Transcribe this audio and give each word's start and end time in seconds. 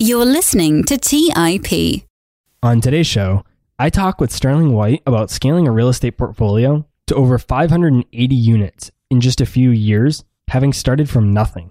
You're 0.00 0.24
listening 0.24 0.82
to 0.84 0.98
TIP. 0.98 2.02
On 2.64 2.80
today's 2.80 3.06
show, 3.06 3.44
I 3.78 3.90
talk 3.90 4.20
with 4.20 4.32
Sterling 4.32 4.72
White 4.72 5.04
about 5.06 5.30
scaling 5.30 5.68
a 5.68 5.70
real 5.70 5.88
estate 5.88 6.18
portfolio 6.18 6.84
to 7.06 7.14
over 7.14 7.38
580 7.38 8.34
units 8.34 8.90
in 9.08 9.20
just 9.20 9.40
a 9.40 9.46
few 9.46 9.70
years, 9.70 10.24
having 10.48 10.72
started 10.72 11.08
from 11.08 11.32
nothing. 11.32 11.70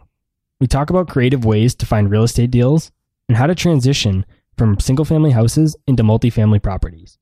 We 0.62 0.68
talk 0.68 0.90
about 0.90 1.10
creative 1.10 1.44
ways 1.44 1.76
to 1.76 1.86
find 1.86 2.10
real 2.10 2.24
estate 2.24 2.50
deals 2.50 2.94
and 3.28 3.36
how 3.36 3.46
to 3.46 3.54
transition 3.54 4.26
from 4.58 4.80
single 4.80 5.04
family 5.04 5.32
houses 5.32 5.76
into 5.86 6.02
multifamily 6.02 6.64
properties. 6.64 7.18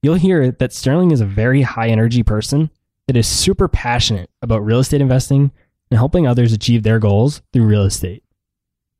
You'll 0.00 0.14
hear 0.14 0.52
that 0.52 0.72
Sterling 0.72 1.10
is 1.10 1.20
a 1.20 1.26
very 1.26 1.62
high 1.62 1.88
energy 1.88 2.22
person 2.22 2.70
that 3.08 3.16
is 3.16 3.26
super 3.26 3.66
passionate 3.66 4.30
about 4.42 4.64
real 4.64 4.78
estate 4.78 5.00
investing 5.00 5.50
and 5.90 5.98
helping 5.98 6.24
others 6.24 6.52
achieve 6.52 6.84
their 6.84 7.00
goals 7.00 7.42
through 7.52 7.66
real 7.66 7.82
estate. 7.82 8.22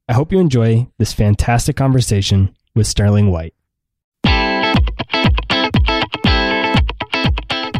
I 0.08 0.12
hope 0.12 0.30
you 0.30 0.38
enjoy 0.38 0.86
this 0.98 1.12
fantastic 1.12 1.74
conversation 1.74 2.54
with 2.76 2.86
Sterling 2.86 3.32
White. 3.32 3.54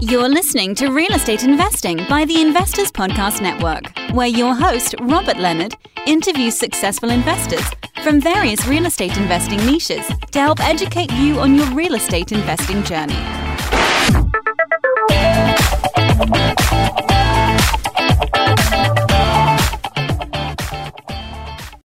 You're 0.01 0.29
listening 0.29 0.75
to 0.77 0.89
Real 0.91 1.13
Estate 1.13 1.45
Investing 1.45 1.99
by 2.09 2.25
the 2.25 2.41
Investors 2.41 2.91
Podcast 2.91 3.41
Network, 3.41 3.85
where 4.13 4.27
your 4.27 4.57
host, 4.57 4.97
Robert 5.03 5.37
Leonard, 5.37 5.77
interviews 6.07 6.57
successful 6.57 7.11
investors 7.11 7.65
from 8.03 8.21
various 8.21 8.67
real 8.67 8.87
estate 8.87 9.17
investing 9.17 9.65
niches 9.65 10.07
to 10.33 10.41
help 10.41 10.59
educate 10.61 11.13
you 11.13 11.39
on 11.39 11.55
your 11.55 11.67
real 11.75 11.95
estate 11.95 12.33
investing 12.33 12.83
journey. 12.83 13.15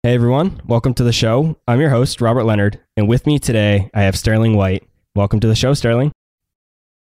Hey 0.05 0.16
everyone, 0.16 0.62
welcome 0.67 0.93
to 0.95 1.03
the 1.05 1.13
show. 1.13 1.55
I'm 1.66 1.80
your 1.80 1.89
host, 1.89 2.20
Robert 2.20 2.44
Leonard, 2.44 2.77
and 2.98 3.07
with 3.07 3.25
me 3.25 3.39
today 3.39 3.89
I 3.94 4.02
have 4.02 4.17
Sterling 4.17 4.57
White. 4.57 4.84
Welcome 5.16 5.39
to 5.39 5.47
the 5.47 5.55
show, 5.55 5.73
Sterling. 5.73 6.11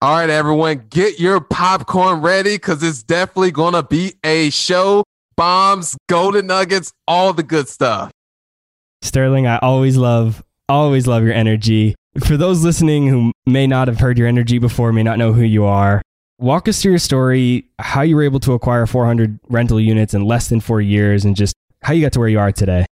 All 0.00 0.16
right, 0.16 0.30
everyone, 0.30 0.86
get 0.91 1.19
your 1.19 1.41
popcorn 1.41 2.20
ready 2.20 2.54
because 2.54 2.84
it's 2.84 3.02
definitely 3.02 3.50
going 3.50 3.74
to 3.74 3.82
be 3.82 4.14
a 4.22 4.48
show. 4.50 5.02
Bombs, 5.36 5.96
golden 6.08 6.46
nuggets, 6.46 6.92
all 7.08 7.32
the 7.32 7.42
good 7.42 7.69
stuff. 7.69 8.12
Sterling, 9.02 9.48
I 9.48 9.58
always 9.58 9.97
love, 9.97 10.44
always 10.69 11.08
love 11.08 11.24
your 11.24 11.34
energy. 11.34 11.97
For 12.24 12.36
those 12.36 12.62
listening 12.62 13.08
who 13.08 13.32
may 13.44 13.66
not 13.66 13.88
have 13.88 13.98
heard 13.98 14.19
your 14.19 14.28
energy 14.28 14.60
before, 14.60 14.92
may 14.92 15.02
not 15.02 15.19
know 15.19 15.32
who 15.32 15.42
you 15.42 15.64
are, 15.64 16.00
walk 16.38 16.69
us 16.69 16.80
through 16.80 16.92
your 16.92 17.00
story, 17.00 17.69
how 17.80 18.02
you 18.02 18.14
were 18.14 18.22
able 18.22 18.38
to 18.38 18.52
acquire 18.52 18.86
400 18.86 19.41
rental 19.48 19.80
units 19.80 20.14
in 20.14 20.24
less 20.24 20.48
than 20.48 20.60
four 20.60 20.80
years, 20.80 21.24
and 21.24 21.34
just 21.34 21.56
how 21.84 21.92
you 21.92 22.02
got 22.02 22.12
to 22.12 22.18
where 22.18 22.28
you 22.28 22.38
are 22.38 22.50
today. 22.50 22.86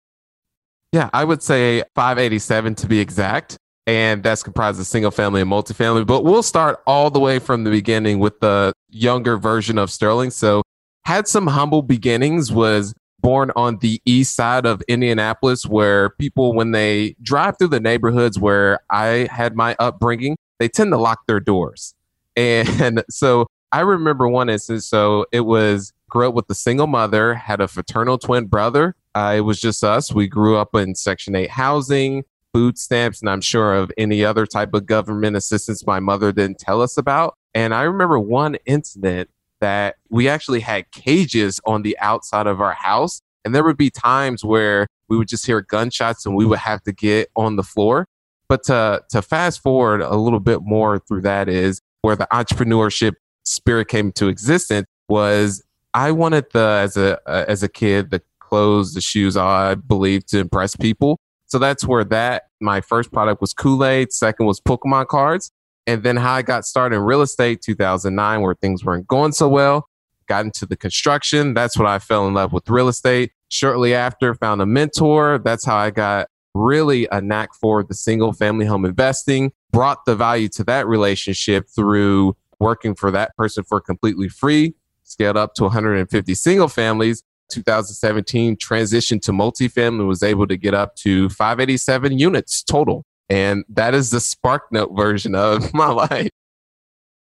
Yeah, 0.93 1.09
I 1.13 1.25
would 1.25 1.43
say 1.43 1.85
587 1.95 2.75
to 2.77 2.87
be 2.89 2.99
exact. 2.99 3.57
And 3.87 4.23
that's 4.23 4.43
comprised 4.43 4.79
of 4.79 4.87
single 4.87 5.11
family 5.11 5.41
and 5.41 5.51
multifamily. 5.51 6.07
But 6.07 6.25
we'll 6.25 6.43
start 6.43 6.81
all 6.87 7.11
the 7.11 7.21
way 7.21 7.39
from 7.39 7.65
the 7.65 7.71
beginning 7.71 8.19
with 8.19 8.41
the 8.41 8.73
younger 8.89 9.37
version 9.37 9.79
of 9.79 9.91
Sterling. 9.91 10.31
So 10.31 10.63
had 11.05 11.27
some 11.27 11.47
humble 11.47 11.83
beginnings, 11.83 12.53
was 12.53 12.95
born 13.21 13.53
on 13.57 13.79
the 13.79 14.01
east 14.05 14.35
side 14.35 14.67
of 14.67 14.83
Indianapolis, 14.83 15.67
where 15.67 16.11
people, 16.11 16.53
when 16.53 16.73
they 16.73 17.15
drive 17.23 17.59
through 17.59 17.69
the 17.69 17.81
neighborhoods 17.81 18.39
where 18.39 18.81
I 18.91 19.29
had 19.31 19.55
my 19.55 19.77
upbringing, 19.79 20.37
they 20.59 20.69
tend 20.69 20.93
to 20.93 20.99
lock 20.99 21.27
their 21.27 21.41
doors. 21.41 21.95
And 22.37 23.03
so 23.11 23.47
I 23.73 23.81
remember 23.81 24.29
one 24.29 24.49
instance. 24.49 24.87
So 24.87 25.27
it 25.33 25.41
was 25.41 25.93
grew 26.11 26.29
up 26.29 26.35
with 26.35 26.51
a 26.51 26.55
single 26.55 26.87
mother, 26.87 27.35
had 27.35 27.61
a 27.61 27.69
fraternal 27.69 28.19
twin 28.19 28.47
brother. 28.47 28.97
Uh, 29.15 29.35
it 29.39 29.41
was 29.41 29.61
just 29.61 29.83
us. 29.83 30.13
We 30.13 30.27
grew 30.27 30.57
up 30.57 30.75
in 30.75 30.95
Section 30.95 31.35
8 31.35 31.51
housing, 31.51 32.25
food 32.53 32.79
stamps, 32.79 33.21
and 33.21 33.31
I'm 33.31 33.41
sure 33.41 33.75
of 33.75 33.91
any 33.97 34.25
other 34.25 34.47
type 34.47 34.75
of 34.75 34.87
government 34.87 35.37
assistance 35.37 35.87
my 35.87 36.01
mother 36.01 36.33
didn't 36.33 36.59
tell 36.59 36.83
us 36.83 36.97
about. 36.97 37.35
And 37.55 37.75
I 37.75 37.83
remember 37.83 38.19
one 38.19 38.57
incident 38.67 39.31
that 39.61 39.97
we 40.09 40.29
actually 40.29 40.61
had 40.61 40.91
cages 40.91 41.61
on 41.65 41.83
the 41.83 41.99
outside 42.01 42.47
of 42.47 42.61
our 42.61 42.73
house. 42.73 43.21
And 43.45 43.55
there 43.55 43.65
would 43.65 43.77
be 43.77 43.91
times 43.91 44.45
where 44.45 44.87
we 45.09 45.17
would 45.17 45.29
just 45.29 45.47
hear 45.47 45.61
gunshots 45.61 46.27
and 46.27 46.35
we 46.35 46.45
would 46.45 46.59
have 46.59 46.83
to 46.85 46.93
get 46.93 47.31
on 47.37 47.57
the 47.57 47.63
floor. 47.63 48.07
But 48.49 48.65
to, 48.65 49.03
to 49.11 49.23
fast 49.23 49.63
forward 49.63 50.03
a 50.03 50.17
little 50.17 50.41
bit 50.41 50.61
more 50.63 50.99
through 50.99 51.23
that 51.23 51.49
is 51.49 51.81
where 52.03 52.17
the 52.17 52.27
entrepreneurship 52.33 53.15
spirit 53.45 53.89
came 53.89 54.13
to 54.13 54.29
existence 54.29 54.87
was 55.09 55.63
I 55.95 56.13
wanted 56.13 56.47
the 56.53 56.61
as 56.83 56.97
a 56.97 57.19
uh, 57.29 57.45
as 57.49 57.63
a 57.63 57.69
kid 57.69 58.11
the 58.11 58.23
clothes, 58.39 58.95
the 58.95 59.01
shoes 59.01 59.37
I 59.37 59.75
believe 59.75 60.27
to 60.27 60.39
impress 60.39 60.77
people. 60.77 61.19
So 61.47 61.59
that's 61.59 61.85
where 61.85 62.05
that 62.05 62.45
my 62.61 62.81
first 62.81 63.13
product 63.13 63.41
was 63.41 63.53
Kool 63.53 63.85
Aid. 63.85 64.13
Second 64.13 64.47
was 64.47 64.61
Pokemon 64.61 65.09
cards, 65.09 65.51
and 65.87 66.03
then 66.03 66.17
how 66.17 66.35
I 66.35 66.43
got 66.43 66.65
started 66.65 66.97
in 66.97 67.03
real 67.03 67.23
estate 67.23 67.63
2009, 67.63 68.41
where 68.41 68.55
things 68.55 68.85
weren't 68.85 69.07
going 69.07 69.33
so 69.33 69.49
well. 69.49 69.89
Got 70.29 70.45
into 70.45 70.67
the 70.67 70.77
construction. 70.77 71.55
That's 71.55 71.77
when 71.77 71.89
I 71.89 71.99
fell 71.99 72.29
in 72.29 72.35
love 72.35 72.53
with 72.53 72.69
real 72.69 72.89
estate. 72.89 73.33
Shortly 73.49 73.95
after, 73.95 74.33
found 74.35 74.63
a 74.63 74.67
mentor. 74.67 75.39
That's 75.39 75.65
how 75.65 75.77
I 75.77 75.91
got 75.91 76.29
really 76.55 77.09
a 77.11 77.21
knack 77.21 77.55
for 77.55 77.83
the 77.83 77.95
single 77.95 78.33
family 78.33 78.67
home 78.67 78.85
investing. 78.85 79.53
Brought 79.73 80.05
the 80.05 80.15
value 80.15 80.49
to 80.51 80.65
that 80.65 80.87
relationship 80.87 81.69
through 81.69 82.37
working 82.61 82.95
for 82.95 83.11
that 83.11 83.35
person 83.37 83.65
for 83.65 83.81
completely 83.81 84.29
free 84.29 84.75
scaled 85.11 85.37
up 85.37 85.55
to 85.55 85.65
150 85.65 86.35
single 86.35 86.69
families. 86.69 87.23
2017 87.51 88.57
transitioned 88.57 89.23
to 89.23 89.33
multifamily 89.33 90.07
was 90.07 90.23
able 90.23 90.47
to 90.47 90.57
get 90.57 90.73
up 90.73 90.95
to 90.95 91.29
587 91.31 92.19
units 92.19 92.63
total. 92.63 93.05
And 93.29 93.65
that 93.69 93.95
is 93.95 94.11
the 94.11 94.19
SparkNote 94.19 94.97
version 94.97 95.35
of 95.35 95.75
my 95.75 95.89
life. 95.89 96.31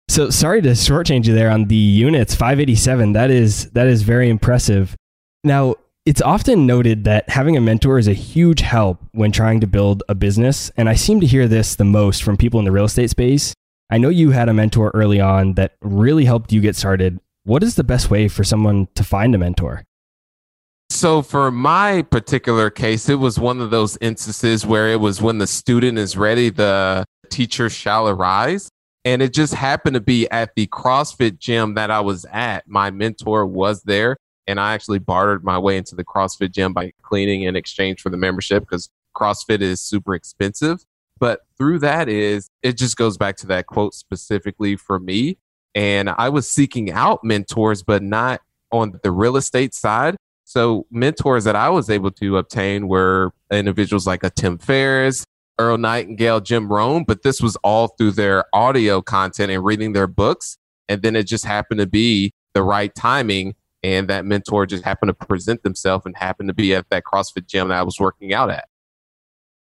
So 0.07 0.29
sorry 0.29 0.61
to 0.61 0.69
shortchange 0.69 1.25
you 1.25 1.33
there 1.33 1.49
on 1.49 1.65
the 1.65 1.75
units 1.75 2.35
587. 2.35 3.13
That 3.13 3.31
is 3.31 3.69
that 3.71 3.87
is 3.87 4.03
very 4.03 4.29
impressive. 4.29 4.95
Now, 5.43 5.75
it's 6.05 6.21
often 6.21 6.67
noted 6.67 7.05
that 7.05 7.27
having 7.29 7.57
a 7.57 7.61
mentor 7.61 7.97
is 7.97 8.07
a 8.07 8.13
huge 8.13 8.61
help 8.61 8.99
when 9.13 9.31
trying 9.31 9.59
to 9.61 9.67
build 9.67 10.03
a 10.07 10.13
business, 10.13 10.69
and 10.77 10.87
I 10.87 10.93
seem 10.93 11.19
to 11.21 11.25
hear 11.25 11.47
this 11.47 11.75
the 11.75 11.83
most 11.83 12.21
from 12.21 12.37
people 12.37 12.59
in 12.59 12.65
the 12.65 12.71
real 12.71 12.85
estate 12.85 13.09
space. 13.09 13.55
I 13.89 13.97
know 13.97 14.09
you 14.09 14.29
had 14.29 14.47
a 14.47 14.53
mentor 14.53 14.91
early 14.93 15.19
on 15.19 15.55
that 15.55 15.73
really 15.81 16.25
helped 16.25 16.53
you 16.53 16.61
get 16.61 16.75
started, 16.75 17.19
what 17.45 17.63
is 17.63 17.75
the 17.75 17.83
best 17.83 18.09
way 18.09 18.27
for 18.27 18.43
someone 18.43 18.87
to 18.95 19.03
find 19.03 19.33
a 19.33 19.37
mentor? 19.37 19.85
So, 20.89 21.21
for 21.21 21.51
my 21.51 22.03
particular 22.03 22.69
case, 22.69 23.09
it 23.09 23.15
was 23.15 23.39
one 23.39 23.61
of 23.61 23.69
those 23.69 23.97
instances 24.01 24.65
where 24.65 24.89
it 24.89 24.99
was 24.99 25.21
when 25.21 25.37
the 25.37 25.47
student 25.47 25.97
is 25.97 26.17
ready, 26.17 26.49
the 26.49 27.05
teacher 27.29 27.69
shall 27.69 28.07
arise. 28.07 28.69
And 29.03 29.21
it 29.21 29.33
just 29.33 29.53
happened 29.53 29.93
to 29.93 30.01
be 30.01 30.27
at 30.31 30.55
the 30.55 30.65
CrossFit 30.67 31.37
gym 31.37 31.75
that 31.75 31.91
I 31.91 31.99
was 32.01 32.25
at. 32.31 32.67
My 32.67 32.89
mentor 32.89 33.45
was 33.45 33.83
there, 33.83 34.17
and 34.47 34.59
I 34.59 34.73
actually 34.73 34.99
bartered 34.99 35.43
my 35.43 35.59
way 35.59 35.77
into 35.77 35.95
the 35.95 36.03
CrossFit 36.03 36.51
gym 36.51 36.73
by 36.73 36.91
cleaning 37.03 37.43
in 37.43 37.55
exchange 37.55 38.01
for 38.01 38.09
the 38.09 38.17
membership 38.17 38.63
because 38.63 38.89
CrossFit 39.15 39.61
is 39.61 39.79
super 39.79 40.15
expensive. 40.15 40.83
But 41.19 41.41
through 41.57 41.79
that 41.79 42.09
is 42.09 42.49
it 42.63 42.77
just 42.77 42.97
goes 42.97 43.17
back 43.17 43.37
to 43.37 43.47
that 43.47 43.67
quote 43.67 43.93
specifically 43.93 44.75
for 44.75 44.99
me 44.99 45.37
and 45.75 46.09
I 46.09 46.29
was 46.29 46.49
seeking 46.49 46.91
out 46.91 47.23
mentors, 47.23 47.83
but 47.83 48.01
not 48.01 48.41
on 48.71 48.99
the 49.03 49.11
real 49.11 49.37
estate 49.37 49.75
side. 49.75 50.15
So 50.45 50.85
mentors 50.89 51.43
that 51.43 51.55
I 51.55 51.69
was 51.69 51.89
able 51.89 52.11
to 52.11 52.37
obtain 52.37 52.87
were 52.87 53.31
individuals 53.51 54.07
like 54.07 54.23
a 54.23 54.29
Tim 54.29 54.57
Ferriss, 54.57 55.25
Earl 55.59 55.77
Nightingale, 55.77 56.39
Jim 56.39 56.71
Rohn, 56.71 57.03
but 57.03 57.23
this 57.23 57.41
was 57.41 57.55
all 57.57 57.89
through 57.89 58.11
their 58.11 58.45
audio 58.53 59.01
content 59.01 59.51
and 59.51 59.63
reading 59.63 59.93
their 59.93 60.07
books. 60.07 60.57
And 60.87 61.01
then 61.01 61.15
it 61.15 61.23
just 61.23 61.45
happened 61.45 61.79
to 61.79 61.87
be 61.87 62.33
the 62.53 62.63
right 62.63 62.93
timing. 62.95 63.55
And 63.83 64.07
that 64.07 64.25
mentor 64.25 64.65
just 64.65 64.83
happened 64.83 65.09
to 65.09 65.25
present 65.25 65.63
themselves 65.63 66.05
and 66.05 66.15
happened 66.15 66.49
to 66.49 66.53
be 66.53 66.73
at 66.73 66.89
that 66.89 67.03
CrossFit 67.03 67.47
gym 67.47 67.67
that 67.69 67.77
I 67.77 67.83
was 67.83 67.99
working 67.99 68.33
out 68.33 68.49
at. 68.49 68.67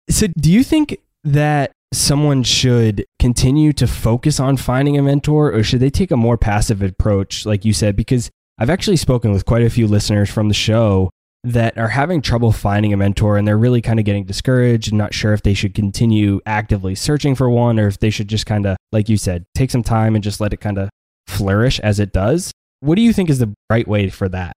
So 0.09 0.27
do 0.39 0.51
you 0.51 0.63
think 0.63 0.99
that 1.23 1.71
someone 1.93 2.43
should 2.43 3.05
continue 3.19 3.73
to 3.73 3.87
focus 3.87 4.39
on 4.39 4.57
finding 4.57 4.97
a 4.97 5.01
mentor 5.01 5.53
or 5.53 5.63
should 5.63 5.79
they 5.79 5.89
take 5.89 6.11
a 6.11 6.17
more 6.17 6.37
passive 6.37 6.81
approach, 6.81 7.45
like 7.45 7.65
you 7.65 7.73
said? 7.73 7.95
Because 7.95 8.29
I've 8.59 8.69
actually 8.69 8.97
spoken 8.97 9.31
with 9.31 9.45
quite 9.45 9.63
a 9.63 9.69
few 9.69 9.87
listeners 9.87 10.29
from 10.29 10.47
the 10.47 10.53
show 10.53 11.09
that 11.43 11.77
are 11.77 11.87
having 11.87 12.21
trouble 12.21 12.51
finding 12.51 12.91
a 12.91 12.97
mentor 12.97 13.37
and 13.37 13.47
they're 13.47 13.57
really 13.57 13.81
kind 13.81 13.99
of 13.99 14.05
getting 14.05 14.25
discouraged 14.25 14.89
and 14.89 14.97
not 14.97 15.13
sure 15.13 15.31
if 15.31 15.43
they 15.43 15.53
should 15.53 15.73
continue 15.73 16.41
actively 16.45 16.95
searching 16.95 17.35
for 17.35 17.49
one 17.49 17.79
or 17.79 17.87
if 17.87 17.99
they 17.99 18.09
should 18.09 18.27
just 18.27 18.45
kind 18.45 18.65
of, 18.65 18.75
like 18.91 19.07
you 19.07 19.15
said, 19.15 19.45
take 19.55 19.71
some 19.71 19.83
time 19.83 20.15
and 20.15 20.23
just 20.23 20.41
let 20.41 20.51
it 20.51 20.57
kind 20.57 20.77
of 20.77 20.89
flourish 21.27 21.79
as 21.79 21.99
it 21.99 22.11
does. 22.11 22.51
What 22.81 22.95
do 22.95 23.01
you 23.01 23.13
think 23.13 23.29
is 23.29 23.39
the 23.39 23.53
right 23.69 23.87
way 23.87 24.09
for 24.09 24.27
that? 24.29 24.56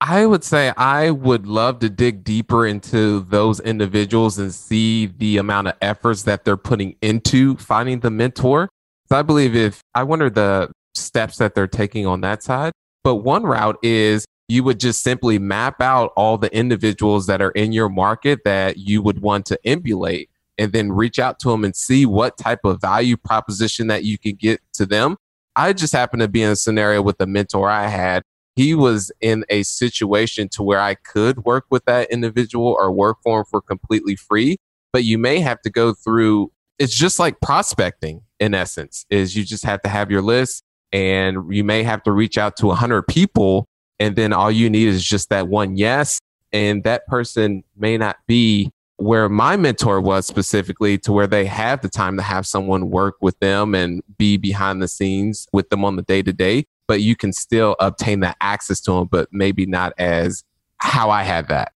I 0.00 0.26
would 0.26 0.44
say 0.44 0.72
I 0.76 1.10
would 1.10 1.46
love 1.46 1.78
to 1.78 1.88
dig 1.88 2.22
deeper 2.22 2.66
into 2.66 3.20
those 3.20 3.60
individuals 3.60 4.38
and 4.38 4.52
see 4.52 5.06
the 5.06 5.38
amount 5.38 5.68
of 5.68 5.74
efforts 5.80 6.24
that 6.24 6.44
they're 6.44 6.58
putting 6.58 6.96
into 7.00 7.56
finding 7.56 8.00
the 8.00 8.10
mentor. 8.10 8.68
So 9.08 9.16
I 9.16 9.22
believe 9.22 9.56
if 9.56 9.80
I 9.94 10.02
wonder 10.02 10.28
the 10.28 10.70
steps 10.94 11.38
that 11.38 11.54
they're 11.54 11.66
taking 11.66 12.06
on 12.06 12.20
that 12.22 12.42
side. 12.42 12.72
But 13.04 13.16
one 13.16 13.44
route 13.44 13.78
is 13.82 14.26
you 14.48 14.64
would 14.64 14.80
just 14.80 15.02
simply 15.02 15.38
map 15.38 15.80
out 15.80 16.12
all 16.16 16.38
the 16.38 16.54
individuals 16.54 17.26
that 17.26 17.40
are 17.40 17.50
in 17.52 17.72
your 17.72 17.88
market 17.88 18.40
that 18.44 18.78
you 18.78 19.02
would 19.02 19.20
want 19.20 19.46
to 19.46 19.58
emulate 19.64 20.30
and 20.58 20.72
then 20.72 20.92
reach 20.92 21.18
out 21.18 21.38
to 21.40 21.50
them 21.50 21.64
and 21.64 21.74
see 21.74 22.06
what 22.06 22.36
type 22.36 22.60
of 22.64 22.80
value 22.80 23.16
proposition 23.16 23.86
that 23.88 24.04
you 24.04 24.18
can 24.18 24.34
get 24.34 24.60
to 24.74 24.86
them. 24.86 25.16
I 25.54 25.72
just 25.72 25.92
happened 25.92 26.20
to 26.20 26.28
be 26.28 26.42
in 26.42 26.50
a 26.50 26.56
scenario 26.56 27.02
with 27.02 27.20
a 27.20 27.26
mentor 27.26 27.68
I 27.70 27.88
had. 27.88 28.22
He 28.56 28.74
was 28.74 29.12
in 29.20 29.44
a 29.50 29.62
situation 29.62 30.48
to 30.50 30.62
where 30.62 30.80
I 30.80 30.94
could 30.94 31.44
work 31.44 31.66
with 31.70 31.84
that 31.84 32.10
individual 32.10 32.76
or 32.78 32.90
work 32.90 33.18
for 33.22 33.40
him 33.40 33.44
for 33.44 33.60
completely 33.60 34.16
free, 34.16 34.56
but 34.92 35.04
you 35.04 35.18
may 35.18 35.40
have 35.40 35.60
to 35.62 35.70
go 35.70 35.92
through 35.92 36.50
it's 36.78 36.94
just 36.94 37.18
like 37.18 37.40
prospecting 37.40 38.22
in 38.38 38.54
essence 38.54 39.06
is 39.08 39.34
you 39.34 39.44
just 39.44 39.64
have 39.64 39.80
to 39.82 39.88
have 39.88 40.10
your 40.10 40.22
list 40.22 40.62
and 40.92 41.54
you 41.54 41.64
may 41.64 41.82
have 41.82 42.02
to 42.02 42.12
reach 42.12 42.38
out 42.38 42.56
to 42.56 42.66
a 42.66 42.68
100 42.68 43.02
people 43.04 43.66
and 43.98 44.16
then 44.16 44.32
all 44.32 44.50
you 44.50 44.68
need 44.68 44.88
is 44.88 45.04
just 45.04 45.30
that 45.30 45.48
one 45.48 45.76
yes 45.76 46.20
and 46.52 46.84
that 46.84 47.06
person 47.06 47.64
may 47.76 47.96
not 47.96 48.16
be 48.26 48.70
where 48.98 49.28
my 49.28 49.56
mentor 49.56 50.00
was 50.00 50.26
specifically 50.26 50.96
to 50.98 51.12
where 51.12 51.26
they 51.26 51.44
have 51.44 51.80
the 51.82 51.88
time 51.88 52.16
to 52.16 52.22
have 52.22 52.46
someone 52.46 52.90
work 52.90 53.16
with 53.20 53.38
them 53.40 53.74
and 53.74 54.02
be 54.18 54.36
behind 54.36 54.82
the 54.82 54.88
scenes 54.88 55.46
with 55.52 55.68
them 55.70 55.84
on 55.84 55.96
the 55.96 56.02
day 56.02 56.22
to 56.22 56.32
day 56.32 56.64
but 56.88 57.00
you 57.00 57.16
can 57.16 57.32
still 57.32 57.76
obtain 57.80 58.20
that 58.20 58.36
access 58.40 58.80
to 58.80 58.92
them 58.92 59.08
but 59.10 59.28
maybe 59.32 59.66
not 59.66 59.92
as 59.98 60.42
how 60.78 61.10
i 61.10 61.22
had 61.22 61.48
that 61.48 61.72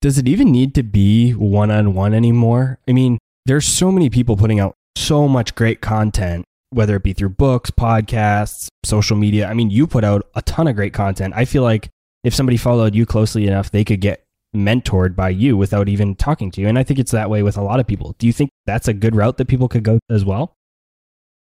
does 0.00 0.18
it 0.18 0.28
even 0.28 0.50
need 0.50 0.74
to 0.74 0.82
be 0.82 1.32
one-on-one 1.32 2.14
anymore 2.14 2.78
i 2.88 2.92
mean 2.92 3.18
there's 3.46 3.66
so 3.66 3.90
many 3.90 4.10
people 4.10 4.36
putting 4.36 4.60
out 4.60 4.74
so 4.96 5.28
much 5.28 5.54
great 5.54 5.80
content 5.80 6.44
whether 6.70 6.96
it 6.96 7.02
be 7.02 7.12
through 7.12 7.28
books 7.28 7.70
podcasts 7.70 8.68
social 8.84 9.16
media 9.16 9.46
i 9.48 9.54
mean 9.54 9.70
you 9.70 9.86
put 9.86 10.04
out 10.04 10.26
a 10.34 10.42
ton 10.42 10.68
of 10.68 10.76
great 10.76 10.92
content 10.92 11.32
i 11.36 11.44
feel 11.44 11.62
like 11.62 11.88
if 12.24 12.34
somebody 12.34 12.56
followed 12.56 12.94
you 12.94 13.06
closely 13.06 13.46
enough 13.46 13.70
they 13.70 13.84
could 13.84 14.00
get 14.00 14.24
mentored 14.54 15.14
by 15.14 15.28
you 15.28 15.56
without 15.56 15.88
even 15.88 16.14
talking 16.14 16.50
to 16.52 16.60
you. 16.60 16.68
And 16.68 16.78
I 16.78 16.82
think 16.82 16.98
it's 16.98 17.12
that 17.12 17.30
way 17.30 17.42
with 17.42 17.56
a 17.56 17.62
lot 17.62 17.80
of 17.80 17.86
people. 17.86 18.14
Do 18.18 18.26
you 18.26 18.32
think 18.32 18.50
that's 18.66 18.88
a 18.88 18.94
good 18.94 19.14
route 19.14 19.36
that 19.38 19.48
people 19.48 19.68
could 19.68 19.82
go 19.82 19.98
as 20.10 20.24
well? 20.24 20.54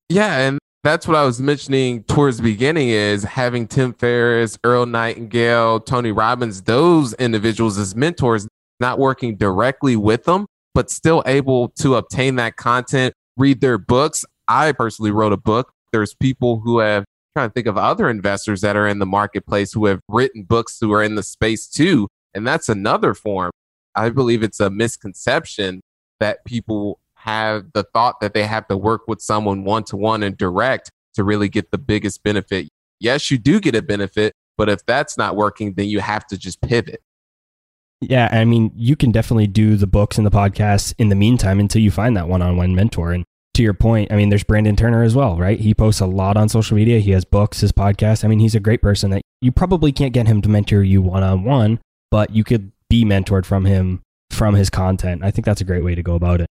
Yeah, 0.08 0.38
and 0.38 0.58
that's 0.86 1.08
what 1.08 1.16
I 1.16 1.24
was 1.24 1.40
mentioning 1.40 2.04
towards 2.04 2.36
the 2.36 2.44
beginning 2.44 2.90
is 2.90 3.24
having 3.24 3.66
Tim 3.66 3.92
Ferriss, 3.92 4.56
Earl 4.62 4.86
Nightingale, 4.86 5.80
Tony 5.80 6.12
Robbins, 6.12 6.62
those 6.62 7.12
individuals 7.14 7.76
as 7.76 7.96
mentors, 7.96 8.46
not 8.78 9.00
working 9.00 9.34
directly 9.34 9.96
with 9.96 10.22
them, 10.26 10.46
but 10.74 10.88
still 10.88 11.24
able 11.26 11.70
to 11.80 11.96
obtain 11.96 12.36
that 12.36 12.54
content, 12.54 13.14
read 13.36 13.60
their 13.60 13.78
books. 13.78 14.24
I 14.46 14.70
personally 14.70 15.10
wrote 15.10 15.32
a 15.32 15.36
book. 15.36 15.72
There's 15.92 16.14
people 16.14 16.60
who 16.60 16.78
have 16.78 17.02
I'm 17.02 17.40
trying 17.40 17.50
to 17.50 17.52
think 17.52 17.66
of 17.66 17.76
other 17.76 18.08
investors 18.08 18.60
that 18.60 18.76
are 18.76 18.86
in 18.86 19.00
the 19.00 19.06
marketplace 19.06 19.72
who 19.72 19.86
have 19.86 19.98
written 20.08 20.44
books 20.44 20.78
who 20.80 20.92
are 20.92 21.02
in 21.02 21.16
the 21.16 21.24
space 21.24 21.66
too 21.66 22.06
and 22.32 22.46
that's 22.46 22.68
another 22.68 23.12
form. 23.12 23.50
I 23.96 24.10
believe 24.10 24.44
it's 24.44 24.60
a 24.60 24.70
misconception 24.70 25.80
that 26.20 26.44
people 26.44 27.00
have 27.26 27.72
the 27.74 27.82
thought 27.82 28.20
that 28.20 28.34
they 28.34 28.44
have 28.44 28.68
to 28.68 28.76
work 28.76 29.02
with 29.08 29.20
someone 29.20 29.64
one 29.64 29.84
to 29.84 29.96
one 29.96 30.22
and 30.22 30.36
direct 30.36 30.90
to 31.14 31.24
really 31.24 31.48
get 31.48 31.70
the 31.70 31.78
biggest 31.78 32.22
benefit. 32.22 32.68
Yes, 33.00 33.30
you 33.30 33.38
do 33.38 33.60
get 33.60 33.74
a 33.74 33.82
benefit, 33.82 34.32
but 34.56 34.68
if 34.68 34.86
that's 34.86 35.18
not 35.18 35.36
working, 35.36 35.74
then 35.74 35.86
you 35.88 36.00
have 36.00 36.26
to 36.28 36.38
just 36.38 36.60
pivot. 36.60 37.02
Yeah, 38.00 38.28
I 38.30 38.44
mean, 38.44 38.70
you 38.74 38.94
can 38.94 39.10
definitely 39.10 39.46
do 39.46 39.76
the 39.76 39.86
books 39.86 40.18
and 40.18 40.26
the 40.26 40.30
podcasts 40.30 40.94
in 40.98 41.08
the 41.08 41.14
meantime 41.14 41.58
until 41.58 41.82
you 41.82 41.90
find 41.90 42.16
that 42.16 42.28
one 42.28 42.42
on 42.42 42.56
one 42.56 42.74
mentor. 42.74 43.12
And 43.12 43.24
to 43.54 43.62
your 43.62 43.74
point, 43.74 44.12
I 44.12 44.16
mean, 44.16 44.28
there's 44.28 44.44
Brandon 44.44 44.76
Turner 44.76 45.02
as 45.02 45.14
well, 45.14 45.38
right? 45.38 45.58
He 45.58 45.74
posts 45.74 46.00
a 46.00 46.06
lot 46.06 46.36
on 46.36 46.48
social 46.48 46.76
media. 46.76 47.00
He 47.00 47.12
has 47.12 47.24
books, 47.24 47.60
his 47.60 47.72
podcast. 47.72 48.24
I 48.24 48.28
mean, 48.28 48.38
he's 48.38 48.54
a 48.54 48.60
great 48.60 48.82
person 48.82 49.10
that 49.10 49.22
you 49.40 49.50
probably 49.50 49.92
can't 49.92 50.12
get 50.12 50.26
him 50.26 50.42
to 50.42 50.48
mentor 50.48 50.82
you 50.82 51.00
one 51.00 51.22
on 51.22 51.42
one, 51.42 51.80
but 52.10 52.30
you 52.34 52.44
could 52.44 52.70
be 52.90 53.04
mentored 53.04 53.46
from 53.46 53.64
him 53.64 54.02
from 54.30 54.54
his 54.54 54.68
content. 54.68 55.24
I 55.24 55.30
think 55.30 55.46
that's 55.46 55.62
a 55.62 55.64
great 55.64 55.82
way 55.82 55.94
to 55.94 56.02
go 56.02 56.14
about 56.14 56.42
it. 56.42 56.46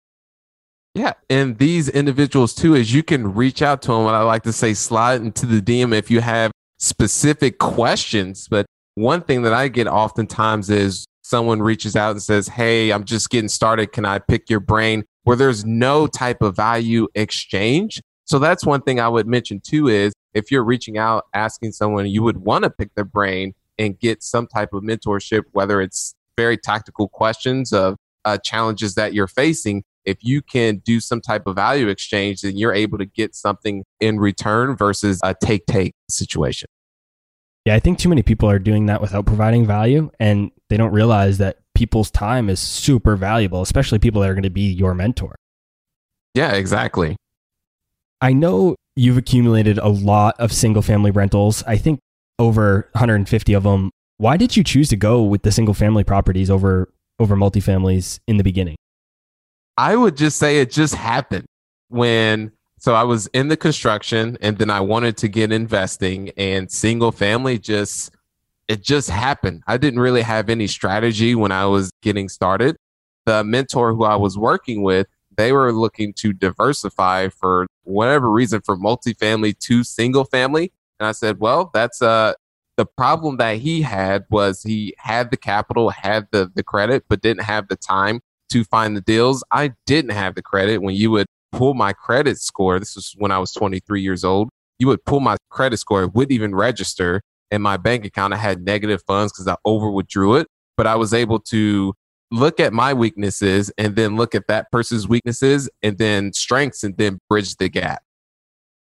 Yeah, 0.95 1.13
and 1.29 1.57
these 1.59 1.89
individuals 1.89 2.55
too, 2.55 2.75
as 2.75 2.93
you 2.93 3.03
can 3.03 3.35
reach 3.35 3.63
out 3.63 3.81
to 3.83 3.93
them. 3.93 4.05
What 4.05 4.15
I 4.15 4.23
like 4.23 4.43
to 4.43 4.53
say, 4.53 4.75
slide 4.75 5.21
into 5.21 5.47
the 5.47 5.61
DM 5.61 5.95
if 5.95 6.11
you 6.11 6.21
have 6.21 6.51
specific 6.79 7.59
questions. 7.59 8.49
But 8.49 8.67
one 8.97 9.23
thing 9.23 9.43
that 9.43 9.53
I 9.53 9.69
get 9.69 9.87
oftentimes 9.87 10.69
is 10.69 11.07
someone 11.23 11.63
reaches 11.63 11.95
out 11.95 12.13
and 12.13 12.23
says, 12.23 12.49
"Hey, 12.49 12.91
I'm 12.91 13.05
just 13.05 13.31
getting 13.31 13.49
started. 13.49 13.93
Can 13.93 14.05
I 14.05 14.19
pick 14.19 14.51
your 14.51 14.61
brain?" 14.61 15.05
Where 15.25 15.37
there's 15.37 15.65
no 15.65 16.07
type 16.07 16.43
of 16.43 16.57
value 16.57 17.07
exchange. 17.15 18.01
So 18.25 18.39
that's 18.39 18.65
one 18.65 18.83
thing 18.83 18.99
I 18.99 19.09
would 19.09 19.27
mention 19.29 19.61
too 19.61 19.89
is 19.89 20.13
if 20.35 20.51
you're 20.51 20.65
reaching 20.65 20.99
out 20.99 21.27
asking 21.35 21.73
someone 21.73 22.07
you 22.07 22.23
would 22.23 22.39
want 22.39 22.65
to 22.65 22.71
pick 22.71 22.95
their 22.95 23.05
brain, 23.05 23.55
and 23.81 23.99
get 23.99 24.23
some 24.23 24.47
type 24.47 24.75
of 24.75 24.83
mentorship, 24.83 25.45
whether 25.53 25.81
it's 25.81 26.15
very 26.37 26.59
tactical 26.59 27.09
questions 27.09 27.73
of 27.73 27.97
uh, 28.27 28.37
challenges 28.37 28.95
that 28.95 29.15
you're 29.15 29.27
facing. 29.27 29.83
If 30.05 30.19
you 30.23 30.43
can 30.43 30.79
do 30.79 31.01
some 31.01 31.21
type 31.21 31.47
of 31.47 31.57
value 31.57 31.89
exchange, 31.89 32.41
then 32.41 32.57
you're 32.57 32.73
able 32.73 32.99
to 32.99 33.07
get 33.07 33.35
something 33.35 33.85
in 34.01 34.19
return 34.19 34.77
versus 34.77 35.21
a 35.23 35.35
take 35.35 35.67
take 35.67 35.95
situation. 36.09 36.69
Yeah, 37.67 37.75
I 37.75 37.81
think 37.81 37.99
too 37.99 38.09
many 38.09 38.23
people 38.23 38.49
are 38.49 38.59
doing 38.59 38.87
that 38.87 39.01
without 39.01 39.27
providing 39.27 39.67
value 39.67 40.11
and 40.19 40.51
they 40.71 40.77
don't 40.77 40.93
realize 40.93 41.39
that 41.39 41.59
people's 41.75 42.11
time 42.11 42.49
is 42.49 42.59
super 42.59 43.17
valuable, 43.17 43.61
especially 43.61 43.99
people 43.99 44.23
that 44.23 44.31
are 44.31 44.35
going 44.35 44.43
to 44.43 44.51
be 44.51 44.73
your 44.73 44.95
mentor. 44.95 45.37
Yeah, 46.35 46.53
exactly. 46.53 47.17
I 48.21 48.33
know 48.33 48.77
you've 48.97 49.17
accumulated 49.17 49.79
a 49.79 49.89
lot 49.89 50.37
of 50.39 50.53
single 50.53 50.83
family 50.83 51.11
rentals. 51.11 51.63
I 51.67 51.77
think 51.77 52.01
over 52.39 52.89
150 52.93 53.53
of 53.53 53.63
them. 53.63 53.91
Why 54.19 54.37
did 54.37 54.57
you 54.57 54.65
choose 54.65 54.89
to 54.91 54.97
go 54.97 55.23
with 55.23 55.43
the 55.43 55.53
single 55.53 55.75
family 55.75 56.05
properties 56.05 56.51
over 56.51 56.93
over 57.19 57.37
multifamilies 57.37 58.21
in 58.27 58.37
the 58.37 58.45
beginning? 58.45 58.77
I 59.81 59.97
would 59.97 60.15
just 60.15 60.37
say 60.37 60.61
it 60.61 60.71
just 60.71 60.95
happened 60.95 61.47
when 61.89 62.53
so 62.79 62.95
I 62.95 63.03
was 63.03 63.29
in 63.29 63.49
the 63.49 63.57
construction 63.57 64.37
and 64.43 64.59
then 64.59 64.69
I 64.69 64.81
wanted 64.81 65.17
to 65.19 65.29
get 65.29 65.53
investing 65.53 66.33
and 66.37 66.71
single 66.71 67.13
family 67.13 67.59
just 67.59 68.15
it 68.69 68.83
just 68.83 69.09
happened. 69.09 69.63
I 69.67 69.79
didn't 69.79 70.01
really 70.01 70.21
have 70.21 70.51
any 70.51 70.67
strategy 70.67 71.35
when 71.35 71.51
I 71.51 71.65
was 71.65 71.91
getting 72.03 72.29
started. 72.29 72.77
The 73.25 73.43
mentor 73.43 73.95
who 73.95 74.05
I 74.05 74.17
was 74.17 74.37
working 74.37 74.83
with, 74.83 75.07
they 75.35 75.51
were 75.51 75.73
looking 75.73 76.13
to 76.19 76.35
diversify 76.35 77.31
for 77.31 77.67
whatever 77.85 78.31
reason 78.31 78.61
for 78.61 78.77
multifamily 78.77 79.59
to 79.61 79.83
single 79.83 80.25
family. 80.25 80.75
And 80.99 81.07
I 81.07 81.13
said, 81.13 81.41
well, 81.41 81.71
that's 81.73 82.03
uh 82.03 82.35
the 82.77 82.85
problem 82.85 83.39
that 83.39 83.57
he 83.57 83.81
had 83.81 84.27
was 84.29 84.63
he 84.63 84.95
had 84.99 85.31
the 85.31 85.39
capital, 85.39 85.89
had 85.89 86.29
the 86.33 86.53
the 86.55 86.63
credit, 86.63 87.05
but 87.09 87.23
didn't 87.23 87.45
have 87.45 87.69
the 87.69 87.77
time 87.77 88.21
to 88.51 88.65
find 88.65 88.97
the 88.97 89.01
deals. 89.01 89.45
I 89.53 89.73
didn't 89.87 90.13
have 90.13 90.35
the 90.35 90.43
credit. 90.43 90.83
When 90.83 90.95
you 90.95 91.11
would 91.11 91.27
pull 91.53 91.75
my 91.75 91.93
credit 91.93 92.39
score, 92.39 92.79
this 92.79 92.95
was 92.95 93.15
when 93.19 93.33
I 93.33 93.39
was 93.39 93.53
23 93.53 94.01
years 94.01 94.25
old. 94.25 94.49
You 94.79 94.87
would 94.89 95.05
pull 95.05 95.21
my 95.21 95.37
credit 95.51 95.79
score, 95.79 96.03
it 96.05 96.15
wouldn't 96.15 96.33
even 96.33 96.55
register 96.55 97.21
in 97.51 97.63
my 97.63 97.77
bank 97.77 98.05
account. 98.05 98.33
I 98.33 98.39
had 98.39 98.63
negative 98.63 99.03
funds 99.07 99.33
because 99.33 99.49
I 99.49 99.57
over 99.65 99.91
withdrew 99.91 100.37
it, 100.37 100.47
but 100.77 100.87
I 100.87 100.97
was 100.97 101.13
able 101.13 101.41
to 101.41 101.93
look 102.31 102.61
at 102.61 102.73
my 102.73 102.95
weaknesses 102.95 103.73
and 103.77 103.97
then 103.97 104.17
look 104.17 104.35
at 104.35 104.47
that 104.47 104.71
person's 104.71 105.09
weaknesses 105.09 105.69
and 105.83 105.99
then 105.99 106.33
strengths 106.33 106.85
and 106.85 106.97
then 106.97 107.19
bridge 107.29 107.57
the 107.57 107.69
gap 107.69 108.03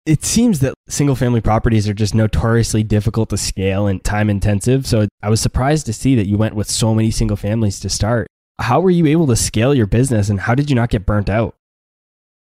it 0.09 0.25
seems 0.25 0.61
that 0.61 0.73
single 0.89 1.15
family 1.15 1.43
properties 1.43 1.87
are 1.87 1.93
just 1.93 2.15
notoriously 2.15 2.83
difficult 2.83 3.29
to 3.29 3.37
scale 3.37 3.87
and 3.87 4.03
time 4.03 4.31
intensive. 4.31 4.87
So 4.87 5.07
I 5.23 5.29
was 5.29 5.39
surprised 5.39 5.85
to 5.85 5.93
see 5.93 6.15
that 6.15 6.27
you 6.27 6.39
went 6.39 6.55
with 6.55 6.71
so 6.71 6.95
many 6.95 7.11
single 7.11 7.37
families 7.37 7.79
to 7.81 7.91
start. 7.91 8.27
How 8.61 8.81
were 8.81 8.91
you 8.91 9.07
able 9.07 9.27
to 9.29 9.37
scale 9.37 9.75
your 9.75 9.87
business 9.87 10.29
and 10.29 10.41
how 10.41 10.55
did 10.55 10.69
you 10.69 10.77
not 10.77 10.91
get 10.91 11.07
burnt 11.07 11.29
out? 11.29 11.55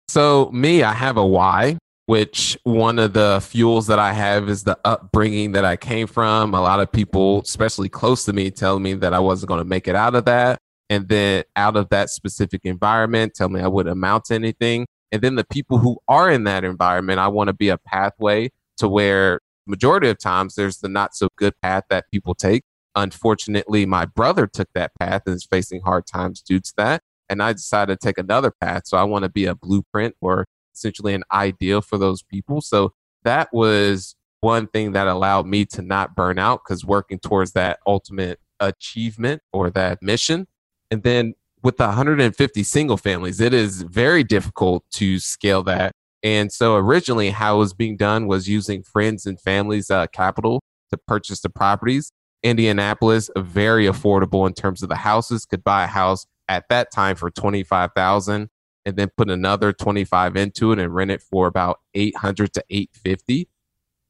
So, 0.09 0.51
me, 0.53 0.83
I 0.83 0.93
have 0.93 1.17
a 1.17 1.25
why, 1.25 1.79
which 2.07 2.59
one 2.65 2.99
of 2.99 3.13
the 3.13 3.41
fuels 3.41 3.87
that 3.87 4.01
I 4.01 4.13
have 4.13 4.49
is 4.49 4.65
the 4.65 4.77
upbringing 4.85 5.53
that 5.53 5.65
I 5.65 5.77
came 5.77 6.09
from. 6.09 6.53
A 6.53 6.61
lot 6.61 6.81
of 6.81 6.91
people, 6.91 7.43
especially 7.43 7.89
close 7.89 8.25
to 8.25 8.33
me, 8.33 8.51
tell 8.51 8.81
me 8.81 8.95
that 8.95 9.15
I 9.15 9.21
wasn't 9.21 9.49
going 9.49 9.61
to 9.61 9.65
make 9.65 9.87
it 9.87 9.95
out 9.95 10.17
of 10.17 10.25
that. 10.25 10.59
And 10.89 11.09
then 11.09 11.45
out 11.55 11.77
of 11.77 11.89
that 11.91 12.11
specific 12.11 12.63
environment, 12.65 13.35
tell 13.35 13.49
me 13.49 13.61
I 13.61 13.69
wouldn't 13.69 13.93
amount 13.93 14.25
to 14.25 14.35
anything. 14.35 14.87
And 15.13 15.23
then 15.23 15.37
the 15.37 15.45
people 15.45 15.79
who 15.79 15.99
are 16.09 16.29
in 16.29 16.43
that 16.45 16.65
environment, 16.65 17.21
I 17.21 17.29
want 17.29 17.47
to 17.47 17.55
be 17.55 17.69
a 17.69 17.79
pathway 17.79 18.51
to 18.79 18.89
where 18.89 19.41
majority 19.69 20.09
of 20.09 20.19
times 20.19 20.57
there's 20.57 20.79
the 20.79 20.89
not 20.89 21.15
so 21.15 21.29
good 21.37 21.55
path 21.63 21.85
that 21.91 22.07
people 22.11 22.35
take. 22.35 22.65
Unfortunately, 22.95 23.87
my 23.87 24.05
brother 24.05 24.47
took 24.47 24.69
that 24.75 24.93
path 24.99 25.23
and 25.27 25.37
is 25.37 25.45
facing 25.45 25.83
hard 25.83 26.07
times 26.07 26.43
due 26.43 26.61
to 26.61 26.73
that. 26.77 27.03
And 27.29 27.43
I 27.43 27.53
decided 27.53 28.01
to 28.01 28.07
take 28.07 28.19
another 28.19 28.51
path. 28.51 28.83
So 28.87 28.97
I 28.97 29.05
want 29.05 29.23
to 29.25 29.29
be 29.29 29.45
a 29.45 29.55
blueprint 29.55 30.17
or 30.21 30.47
essentially 30.75 31.15
an 31.15 31.25
ideal 31.33 31.81
for 31.81 31.99
those 31.99 32.23
people. 32.23 32.61
So 32.61 32.93
that 33.23 33.49
was 33.53 34.17
one 34.41 34.67
thing 34.67 34.93
that 34.93 35.07
allowed 35.07 35.47
me 35.47 35.65
to 35.67 35.83
not 35.83 36.17
burn 36.17 36.39
out 36.39 36.63
because 36.65 36.85
working 36.85 37.19
towards 37.19 37.53
that 37.53 37.79
ultimate 37.87 38.41
achievement 38.59 39.43
or 39.53 39.71
that 39.71 40.03
mission. 40.03 40.47
And 40.91 41.03
then 41.03 41.35
with 41.63 41.77
the 41.77 41.87
150 41.87 42.63
single 42.63 42.97
families, 42.97 43.41
it 43.41 43.53
is 43.53 43.83
very 43.83 44.25
difficult 44.25 44.85
to 44.93 45.19
scale 45.19 45.63
that. 45.65 45.93
And 46.23 46.53
so 46.53 46.77
originally 46.77 47.31
how 47.31 47.57
it 47.57 47.59
was 47.59 47.75
being 47.75 47.97
done 47.97 48.27
was 48.27 48.49
using 48.49 48.83
friends 48.83 49.27
and 49.27 49.41
families 49.41 49.91
uh, 49.91 50.07
capital 50.09 50.63
to 50.91 50.97
purchase 50.97 51.41
the 51.41 51.51
properties. 51.51 52.13
Indianapolis, 52.43 53.31
very 53.37 53.87
affordable 53.87 54.47
in 54.47 54.55
terms 54.55 54.83
of 54.83 54.89
the 54.89 54.97
houses. 54.97 55.47
Could 55.47 55.65
buy 55.65 55.85
a 55.85 55.89
house 55.89 56.27
at 56.49 56.65
that 56.69 56.91
time 56.93 57.17
for 57.17 57.31
twenty 57.31 57.63
five 57.63 57.91
thousand, 57.95 58.49
and 58.85 58.97
then 58.97 59.09
put 59.17 59.31
another 59.31 59.73
twenty 59.73 60.05
five 60.05 60.37
into 60.37 60.73
it 60.73 60.79
and 60.79 60.95
rent 60.95 61.11
it 61.11 61.23
for 61.23 61.47
about 61.47 61.81
eight 61.95 62.17
hundred 62.17 62.53
to 62.55 62.65
eight 62.71 62.91
fifty. 62.93 63.49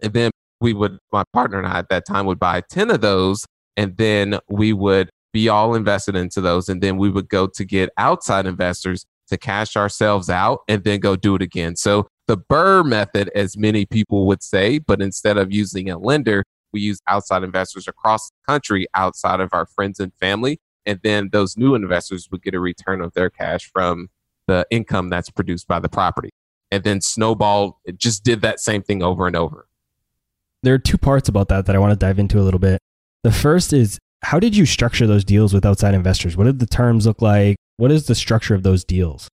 And 0.02 0.12
then 0.12 0.30
we 0.60 0.72
would, 0.72 0.98
my 1.12 1.24
partner 1.32 1.58
and 1.58 1.66
I 1.66 1.78
at 1.78 1.88
that 1.88 2.06
time 2.06 2.26
would 2.26 2.38
buy 2.38 2.62
ten 2.62 2.90
of 2.90 3.00
those, 3.00 3.46
and 3.76 3.96
then 3.96 4.38
we 4.48 4.72
would 4.72 5.10
be 5.32 5.48
all 5.48 5.74
invested 5.74 6.16
into 6.16 6.40
those, 6.40 6.68
and 6.68 6.82
then 6.82 6.96
we 6.96 7.10
would 7.10 7.28
go 7.28 7.46
to 7.46 7.64
get 7.64 7.90
outside 7.96 8.46
investors 8.46 9.06
to 9.28 9.38
cash 9.38 9.76
ourselves 9.76 10.28
out 10.28 10.60
and 10.66 10.82
then 10.82 10.98
go 10.98 11.14
do 11.14 11.36
it 11.36 11.42
again. 11.42 11.76
So 11.76 12.08
the 12.26 12.36
BRRRR 12.36 12.84
method, 12.84 13.30
as 13.34 13.56
many 13.56 13.86
people 13.86 14.26
would 14.26 14.42
say, 14.42 14.78
but 14.78 15.00
instead 15.00 15.38
of 15.38 15.52
using 15.52 15.88
a 15.88 15.98
lender, 15.98 16.42
we 16.72 16.80
use 16.80 17.00
outside 17.08 17.42
investors 17.42 17.88
across 17.88 18.30
the 18.30 18.52
country 18.52 18.86
outside 18.94 19.40
of 19.40 19.50
our 19.52 19.66
friends 19.66 20.00
and 20.00 20.12
family. 20.14 20.60
And 20.86 21.00
then 21.02 21.30
those 21.32 21.56
new 21.56 21.74
investors 21.74 22.28
would 22.30 22.42
get 22.42 22.54
a 22.54 22.60
return 22.60 23.00
of 23.00 23.12
their 23.14 23.30
cash 23.30 23.70
from 23.72 24.08
the 24.46 24.66
income 24.70 25.08
that's 25.10 25.30
produced 25.30 25.68
by 25.68 25.78
the 25.78 25.88
property. 25.88 26.30
And 26.70 26.84
then 26.84 27.00
Snowball 27.00 27.80
just 27.96 28.24
did 28.24 28.42
that 28.42 28.60
same 28.60 28.82
thing 28.82 29.02
over 29.02 29.26
and 29.26 29.36
over. 29.36 29.66
There 30.62 30.74
are 30.74 30.78
two 30.78 30.98
parts 30.98 31.28
about 31.28 31.48
that 31.48 31.66
that 31.66 31.76
I 31.76 31.78
want 31.78 31.92
to 31.92 31.96
dive 31.96 32.18
into 32.18 32.38
a 32.38 32.42
little 32.42 32.60
bit. 32.60 32.80
The 33.24 33.32
first 33.32 33.72
is 33.72 33.98
how 34.22 34.38
did 34.38 34.56
you 34.56 34.66
structure 34.66 35.06
those 35.06 35.24
deals 35.24 35.52
with 35.52 35.64
outside 35.64 35.94
investors? 35.94 36.36
What 36.36 36.44
did 36.44 36.58
the 36.58 36.66
terms 36.66 37.06
look 37.06 37.22
like? 37.22 37.56
What 37.76 37.90
is 37.90 38.06
the 38.06 38.14
structure 38.14 38.54
of 38.54 38.62
those 38.62 38.84
deals? 38.84 39.28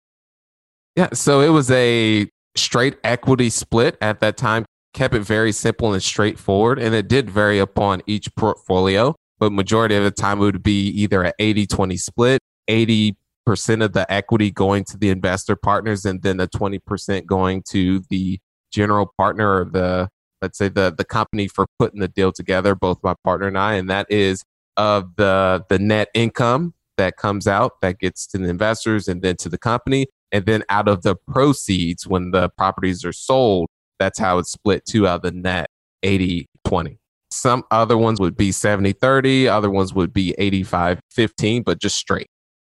Yeah, 0.96 1.10
so 1.14 1.42
it 1.42 1.50
was 1.50 1.70
a 1.70 2.30
straight 2.56 2.98
equity 3.04 3.50
split 3.50 3.98
at 4.02 4.20
that 4.22 4.38
time, 4.38 4.66
kept 4.94 5.16
it 5.16 5.22
very 5.22 5.52
simple 5.52 5.94
and 5.94 6.02
straightforward, 6.02 6.80
and 6.80 6.96
it 6.96 7.08
did 7.08 7.30
vary 7.30 7.60
upon 7.60 8.02
each 8.08 8.34
portfolio, 8.36 9.16
but 9.40 9.52
majority 9.52 9.96
of 9.96 10.04
the 10.04 10.12
time 10.12 10.40
it 10.40 10.42
would 10.42 10.64
be 10.64 10.88
either 10.90 11.24
an 11.24 11.34
80-20 11.40 12.00
split, 12.00 12.42
80% 12.70 13.14
of 13.84 13.94
the 13.94 14.06
equity 14.10 14.52
going 14.52 14.84
to 14.86 14.98
the 14.98 15.10
investor 15.10 15.56
partners 15.56 16.06
and 16.06 16.22
then 16.22 16.38
the 16.38 16.48
20% 16.48 17.26
going 17.26 17.64
to 17.70 18.02
the 18.10 18.40
general 18.72 19.14
partner 19.18 19.62
or 19.62 19.66
the 19.66 20.10
let's 20.42 20.58
say 20.58 20.70
the 20.70 20.94
the 20.96 21.06
company 21.06 21.48
for 21.48 21.66
putting 21.80 22.00
the 22.00 22.08
deal 22.08 22.32
together, 22.32 22.76
both 22.76 23.00
my 23.04 23.16
partner 23.24 23.48
and 23.48 23.58
I, 23.58 23.74
and 23.74 23.90
that 23.90 24.08
is 24.10 24.44
of 24.76 25.16
the 25.16 25.66
the 25.70 25.80
net 25.80 26.10
income 26.14 26.74
that 26.98 27.18
comes 27.18 27.48
out 27.48 27.82
that 27.82 28.00
gets 28.00 28.28
to 28.28 28.38
the 28.38 28.50
investors 28.50 29.08
and 29.08 29.22
then 29.22 29.36
to 29.38 29.50
the 29.50 29.58
company 29.58 30.08
and 30.32 30.46
then 30.46 30.64
out 30.70 30.88
of 30.88 31.04
the 31.04 31.16
proceeds 31.16 32.08
when 32.08 32.32
the 32.32 32.50
properties 32.50 33.06
are 33.06 33.14
sold 33.14 33.68
that's 34.00 34.20
how 34.20 34.38
it's 34.38 34.52
split 34.52 34.84
two 34.86 35.08
out 35.08 35.18
of 35.18 35.22
the 35.24 35.32
net 35.32 35.70
80 36.04 36.48
20 36.66 37.00
some 37.32 37.64
other 37.72 37.98
ones 37.98 38.20
would 38.20 38.38
be 38.38 38.52
70 38.52 38.94
30 38.94 39.48
other 39.48 39.70
ones 39.70 39.94
would 39.94 40.14
be 40.14 40.34
85 40.38 41.00
15 41.12 41.64
but 41.64 41.80
just 41.80 41.96
straight. 41.96 42.28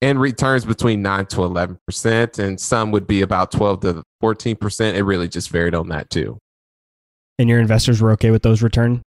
And 0.03 0.19
returns 0.19 0.65
between 0.65 1.03
9 1.03 1.27
to 1.27 1.37
11% 1.37 2.39
and 2.39 2.59
some 2.59 2.91
would 2.91 3.07
be 3.07 3.21
about 3.21 3.53
12 3.53 3.81
to 3.81 4.03
14% 4.23 4.95
it 4.95 5.03
really 5.03 5.29
just 5.29 5.51
varied 5.51 5.75
on 5.75 5.89
that 5.91 6.09
too. 6.09 6.39
And 7.39 7.49
your 7.49 7.61
investors 7.61 8.01
were 8.01 8.11
okay 8.13 8.31
with 8.31 8.43
those 8.43 8.63
return? 8.63 9.03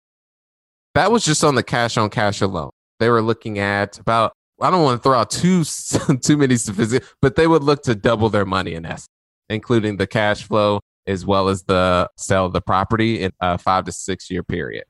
That 0.96 1.12
was 1.12 1.24
just 1.24 1.44
on 1.44 1.56
the 1.56 1.64
cash 1.64 1.98
on 1.98 2.10
cash 2.10 2.42
alone. 2.42 2.72
They 3.00 3.10
were 3.10 3.22
looking 3.22 3.60
at 3.60 3.98
about 4.00 4.34
I 4.62 4.70
don't 4.70 4.84
want 4.84 5.02
to 5.02 5.04
throw 5.04 5.18
out 5.18 5.32
too 5.32 5.64
too 6.22 6.38
many 6.38 6.58
statistics, 6.58 7.14
but 7.22 7.36
they 7.36 7.48
would 7.48 7.64
look 7.64 7.84
to 7.84 7.96
double 7.96 8.30
their 8.30 8.46
money 8.46 8.76
in 8.76 8.86
essence, 8.86 9.08
including 9.50 9.98
the 9.98 10.08
cash 10.08 10.44
flow 10.44 10.82
as 11.08 11.26
well 11.26 11.50
as 11.50 11.64
the 11.64 12.10
sale 12.18 12.46
of 12.46 12.54
the 12.54 12.62
property 12.62 13.24
in 13.24 13.32
a 13.40 13.58
five 13.58 13.86
to 13.86 13.92
six 13.92 14.30
year 14.30 14.44
period. 14.44 14.84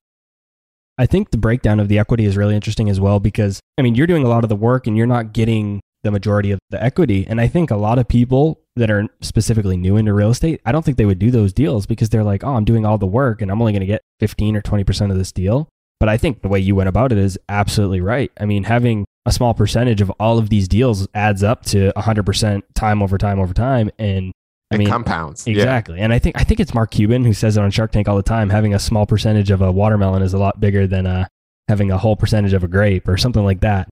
I 0.97 1.05
think 1.05 1.31
the 1.31 1.37
breakdown 1.37 1.79
of 1.79 1.87
the 1.87 1.97
equity 1.97 2.25
is 2.25 2.37
really 2.37 2.55
interesting 2.55 2.89
as 2.89 2.99
well 2.99 3.19
because 3.19 3.59
I 3.77 3.81
mean 3.81 3.95
you're 3.95 4.07
doing 4.07 4.23
a 4.23 4.29
lot 4.29 4.43
of 4.43 4.49
the 4.49 4.55
work 4.55 4.87
and 4.87 4.97
you're 4.97 5.07
not 5.07 5.33
getting 5.33 5.81
the 6.03 6.11
majority 6.11 6.51
of 6.51 6.59
the 6.69 6.83
equity. 6.83 7.25
And 7.27 7.39
I 7.39 7.47
think 7.47 7.71
a 7.71 7.75
lot 7.75 7.99
of 7.99 8.07
people 8.07 8.59
that 8.75 8.89
are 8.89 9.07
specifically 9.21 9.77
new 9.77 9.97
into 9.97 10.13
real 10.13 10.31
estate, 10.31 10.61
I 10.65 10.71
don't 10.71 10.83
think 10.83 10.97
they 10.97 11.05
would 11.05 11.19
do 11.19 11.31
those 11.31 11.53
deals 11.53 11.85
because 11.85 12.09
they're 12.09 12.23
like, 12.23 12.43
oh, 12.43 12.55
I'm 12.55 12.65
doing 12.65 12.85
all 12.85 12.97
the 12.97 13.05
work 13.05 13.41
and 13.41 13.51
I'm 13.51 13.61
only 13.61 13.73
going 13.73 13.81
to 13.81 13.85
get 13.85 14.01
15 14.19 14.55
or 14.55 14.61
20% 14.61 15.11
of 15.11 15.17
this 15.17 15.31
deal. 15.31 15.69
But 15.99 16.09
I 16.09 16.17
think 16.17 16.41
the 16.41 16.47
way 16.47 16.59
you 16.59 16.75
went 16.75 16.89
about 16.89 17.11
it 17.11 17.19
is 17.19 17.37
absolutely 17.47 18.01
right. 18.01 18.31
I 18.39 18.45
mean, 18.45 18.63
having 18.63 19.05
a 19.25 19.31
small 19.31 19.53
percentage 19.53 20.01
of 20.01 20.09
all 20.19 20.39
of 20.39 20.49
these 20.49 20.67
deals 20.67 21.07
adds 21.13 21.43
up 21.43 21.63
to 21.65 21.93
100% 21.95 22.63
time 22.73 23.03
over 23.03 23.17
time 23.19 23.39
over 23.39 23.53
time. 23.53 23.91
And 23.99 24.31
I 24.71 24.77
mean, 24.77 24.87
compounds. 24.87 25.45
Exactly. 25.47 25.97
Yeah. 25.97 26.05
And 26.05 26.13
I 26.13 26.19
think, 26.19 26.39
I 26.39 26.43
think 26.43 26.59
it's 26.59 26.73
Mark 26.73 26.91
Cuban 26.91 27.23
who 27.23 27.33
says 27.33 27.57
it 27.57 27.63
on 27.63 27.71
Shark 27.71 27.91
Tank 27.91 28.07
all 28.07 28.17
the 28.17 28.23
time. 28.23 28.49
Having 28.49 28.73
a 28.73 28.79
small 28.79 29.05
percentage 29.05 29.51
of 29.51 29.61
a 29.61 29.71
watermelon 29.71 30.21
is 30.21 30.33
a 30.33 30.37
lot 30.37 30.59
bigger 30.59 30.87
than 30.87 31.05
uh, 31.05 31.27
having 31.67 31.91
a 31.91 31.97
whole 31.97 32.15
percentage 32.15 32.53
of 32.53 32.63
a 32.63 32.67
grape 32.67 33.07
or 33.07 33.17
something 33.17 33.43
like 33.43 33.61
that. 33.61 33.89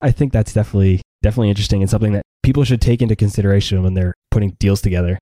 I 0.00 0.10
think 0.10 0.32
that's 0.32 0.52
definitely, 0.52 1.02
definitely 1.22 1.50
interesting 1.50 1.82
and 1.82 1.90
something 1.90 2.12
that 2.12 2.22
people 2.42 2.64
should 2.64 2.80
take 2.80 3.02
into 3.02 3.16
consideration 3.16 3.82
when 3.82 3.94
they're 3.94 4.14
putting 4.30 4.50
deals 4.58 4.80
together. 4.80 5.18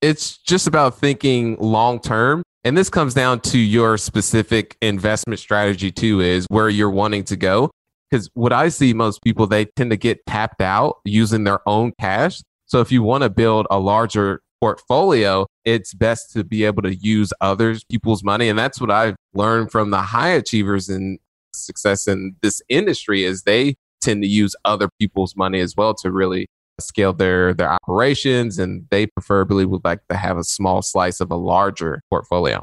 It's 0.00 0.38
just 0.38 0.66
about 0.66 0.98
thinking 0.98 1.56
long 1.58 2.00
term 2.00 2.42
and 2.62 2.76
this 2.76 2.90
comes 2.90 3.14
down 3.14 3.40
to 3.40 3.58
your 3.58 3.96
specific 3.96 4.76
investment 4.82 5.40
strategy 5.40 5.90
too, 5.90 6.20
is 6.20 6.46
where 6.50 6.68
you're 6.68 6.90
wanting 6.90 7.24
to 7.24 7.36
go. 7.36 7.70
Because 8.10 8.28
what 8.34 8.52
I 8.52 8.68
see 8.68 8.92
most 8.92 9.22
people, 9.22 9.46
they 9.46 9.64
tend 9.64 9.90
to 9.92 9.96
get 9.96 10.24
tapped 10.26 10.60
out 10.60 10.98
using 11.04 11.44
their 11.44 11.66
own 11.66 11.92
cash. 11.98 12.42
So 12.70 12.80
if 12.80 12.92
you 12.92 13.02
want 13.02 13.24
to 13.24 13.30
build 13.30 13.66
a 13.68 13.80
larger 13.80 14.42
portfolio, 14.60 15.44
it's 15.64 15.92
best 15.92 16.32
to 16.34 16.44
be 16.44 16.62
able 16.62 16.82
to 16.82 16.94
use 16.94 17.32
others 17.40 17.82
people's 17.82 18.22
money. 18.22 18.48
And 18.48 18.56
that's 18.56 18.80
what 18.80 18.92
I've 18.92 19.16
learned 19.34 19.72
from 19.72 19.90
the 19.90 20.00
high 20.00 20.28
achievers 20.28 20.88
in 20.88 21.18
success 21.52 22.06
in 22.06 22.36
this 22.42 22.62
industry 22.68 23.24
is 23.24 23.42
they 23.42 23.74
tend 24.00 24.22
to 24.22 24.28
use 24.28 24.54
other 24.64 24.88
people's 25.00 25.34
money 25.34 25.58
as 25.58 25.74
well 25.76 25.94
to 25.94 26.12
really 26.12 26.46
scale 26.80 27.12
their 27.12 27.52
their 27.52 27.72
operations 27.72 28.58
and 28.58 28.86
they 28.90 29.04
preferably 29.04 29.66
would 29.66 29.84
like 29.84 30.00
to 30.08 30.16
have 30.16 30.38
a 30.38 30.44
small 30.44 30.80
slice 30.80 31.20
of 31.20 31.32
a 31.32 31.36
larger 31.36 32.00
portfolio. 32.08 32.62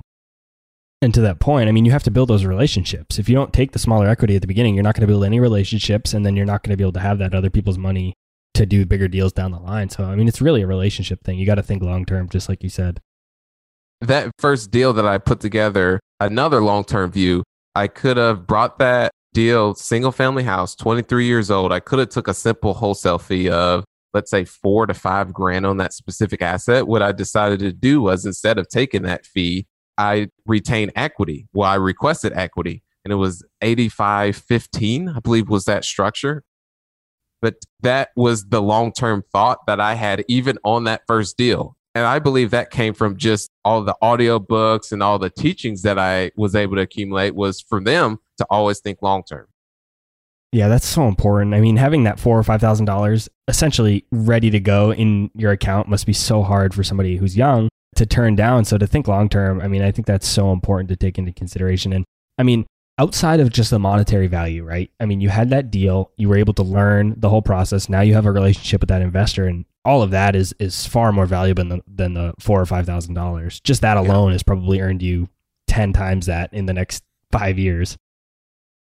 And 1.01 1.13
to 1.15 1.21
that 1.21 1.41
point, 1.41 1.67
I 1.67 1.73
mean, 1.73 1.83
you 1.83 1.91
have 1.91 2.03
to 2.03 2.11
build 2.11 2.29
those 2.29 2.45
relationships. 2.45 3.19
If 3.19 3.27
you 3.27 3.35
don't 3.35 3.51
take 3.51 3.73
the 3.73 3.79
smaller 3.79 4.07
equity 4.07 4.37
at 4.37 4.41
the 4.41 4.47
beginning, 4.47 4.73
you're 4.73 4.85
not 4.85 4.95
going 4.95 5.05
to 5.05 5.11
build 5.11 5.25
any 5.25 5.41
relationships, 5.41 6.13
and 6.13 6.25
then 6.25 6.35
you're 6.37 6.45
not 6.45 6.63
going 6.63 6.71
to 6.71 6.77
be 6.77 6.83
able 6.83 6.93
to 6.93 7.01
have 7.01 7.19
that 7.19 7.35
other 7.35 7.51
people's 7.51 7.77
money 7.77 8.15
to 8.57 8.65
do 8.65 8.85
bigger 8.85 9.07
deals 9.07 9.33
down 9.33 9.51
the 9.51 9.59
line. 9.59 9.89
So, 9.89 10.03
I 10.03 10.15
mean, 10.15 10.27
it's 10.27 10.41
really 10.41 10.61
a 10.61 10.67
relationship 10.67 11.23
thing. 11.23 11.39
You 11.39 11.45
got 11.45 11.55
to 11.55 11.63
think 11.63 11.81
long 11.81 12.05
term, 12.05 12.29
just 12.29 12.49
like 12.49 12.63
you 12.63 12.69
said. 12.69 12.99
That 14.01 14.31
first 14.37 14.69
deal 14.69 14.93
that 14.93 15.05
I 15.05 15.17
put 15.17 15.39
together, 15.39 15.99
another 16.19 16.61
long 16.61 16.83
term 16.83 17.11
view, 17.11 17.43
I 17.75 17.87
could 17.87 18.17
have 18.17 18.45
brought 18.45 18.79
that 18.79 19.11
deal, 19.33 19.75
single 19.75 20.11
family 20.11 20.43
house, 20.43 20.75
23 20.75 21.25
years 21.25 21.49
old. 21.49 21.71
I 21.71 21.79
could 21.79 21.99
have 21.99 22.09
took 22.09 22.27
a 22.27 22.33
simple 22.33 22.73
wholesale 22.73 23.19
fee 23.19 23.49
of 23.49 23.83
let's 24.13 24.31
say 24.31 24.45
four 24.45 24.87
to 24.87 24.93
five 24.93 25.31
grand 25.31 25.65
on 25.65 25.77
that 25.77 25.93
specific 25.93 26.41
asset, 26.41 26.87
what 26.87 27.03
I 27.03 27.11
decided 27.11 27.59
to 27.59 27.71
do 27.71 28.01
was 28.01 28.25
instead 28.25 28.57
of 28.57 28.67
taking 28.67 29.03
that 29.03 29.25
fee, 29.25 29.67
I 29.97 30.29
retained 30.45 30.93
equity. 30.95 31.47
Well, 31.53 31.69
I 31.69 31.75
requested 31.75 32.33
equity 32.33 32.83
and 33.05 33.11
it 33.11 33.17
was 33.17 33.43
8515, 33.61 35.09
I 35.09 35.19
believe 35.19 35.49
was 35.49 35.65
that 35.65 35.85
structure. 35.85 36.43
But 37.41 37.55
that 37.81 38.09
was 38.15 38.45
the 38.45 38.61
long 38.61 38.91
term 38.91 39.23
thought 39.31 39.65
that 39.67 39.79
I 39.79 39.93
had 39.93 40.25
even 40.27 40.57
on 40.63 40.85
that 40.85 41.01
first 41.07 41.37
deal. 41.37 41.75
And 41.95 42.05
I 42.05 42.19
believe 42.19 42.51
that 42.51 42.69
came 42.69 42.93
from 42.93 43.17
just 43.17 43.49
all 43.65 43.83
the 43.83 43.95
audio 44.01 44.37
books 44.37 44.91
and 44.91 45.01
all 45.01 45.17
the 45.17 45.31
teachings 45.31 45.81
that 45.81 45.97
I 45.97 46.31
was 46.35 46.55
able 46.55 46.75
to 46.75 46.81
accumulate 46.83 47.33
was 47.33 47.59
for 47.61 47.83
them 47.83 48.19
to 48.37 48.45
always 48.49 48.79
think 48.79 49.01
long 49.01 49.23
term. 49.23 49.47
Yeah, 50.51 50.67
that's 50.69 50.87
so 50.87 51.07
important. 51.07 51.53
I 51.53 51.59
mean, 51.59 51.77
having 51.77 52.03
that 52.03 52.19
four 52.19 52.37
or 52.37 52.43
five 52.43 52.61
thousand 52.61 52.85
dollars 52.85 53.27
essentially 53.47 54.05
ready 54.11 54.49
to 54.51 54.59
go 54.59 54.93
in 54.93 55.29
your 55.35 55.51
account 55.51 55.87
must 55.87 56.05
be 56.05 56.13
so 56.13 56.43
hard 56.43 56.73
for 56.73 56.83
somebody 56.83 57.17
who's 57.17 57.35
young 57.35 57.67
to 57.95 58.05
turn 58.05 58.35
down. 58.35 58.63
So 58.63 58.77
to 58.77 58.87
think 58.87 59.07
long 59.07 59.27
term, 59.27 59.59
I 59.59 59.67
mean, 59.67 59.81
I 59.81 59.91
think 59.91 60.07
that's 60.07 60.27
so 60.27 60.51
important 60.51 60.89
to 60.89 60.95
take 60.95 61.17
into 61.17 61.33
consideration. 61.33 61.93
And 61.93 62.05
I 62.37 62.43
mean, 62.43 62.65
outside 62.99 63.39
of 63.39 63.51
just 63.51 63.69
the 63.69 63.79
monetary 63.79 64.27
value, 64.27 64.63
right? 64.63 64.91
I 64.99 65.05
mean, 65.05 65.21
you 65.21 65.29
had 65.29 65.49
that 65.51 65.71
deal, 65.71 66.11
you 66.17 66.29
were 66.29 66.37
able 66.37 66.53
to 66.55 66.63
learn 66.63 67.15
the 67.17 67.29
whole 67.29 67.41
process. 67.41 67.89
Now 67.89 68.01
you 68.01 68.13
have 68.15 68.25
a 68.25 68.31
relationship 68.31 68.81
with 68.81 68.89
that 68.89 69.01
investor, 69.01 69.45
and 69.45 69.65
all 69.85 70.01
of 70.01 70.11
that 70.11 70.35
is 70.35 70.53
is 70.59 70.85
far 70.85 71.11
more 71.11 71.25
valuable 71.25 71.63
than 71.63 71.69
the, 71.69 71.83
than 71.87 72.13
the 72.13 72.33
four 72.39 72.61
or 72.61 72.65
five 72.65 72.85
thousand 72.85 73.13
dollars. 73.13 73.59
Just 73.59 73.81
that 73.81 73.97
alone 73.97 74.29
yeah. 74.29 74.33
has 74.33 74.43
probably 74.43 74.81
earned 74.81 75.01
you 75.01 75.29
ten 75.67 75.93
times 75.93 76.25
that 76.25 76.53
in 76.53 76.65
the 76.65 76.73
next 76.73 77.03
five 77.31 77.59
years 77.59 77.97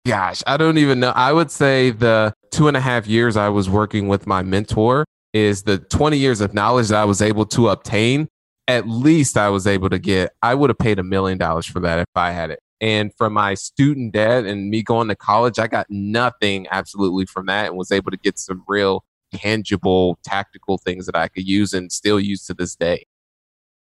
gosh, 0.06 0.42
I 0.46 0.56
don't 0.56 0.78
even 0.78 1.00
know. 1.00 1.10
I 1.10 1.32
would 1.32 1.50
say 1.50 1.90
the 1.90 2.34
two 2.50 2.68
and 2.68 2.76
a 2.76 2.80
half 2.80 3.06
years 3.06 3.36
I 3.36 3.48
was 3.48 3.68
working 3.68 4.08
with 4.08 4.26
my 4.26 4.42
mentor 4.42 5.04
is 5.32 5.62
the 5.62 5.78
20 5.78 6.16
years 6.16 6.40
of 6.40 6.54
knowledge 6.54 6.88
that 6.88 7.00
I 7.00 7.04
was 7.04 7.22
able 7.22 7.46
to 7.46 7.68
obtain. 7.68 8.28
At 8.66 8.88
least 8.88 9.36
I 9.36 9.48
was 9.48 9.66
able 9.66 9.90
to 9.90 9.98
get, 9.98 10.32
I 10.42 10.54
would 10.54 10.70
have 10.70 10.78
paid 10.78 10.98
a 10.98 11.02
million 11.02 11.38
dollars 11.38 11.66
for 11.66 11.80
that 11.80 11.98
if 12.00 12.06
I 12.14 12.32
had 12.32 12.50
it. 12.50 12.60
And 12.80 13.12
from 13.14 13.34
my 13.34 13.54
student 13.54 14.12
debt 14.12 14.46
and 14.46 14.70
me 14.70 14.82
going 14.82 15.08
to 15.08 15.14
college, 15.14 15.58
I 15.58 15.66
got 15.66 15.86
nothing 15.90 16.66
absolutely 16.70 17.26
from 17.26 17.46
that 17.46 17.66
and 17.66 17.76
was 17.76 17.92
able 17.92 18.10
to 18.10 18.16
get 18.16 18.38
some 18.38 18.64
real 18.66 19.04
tangible 19.34 20.18
tactical 20.24 20.78
things 20.78 21.06
that 21.06 21.16
I 21.16 21.28
could 21.28 21.46
use 21.46 21.72
and 21.72 21.92
still 21.92 22.18
use 22.18 22.46
to 22.46 22.54
this 22.54 22.74
day. 22.74 23.06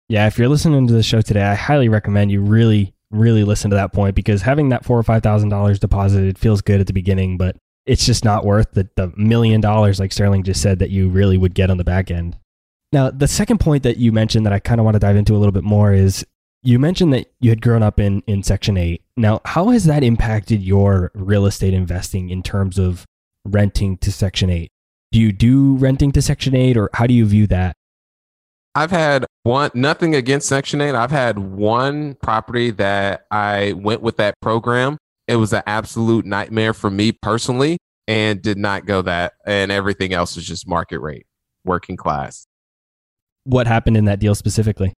Yeah, 0.09 0.27
if 0.27 0.39
you're 0.39 0.49
listening 0.49 0.89
to 0.89 0.93
the 0.93 1.05
show 1.05 1.21
today, 1.21 1.45
I 1.45 1.55
highly 1.55 1.89
recommend 1.89 2.33
you 2.33 2.41
really 2.41 2.95
really 3.11 3.43
listen 3.45 3.71
to 3.71 3.77
that 3.77 3.93
point 3.93 4.15
because 4.15 4.43
having 4.43 4.69
that 4.69 4.85
four 4.85 4.99
or 4.99 5.03
five 5.03 5.23
thousand 5.23 5.49
dollars 5.49 5.79
deposited 5.79 6.39
feels 6.39 6.63
good 6.63 6.81
at 6.81 6.87
the 6.87 6.93
beginning, 6.93 7.37
but 7.37 7.57
it's 7.87 8.07
just 8.07 8.25
not 8.25 8.45
worth 8.45 8.73
the, 8.73 8.89
the 8.97 9.13
million 9.17 9.61
dollars, 9.61 9.99
like 9.99 10.13
Sterling 10.13 10.45
just 10.45 10.63
said, 10.63 10.79
that 10.79 10.91
you 10.91 11.09
really 11.09 11.37
would 11.37 11.55
get 11.55 11.71
on 11.71 11.77
the 11.77 11.85
back 11.85 12.11
end. 12.11 12.37
Now, 12.93 13.11
the 13.11 13.29
second 13.29 13.59
point 13.59 13.85
that 13.85 13.97
you 13.97 14.13
mentioned 14.13 14.47
that 14.47 14.53
I 14.53 14.59
kind 14.59 14.81
of 14.81 14.85
want 14.85 14.95
to 14.95 14.99
dive 14.99 15.17
into 15.17 15.35
a 15.35 15.39
little 15.39 15.53
bit 15.53 15.65
more 15.65 15.93
is 15.93 16.25
you 16.63 16.79
mentioned 16.79 17.13
that 17.13 17.33
you 17.41 17.51
had 17.51 17.63
grown 17.63 17.83
up 17.83 17.99
in, 17.99 18.23
in 18.27 18.43
Section 18.43 18.77
8. 18.77 19.03
Now, 19.17 19.41
how 19.45 19.69
has 19.71 19.85
that 19.85 20.03
impacted 20.03 20.63
your 20.63 21.11
real 21.15 21.47
estate 21.47 21.75
investing 21.75 22.31
in 22.31 22.43
terms 22.43 22.79
of 22.79 23.07
renting 23.45 23.97
to 23.99 24.13
Section 24.13 24.51
8? 24.51 24.71
Do 25.13 25.21
you 25.21 25.33
do 25.33 25.77
renting 25.77 26.13
to 26.13 26.23
Section 26.23 26.55
8 26.55 26.77
or 26.77 26.91
how 26.95 27.07
do 27.07 27.15
you 27.15 27.25
view 27.25 27.47
that? 27.49 27.75
I've 28.75 28.91
had 28.91 29.27
one, 29.43 29.71
nothing 29.75 30.15
against 30.15 30.49
Section 30.49 30.81
8. 30.81 30.95
I've 30.95 31.11
had 31.11 31.39
one 31.39 32.15
property 32.23 32.71
that 32.73 33.27
I 33.31 33.73
went 33.73 34.03
with 34.03 34.19
that 34.19 34.35
program. 34.41 34.99
It 35.27 35.37
was 35.37 35.53
an 35.53 35.63
absolute 35.67 36.25
nightmare 36.25 36.75
for 36.75 36.91
me 36.91 37.13
personally 37.13 37.79
and 38.07 38.41
did 38.41 38.59
not 38.59 38.87
go 38.87 39.03
that. 39.03 39.33
And 39.47 39.73
everything 39.73 40.13
else 40.13 40.37
was 40.37 40.45
just 40.45 40.69
market 40.69 41.01
rate, 41.01 41.27
working 41.65 41.97
class. 41.97 42.47
What 43.45 43.67
happened 43.67 43.97
in 43.97 44.05
that 44.05 44.21
deal 44.21 44.35
specifically? 44.35 44.93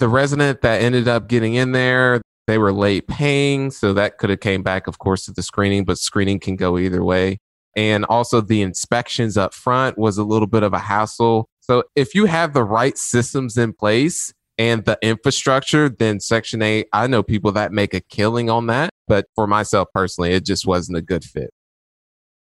The 0.00 0.08
resident 0.08 0.62
that 0.62 0.82
ended 0.82 1.06
up 1.06 1.28
getting 1.28 1.54
in 1.54 1.72
there, 1.72 2.20
they 2.48 2.58
were 2.58 2.72
late 2.72 3.06
paying. 3.06 3.70
So 3.70 3.92
that 3.94 4.18
could 4.18 4.30
have 4.30 4.40
came 4.40 4.62
back, 4.62 4.88
of 4.88 4.98
course, 4.98 5.26
to 5.26 5.32
the 5.32 5.42
screening, 5.42 5.84
but 5.84 5.98
screening 5.98 6.40
can 6.40 6.56
go 6.56 6.76
either 6.76 7.04
way. 7.04 7.38
And 7.76 8.04
also 8.06 8.40
the 8.40 8.62
inspections 8.62 9.36
up 9.36 9.54
front 9.54 9.96
was 9.96 10.18
a 10.18 10.24
little 10.24 10.48
bit 10.48 10.64
of 10.64 10.72
a 10.72 10.78
hassle 10.80 11.48
so 11.70 11.84
if 11.94 12.16
you 12.16 12.24
have 12.24 12.52
the 12.52 12.64
right 12.64 12.98
systems 12.98 13.56
in 13.56 13.72
place 13.72 14.34
and 14.58 14.84
the 14.84 14.98
infrastructure, 15.02 15.88
then 15.88 16.18
Section 16.18 16.62
8, 16.62 16.88
I 16.92 17.06
know 17.06 17.22
people 17.22 17.52
that 17.52 17.70
make 17.70 17.94
a 17.94 18.00
killing 18.00 18.50
on 18.50 18.66
that. 18.66 18.90
But 19.06 19.26
for 19.36 19.46
myself 19.46 19.86
personally, 19.94 20.32
it 20.32 20.44
just 20.44 20.66
wasn't 20.66 20.98
a 20.98 21.00
good 21.00 21.22
fit. 21.22 21.50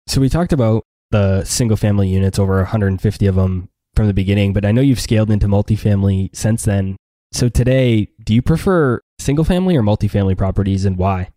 So 0.08 0.20
we 0.20 0.28
talked 0.28 0.52
about 0.52 0.82
the 1.12 1.44
single 1.44 1.76
family 1.76 2.08
units, 2.08 2.36
over 2.36 2.56
150 2.56 3.26
of 3.28 3.36
them 3.36 3.68
from 3.94 4.08
the 4.08 4.14
beginning, 4.14 4.52
but 4.54 4.64
I 4.64 4.72
know 4.72 4.80
you've 4.80 4.98
scaled 4.98 5.30
into 5.30 5.46
multifamily 5.46 6.34
since 6.34 6.64
then. 6.64 6.96
So 7.32 7.48
today, 7.48 8.08
do 8.24 8.34
you 8.34 8.42
prefer 8.42 9.00
single 9.18 9.44
family 9.44 9.74
or 9.74 9.82
multifamily 9.82 10.36
properties 10.36 10.84
and 10.84 10.98
why? 10.98 11.30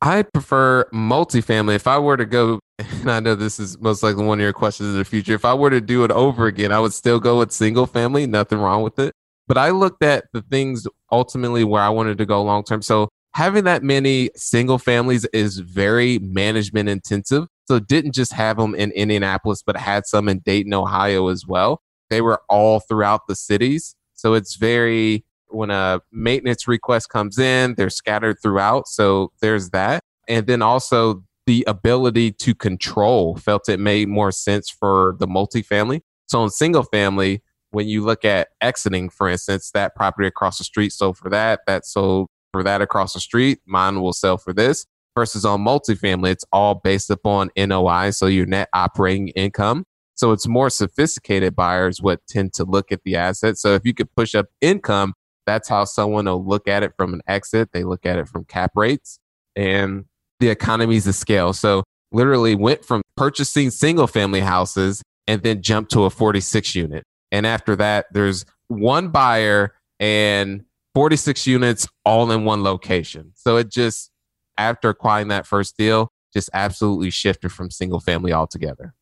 I 0.00 0.22
prefer 0.22 0.84
multifamily. 0.94 1.76
If 1.76 1.86
I 1.86 1.98
were 1.98 2.16
to 2.16 2.24
go, 2.24 2.58
and 2.78 3.10
I 3.10 3.20
know 3.20 3.34
this 3.34 3.60
is 3.60 3.78
most 3.80 4.02
likely 4.02 4.24
one 4.24 4.38
of 4.38 4.42
your 4.42 4.54
questions 4.54 4.90
in 4.90 4.98
the 4.98 5.04
future, 5.04 5.34
if 5.34 5.44
I 5.44 5.54
were 5.54 5.70
to 5.70 5.80
do 5.80 6.04
it 6.04 6.10
over 6.10 6.46
again, 6.46 6.72
I 6.72 6.80
would 6.80 6.94
still 6.94 7.20
go 7.20 7.38
with 7.38 7.52
single 7.52 7.86
family. 7.86 8.26
Nothing 8.26 8.58
wrong 8.58 8.82
with 8.82 8.98
it. 8.98 9.12
But 9.46 9.58
I 9.58 9.70
looked 9.70 10.02
at 10.02 10.24
the 10.32 10.40
things 10.40 10.86
ultimately 11.12 11.64
where 11.64 11.82
I 11.82 11.90
wanted 11.90 12.16
to 12.18 12.26
go 12.26 12.42
long 12.42 12.64
term. 12.64 12.80
So 12.80 13.08
having 13.34 13.64
that 13.64 13.82
many 13.82 14.30
single 14.36 14.78
families 14.78 15.26
is 15.26 15.58
very 15.58 16.18
management 16.18 16.88
intensive. 16.88 17.46
So 17.68 17.78
didn't 17.78 18.14
just 18.14 18.32
have 18.32 18.56
them 18.56 18.74
in 18.74 18.90
Indianapolis, 18.92 19.62
but 19.62 19.76
had 19.76 20.06
some 20.06 20.28
in 20.30 20.38
Dayton, 20.40 20.72
Ohio 20.72 21.28
as 21.28 21.46
well. 21.46 21.82
They 22.08 22.22
were 22.22 22.40
all 22.48 22.80
throughout 22.80 23.26
the 23.28 23.36
cities. 23.36 23.94
So 24.24 24.32
it's 24.32 24.56
very 24.56 25.22
when 25.48 25.70
a 25.70 26.00
maintenance 26.10 26.66
request 26.66 27.10
comes 27.10 27.38
in, 27.38 27.74
they're 27.74 27.90
scattered 27.90 28.38
throughout. 28.42 28.88
So 28.88 29.32
there's 29.42 29.68
that. 29.70 30.02
And 30.26 30.46
then 30.46 30.62
also 30.62 31.24
the 31.46 31.62
ability 31.66 32.32
to 32.32 32.54
control 32.54 33.36
felt 33.36 33.68
it 33.68 33.78
made 33.78 34.08
more 34.08 34.32
sense 34.32 34.70
for 34.70 35.14
the 35.18 35.26
multifamily. 35.26 36.00
So 36.26 36.42
in 36.42 36.48
single 36.48 36.84
family, 36.84 37.42
when 37.70 37.86
you 37.86 38.02
look 38.02 38.24
at 38.24 38.48
exiting, 38.62 39.10
for 39.10 39.28
instance, 39.28 39.70
that 39.72 39.94
property 39.94 40.26
across 40.26 40.56
the 40.56 40.64
street 40.64 40.94
sold 40.94 41.18
for 41.18 41.28
that, 41.28 41.60
that 41.66 41.84
sold 41.84 42.28
for 42.50 42.62
that 42.62 42.80
across 42.80 43.12
the 43.12 43.20
street, 43.20 43.58
mine 43.66 44.00
will 44.00 44.14
sell 44.14 44.38
for 44.38 44.54
this. 44.54 44.86
Versus 45.14 45.44
on 45.44 45.60
multifamily, 45.60 46.30
it's 46.30 46.46
all 46.50 46.76
based 46.76 47.10
upon 47.10 47.50
NOI, 47.58 48.08
so 48.10 48.24
your 48.24 48.46
net 48.46 48.70
operating 48.72 49.28
income. 49.28 49.84
So 50.14 50.32
it's 50.32 50.46
more 50.46 50.70
sophisticated 50.70 51.56
buyers 51.56 52.00
would 52.00 52.20
tend 52.28 52.52
to 52.54 52.64
look 52.64 52.92
at 52.92 53.02
the 53.04 53.16
asset. 53.16 53.58
So 53.58 53.74
if 53.74 53.82
you 53.84 53.94
could 53.94 54.14
push 54.14 54.34
up 54.34 54.46
income, 54.60 55.14
that's 55.46 55.68
how 55.68 55.84
someone 55.84 56.26
will 56.26 56.44
look 56.44 56.68
at 56.68 56.82
it 56.82 56.92
from 56.96 57.14
an 57.14 57.20
exit. 57.26 57.70
They 57.72 57.84
look 57.84 58.06
at 58.06 58.18
it 58.18 58.28
from 58.28 58.44
cap 58.44 58.72
rates 58.74 59.18
and 59.56 60.04
the 60.40 60.48
economies 60.48 61.06
of 61.06 61.14
scale. 61.14 61.52
So 61.52 61.84
literally 62.12 62.54
went 62.54 62.84
from 62.84 63.02
purchasing 63.16 63.70
single 63.70 64.06
family 64.06 64.40
houses 64.40 65.02
and 65.26 65.42
then 65.42 65.62
jumped 65.62 65.90
to 65.92 66.04
a 66.04 66.10
46 66.10 66.74
unit. 66.74 67.04
And 67.32 67.46
after 67.46 67.76
that, 67.76 68.06
there's 68.12 68.44
one 68.68 69.08
buyer 69.08 69.74
and 69.98 70.64
46 70.94 71.46
units 71.46 71.88
all 72.04 72.30
in 72.30 72.44
one 72.44 72.62
location. 72.62 73.32
So 73.34 73.56
it 73.56 73.70
just, 73.70 74.10
after 74.56 74.88
acquiring 74.88 75.28
that 75.28 75.46
first 75.46 75.76
deal, 75.76 76.08
just 76.32 76.50
absolutely 76.52 77.10
shifted 77.10 77.50
from 77.50 77.70
single 77.70 78.00
family 78.00 78.32
altogether. 78.32 78.94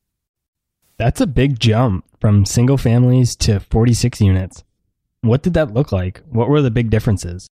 That's 1.02 1.20
a 1.20 1.26
big 1.26 1.58
jump 1.58 2.04
from 2.20 2.46
single 2.46 2.78
families 2.78 3.34
to 3.34 3.58
46 3.58 4.20
units. 4.20 4.62
What 5.22 5.42
did 5.42 5.52
that 5.54 5.74
look 5.74 5.90
like? 5.90 6.22
What 6.30 6.48
were 6.48 6.62
the 6.62 6.70
big 6.70 6.90
differences? 6.90 7.48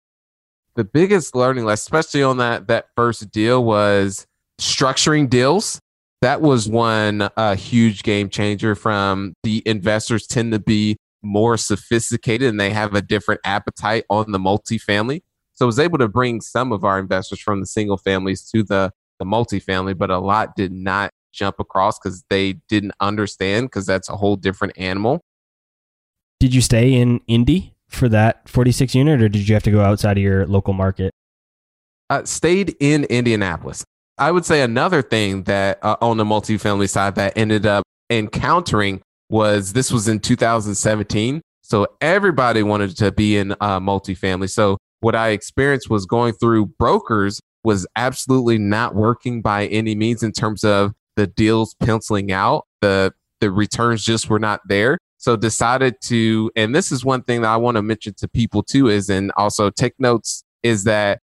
The 0.74 0.84
biggest 0.84 1.36
learning, 1.36 1.64
lesson, 1.64 1.96
especially 1.96 2.24
on 2.24 2.38
that 2.38 2.68
that 2.70 2.88
first 2.96 3.30
deal, 3.30 3.64
was 3.64 4.26
structuring 4.60 5.30
deals. 5.30 5.80
That 6.24 6.42
was 6.42 6.68
one 6.68 7.30
uh, 7.38 7.56
huge 7.56 8.02
game 8.02 8.30
changer. 8.30 8.74
From 8.74 9.36
the 9.44 9.62
investors 9.68 10.26
tend 10.26 10.52
to 10.54 10.60
be 10.60 10.98
more 11.22 11.56
sophisticated 11.56 12.50
and 12.50 12.60
they 12.60 12.72
have 12.72 12.96
a 12.96 13.02
different 13.04 13.42
appetite 13.46 14.06
on 14.10 14.32
the 14.32 14.40
multifamily. 14.40 15.22
So 15.54 15.66
I 15.66 15.68
was 15.68 15.78
able 15.78 16.00
to 16.00 16.08
bring 16.08 16.42
some 16.42 16.72
of 16.72 16.84
our 16.84 16.98
investors 16.98 17.42
from 17.42 17.60
the 17.60 17.68
single 17.68 17.98
families 17.98 18.42
to 18.56 18.64
the 18.64 18.92
the 19.20 19.26
multifamily, 19.26 19.96
but 19.96 20.10
a 20.10 20.18
lot 20.18 20.56
did 20.56 20.72
not 20.72 21.12
jump 21.36 21.60
across 21.60 22.00
because 22.00 22.24
they 22.30 22.54
didn't 22.70 22.94
understand 23.00 23.68
because 23.68 23.86
that's 23.86 24.10
a 24.10 24.16
whole 24.16 24.36
different 24.36 24.78
animal. 24.78 25.22
Did 26.40 26.54
you 26.54 26.62
stay 26.62 26.94
in 26.94 27.22
Indy 27.28 27.74
for 27.88 28.10
that 28.10 28.48
46 28.50 28.96
unit, 28.96 29.22
or 29.22 29.30
did 29.30 29.48
you 29.48 29.56
have 29.56 29.64
to 29.64 29.72
go 29.72 29.82
outside 29.82 30.18
of 30.18 30.24
your 30.24 30.46
local 30.46 30.74
market? 30.74 31.12
Uh, 32.10 32.24
stayed 32.24 32.76
in 32.80 33.06
Indianapolis. 33.06 33.84
I 34.18 34.32
would 34.32 34.46
say 34.46 34.62
another 34.62 35.02
thing 35.02 35.44
that 35.44 35.80
uh, 35.84 35.98
on 36.02 36.18
the 36.18 36.24
multifamily 36.24 36.90
side 36.90 37.16
that 37.16 37.38
ended 37.38 37.66
up 37.66 37.84
encountering 38.10 39.02
was 39.30 39.74
this 39.74 39.92
was 39.92 40.08
in 40.08 40.20
2017. 40.20 41.42
So 41.64 41.88
everybody 42.00 42.64
wanted 42.64 42.96
to 42.98 43.12
be 43.12 43.38
in 43.38 43.54
uh, 43.54 43.80
multifamily. 43.80 44.50
So 44.50 44.78
what 45.00 45.16
I 45.16 45.30
experienced 45.30 45.90
was 45.90 46.06
going 46.06 46.34
through 46.34 46.68
brokers 46.78 47.42
was 47.64 47.88
absolutely 47.96 48.60
not 48.60 48.96
working 48.96 49.42
by 49.42 49.66
any 49.68 49.96
means 49.96 50.24
in 50.24 50.32
terms 50.32 50.64
of 50.64 50.94
the 51.16 51.28
deals 51.28 51.76
penciling 51.76 52.32
out. 52.32 52.66
The 52.82 53.14
the 53.42 53.52
returns 53.52 54.04
just 54.04 54.30
were 54.30 54.40
not 54.40 54.62
there. 54.68 54.98
So 55.18 55.36
decided 55.36 55.96
to, 56.06 56.52
and 56.56 56.76
this 56.76 56.92
is 56.92 57.04
one 57.04 57.24
thing 57.24 57.42
that 57.42 57.50
I 57.50 57.58
want 57.58 57.78
to 57.78 57.82
mention 57.82 58.14
to 58.20 58.28
people 58.28 58.64
too 58.64 58.88
is, 58.88 59.10
and 59.10 59.32
also 59.38 59.70
take 59.70 59.94
notes 60.00 60.44
is 60.62 60.84
that 60.84 61.20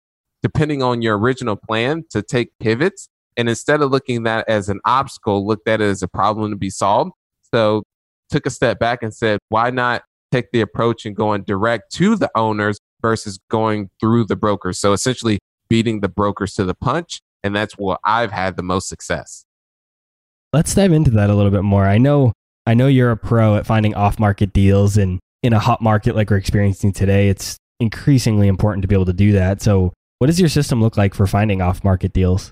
depending 0.42 0.82
on 0.82 1.02
your 1.02 1.18
original 1.18 1.56
plan 1.56 2.04
to 2.10 2.22
take 2.22 2.50
pivots 2.60 3.08
and 3.36 3.48
instead 3.48 3.82
of 3.82 3.90
looking 3.90 4.18
at 4.18 4.24
that 4.24 4.48
as 4.48 4.68
an 4.68 4.80
obstacle, 4.84 5.46
looked 5.46 5.68
at 5.68 5.80
it 5.80 5.84
as 5.84 6.02
a 6.02 6.08
problem 6.08 6.50
to 6.50 6.56
be 6.56 6.70
solved. 6.70 7.12
So 7.52 7.84
took 8.30 8.46
a 8.46 8.50
step 8.50 8.78
back 8.78 9.02
and 9.02 9.14
said, 9.14 9.38
why 9.48 9.70
not 9.70 10.02
take 10.32 10.50
the 10.52 10.60
approach 10.60 11.06
and 11.06 11.16
going 11.16 11.42
direct 11.42 11.92
to 11.94 12.14
the 12.16 12.30
owners 12.34 12.78
versus 13.00 13.38
going 13.50 13.90
through 14.00 14.26
the 14.26 14.36
brokers? 14.36 14.78
So 14.78 14.92
essentially 14.92 15.38
beating 15.68 16.00
the 16.00 16.08
brokers 16.08 16.54
to 16.54 16.64
the 16.64 16.74
punch. 16.74 17.20
And 17.44 17.54
that's 17.54 17.74
where 17.74 17.98
I've 18.04 18.32
had 18.32 18.56
the 18.56 18.62
most 18.62 18.88
success. 18.88 19.44
Let's 20.52 20.74
dive 20.74 20.92
into 20.92 21.10
that 21.12 21.28
a 21.28 21.34
little 21.34 21.50
bit 21.50 21.62
more. 21.62 21.86
I 21.86 21.98
know 21.98 22.32
I 22.66 22.74
know 22.74 22.86
you're 22.86 23.10
a 23.10 23.16
pro 23.16 23.56
at 23.56 23.66
finding 23.66 23.94
off 23.94 24.18
market 24.18 24.52
deals, 24.52 24.96
and 24.96 25.20
in 25.42 25.52
a 25.52 25.58
hot 25.58 25.80
market 25.82 26.16
like 26.16 26.30
we're 26.30 26.36
experiencing 26.36 26.92
today, 26.92 27.28
it's 27.28 27.56
increasingly 27.80 28.48
important 28.48 28.82
to 28.82 28.88
be 28.88 28.94
able 28.94 29.06
to 29.06 29.12
do 29.12 29.32
that. 29.32 29.62
So, 29.62 29.92
what 30.18 30.26
does 30.26 30.40
your 30.40 30.48
system 30.48 30.80
look 30.80 30.96
like 30.96 31.14
for 31.14 31.26
finding 31.26 31.60
off 31.60 31.84
market 31.84 32.12
deals? 32.12 32.50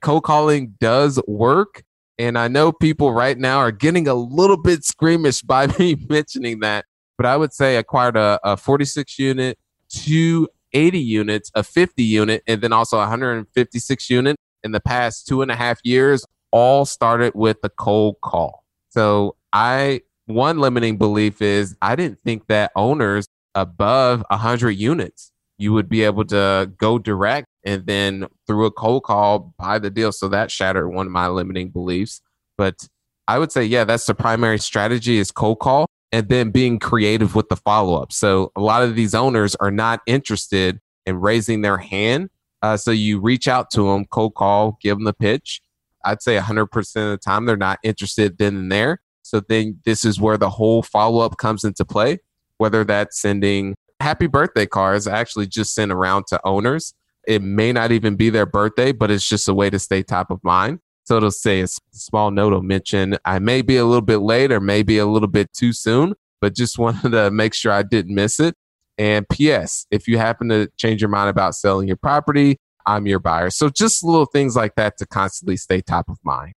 Cold 0.00 0.24
calling 0.24 0.74
does 0.80 1.20
work. 1.26 1.82
And 2.18 2.38
I 2.38 2.48
know 2.48 2.72
people 2.72 3.12
right 3.12 3.38
now 3.38 3.58
are 3.58 3.72
getting 3.72 4.06
a 4.06 4.14
little 4.14 4.56
bit 4.56 4.84
squeamish 4.84 5.42
by 5.46 5.66
me 5.78 5.96
mentioning 6.08 6.60
that, 6.60 6.84
but 7.16 7.26
I 7.26 7.36
would 7.36 7.52
say 7.52 7.76
acquired 7.76 8.16
a, 8.16 8.38
a 8.44 8.56
46 8.56 9.18
unit, 9.18 9.58
two 9.88 10.48
80 10.72 10.98
units, 10.98 11.50
a 11.54 11.62
50 11.62 12.02
unit, 12.02 12.42
and 12.46 12.60
then 12.60 12.72
also 12.72 12.98
156 12.98 14.10
unit 14.10 14.36
in 14.64 14.72
the 14.72 14.80
past 14.80 15.26
two 15.26 15.42
and 15.42 15.50
a 15.50 15.56
half 15.56 15.80
years, 15.84 16.24
all 16.52 16.84
started 16.84 17.32
with 17.34 17.58
a 17.62 17.68
cold 17.68 18.16
call. 18.22 18.64
So 18.90 19.36
I 19.52 20.02
one 20.26 20.58
limiting 20.58 20.96
belief 20.98 21.42
is 21.42 21.76
I 21.82 21.96
didn't 21.96 22.20
think 22.24 22.46
that 22.46 22.70
owners 22.76 23.26
above 23.54 24.24
100 24.30 24.70
units 24.70 25.32
you 25.58 25.72
would 25.72 25.88
be 25.88 26.02
able 26.02 26.24
to 26.24 26.70
go 26.78 26.98
direct 26.98 27.46
and 27.64 27.86
then 27.86 28.26
through 28.46 28.66
a 28.66 28.70
cold 28.70 29.04
call 29.04 29.54
buy 29.58 29.78
the 29.78 29.90
deal. 29.90 30.10
So 30.10 30.28
that 30.28 30.50
shattered 30.50 30.92
one 30.92 31.06
of 31.06 31.12
my 31.12 31.28
limiting 31.28 31.70
beliefs. 31.70 32.20
But 32.58 32.88
I 33.28 33.38
would 33.38 33.52
say, 33.52 33.64
yeah, 33.64 33.84
that's 33.84 34.06
the 34.06 34.14
primary 34.14 34.58
strategy 34.58 35.18
is 35.18 35.30
cold 35.30 35.60
call. 35.60 35.86
and 36.14 36.28
then 36.28 36.50
being 36.50 36.78
creative 36.78 37.34
with 37.34 37.48
the 37.48 37.56
follow 37.56 38.02
up. 38.02 38.12
So 38.12 38.52
a 38.54 38.60
lot 38.60 38.82
of 38.82 38.94
these 38.96 39.14
owners 39.14 39.54
are 39.56 39.70
not 39.70 40.02
interested 40.06 40.78
in 41.06 41.16
raising 41.16 41.62
their 41.62 41.78
hand. 41.78 42.28
Uh, 42.60 42.76
so 42.76 42.90
you 42.90 43.18
reach 43.18 43.48
out 43.48 43.70
to 43.70 43.88
them, 43.88 44.04
cold 44.04 44.34
call, 44.34 44.78
give 44.82 44.98
them 44.98 45.04
the 45.04 45.14
pitch. 45.14 45.62
I'd 46.04 46.22
say 46.22 46.38
100% 46.38 46.78
of 46.78 47.10
the 47.10 47.18
time 47.18 47.46
they're 47.46 47.56
not 47.56 47.78
interested 47.82 48.38
then 48.38 48.56
and 48.56 48.72
there. 48.72 49.00
So 49.22 49.40
then 49.40 49.80
this 49.84 50.04
is 50.04 50.20
where 50.20 50.36
the 50.36 50.50
whole 50.50 50.82
follow 50.82 51.24
up 51.24 51.36
comes 51.36 51.64
into 51.64 51.84
play, 51.84 52.18
whether 52.58 52.84
that's 52.84 53.20
sending 53.20 53.76
happy 54.00 54.26
birthday 54.26 54.66
cards, 54.66 55.06
actually 55.06 55.46
just 55.46 55.74
sent 55.74 55.92
around 55.92 56.26
to 56.28 56.40
owners. 56.44 56.94
It 57.26 57.40
may 57.40 57.72
not 57.72 57.92
even 57.92 58.16
be 58.16 58.30
their 58.30 58.46
birthday, 58.46 58.92
but 58.92 59.10
it's 59.10 59.28
just 59.28 59.48
a 59.48 59.54
way 59.54 59.70
to 59.70 59.78
stay 59.78 60.02
top 60.02 60.30
of 60.30 60.42
mind. 60.42 60.80
So 61.04 61.16
it'll 61.16 61.30
say 61.30 61.60
a 61.60 61.66
small 61.92 62.30
note 62.30 62.52
will 62.52 62.62
mention, 62.62 63.16
I 63.24 63.38
may 63.38 63.62
be 63.62 63.76
a 63.76 63.84
little 63.84 64.02
bit 64.02 64.18
late 64.18 64.52
or 64.52 64.60
maybe 64.60 64.98
a 64.98 65.06
little 65.06 65.28
bit 65.28 65.52
too 65.52 65.72
soon, 65.72 66.14
but 66.40 66.54
just 66.54 66.78
wanted 66.80 67.12
to 67.12 67.30
make 67.30 67.54
sure 67.54 67.72
I 67.72 67.82
didn't 67.82 68.14
miss 68.14 68.40
it. 68.40 68.56
And 68.98 69.26
P.S. 69.28 69.86
If 69.90 70.06
you 70.06 70.18
happen 70.18 70.48
to 70.50 70.68
change 70.76 71.00
your 71.00 71.08
mind 71.08 71.30
about 71.30 71.54
selling 71.54 71.88
your 71.88 71.96
property, 71.96 72.58
I'm 72.86 73.06
your 73.06 73.18
buyer. 73.18 73.50
So 73.50 73.68
just 73.68 74.04
little 74.04 74.26
things 74.26 74.56
like 74.56 74.74
that 74.76 74.98
to 74.98 75.06
constantly 75.06 75.56
stay 75.56 75.80
top 75.80 76.08
of 76.08 76.18
mind. 76.24 76.52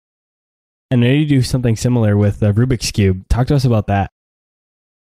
Know 0.90 1.06
you 1.08 1.24
do 1.24 1.40
something 1.40 1.74
similar 1.74 2.18
with 2.18 2.40
the 2.40 2.52
Rubik's 2.52 2.90
Cube. 2.90 3.26
Talk 3.28 3.46
to 3.46 3.54
us 3.54 3.64
about 3.64 3.86
that. 3.86 4.10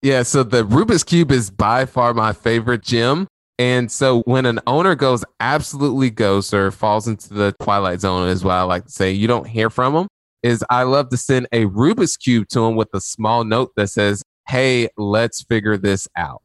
Yeah, 0.02 0.24
so 0.24 0.44
the 0.44 0.64
Rubik's 0.64 1.04
Cube 1.04 1.32
is 1.32 1.50
by 1.50 1.86
far 1.86 2.14
my 2.14 2.32
favorite 2.32 2.84
gym. 2.84 3.28
And 3.60 3.92
so 3.92 4.22
when 4.22 4.46
an 4.46 4.60
owner 4.66 4.96
goes 4.96 5.24
absolutely 5.40 6.10
ghost 6.10 6.54
or 6.54 6.72
falls 6.72 7.08
into 7.08 7.34
the 7.34 7.54
twilight 7.62 8.02
zone, 8.02 8.30
is 8.30 8.44
what 8.44 8.54
I 8.54 8.64
like 8.64 8.86
to 8.86 8.92
say, 8.92 9.12
you 9.12 9.28
don't 9.28 9.48
hear 9.48 9.70
from 9.70 9.94
them. 9.94 10.08
Is 10.42 10.64
I 10.70 10.84
love 10.84 11.10
to 11.10 11.18
send 11.18 11.48
a 11.52 11.66
Rubik's 11.66 12.18
Cube 12.18 12.48
to 12.50 12.62
them 12.62 12.76
with 12.76 12.90
a 12.94 13.02
small 13.02 13.44
note 13.44 13.72
that 13.76 13.88
says, 13.88 14.24
Hey, 14.48 14.90
let's 14.98 15.44
figure 15.44 15.78
this 15.78 16.08
out. 16.18 16.42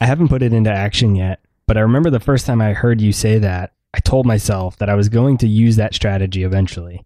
I 0.00 0.06
haven't 0.06 0.28
put 0.28 0.42
it 0.42 0.52
into 0.52 0.70
action 0.70 1.14
yet, 1.14 1.40
but 1.66 1.76
I 1.76 1.80
remember 1.80 2.08
the 2.08 2.20
first 2.20 2.46
time 2.46 2.62
I 2.62 2.72
heard 2.72 3.00
you 3.00 3.12
say 3.12 3.38
that, 3.38 3.72
I 3.94 4.00
told 4.00 4.26
myself 4.26 4.76
that 4.78 4.88
I 4.88 4.94
was 4.94 5.08
going 5.08 5.38
to 5.38 5.48
use 5.48 5.76
that 5.76 5.94
strategy 5.94 6.42
eventually. 6.42 7.04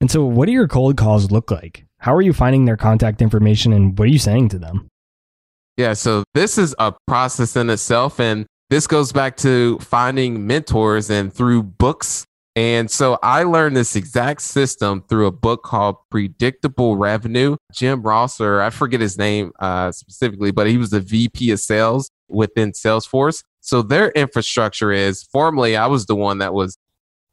And 0.00 0.10
so, 0.10 0.24
what 0.24 0.46
do 0.46 0.52
your 0.52 0.68
cold 0.68 0.96
calls 0.96 1.30
look 1.30 1.50
like? 1.50 1.86
How 1.98 2.14
are 2.14 2.22
you 2.22 2.32
finding 2.32 2.64
their 2.64 2.76
contact 2.76 3.22
information 3.22 3.72
and 3.72 3.96
what 3.96 4.06
are 4.06 4.10
you 4.10 4.18
saying 4.18 4.48
to 4.50 4.58
them? 4.58 4.88
Yeah, 5.76 5.92
so 5.92 6.24
this 6.34 6.58
is 6.58 6.74
a 6.78 6.92
process 7.06 7.56
in 7.56 7.70
itself. 7.70 8.18
And 8.18 8.46
this 8.70 8.86
goes 8.86 9.12
back 9.12 9.36
to 9.38 9.78
finding 9.78 10.46
mentors 10.46 11.10
and 11.10 11.32
through 11.32 11.62
books. 11.62 12.26
And 12.54 12.90
so 12.90 13.18
I 13.22 13.44
learned 13.44 13.76
this 13.76 13.96
exact 13.96 14.42
system 14.42 15.04
through 15.08 15.26
a 15.26 15.32
book 15.32 15.62
called 15.62 15.96
Predictable 16.10 16.96
Revenue. 16.96 17.56
Jim 17.72 18.02
Rosser, 18.02 18.60
I 18.60 18.70
forget 18.70 19.00
his 19.00 19.16
name 19.16 19.52
uh, 19.60 19.92
specifically, 19.92 20.50
but 20.50 20.66
he 20.66 20.76
was 20.76 20.90
the 20.90 21.00
VP 21.00 21.50
of 21.52 21.60
sales 21.60 22.10
within 22.28 22.72
Salesforce. 22.72 23.42
So 23.62 23.80
their 23.80 24.10
infrastructure 24.10 24.90
is 24.90 25.22
formally, 25.22 25.76
I 25.76 25.86
was 25.86 26.06
the 26.06 26.16
one 26.16 26.38
that 26.38 26.52
was, 26.52 26.76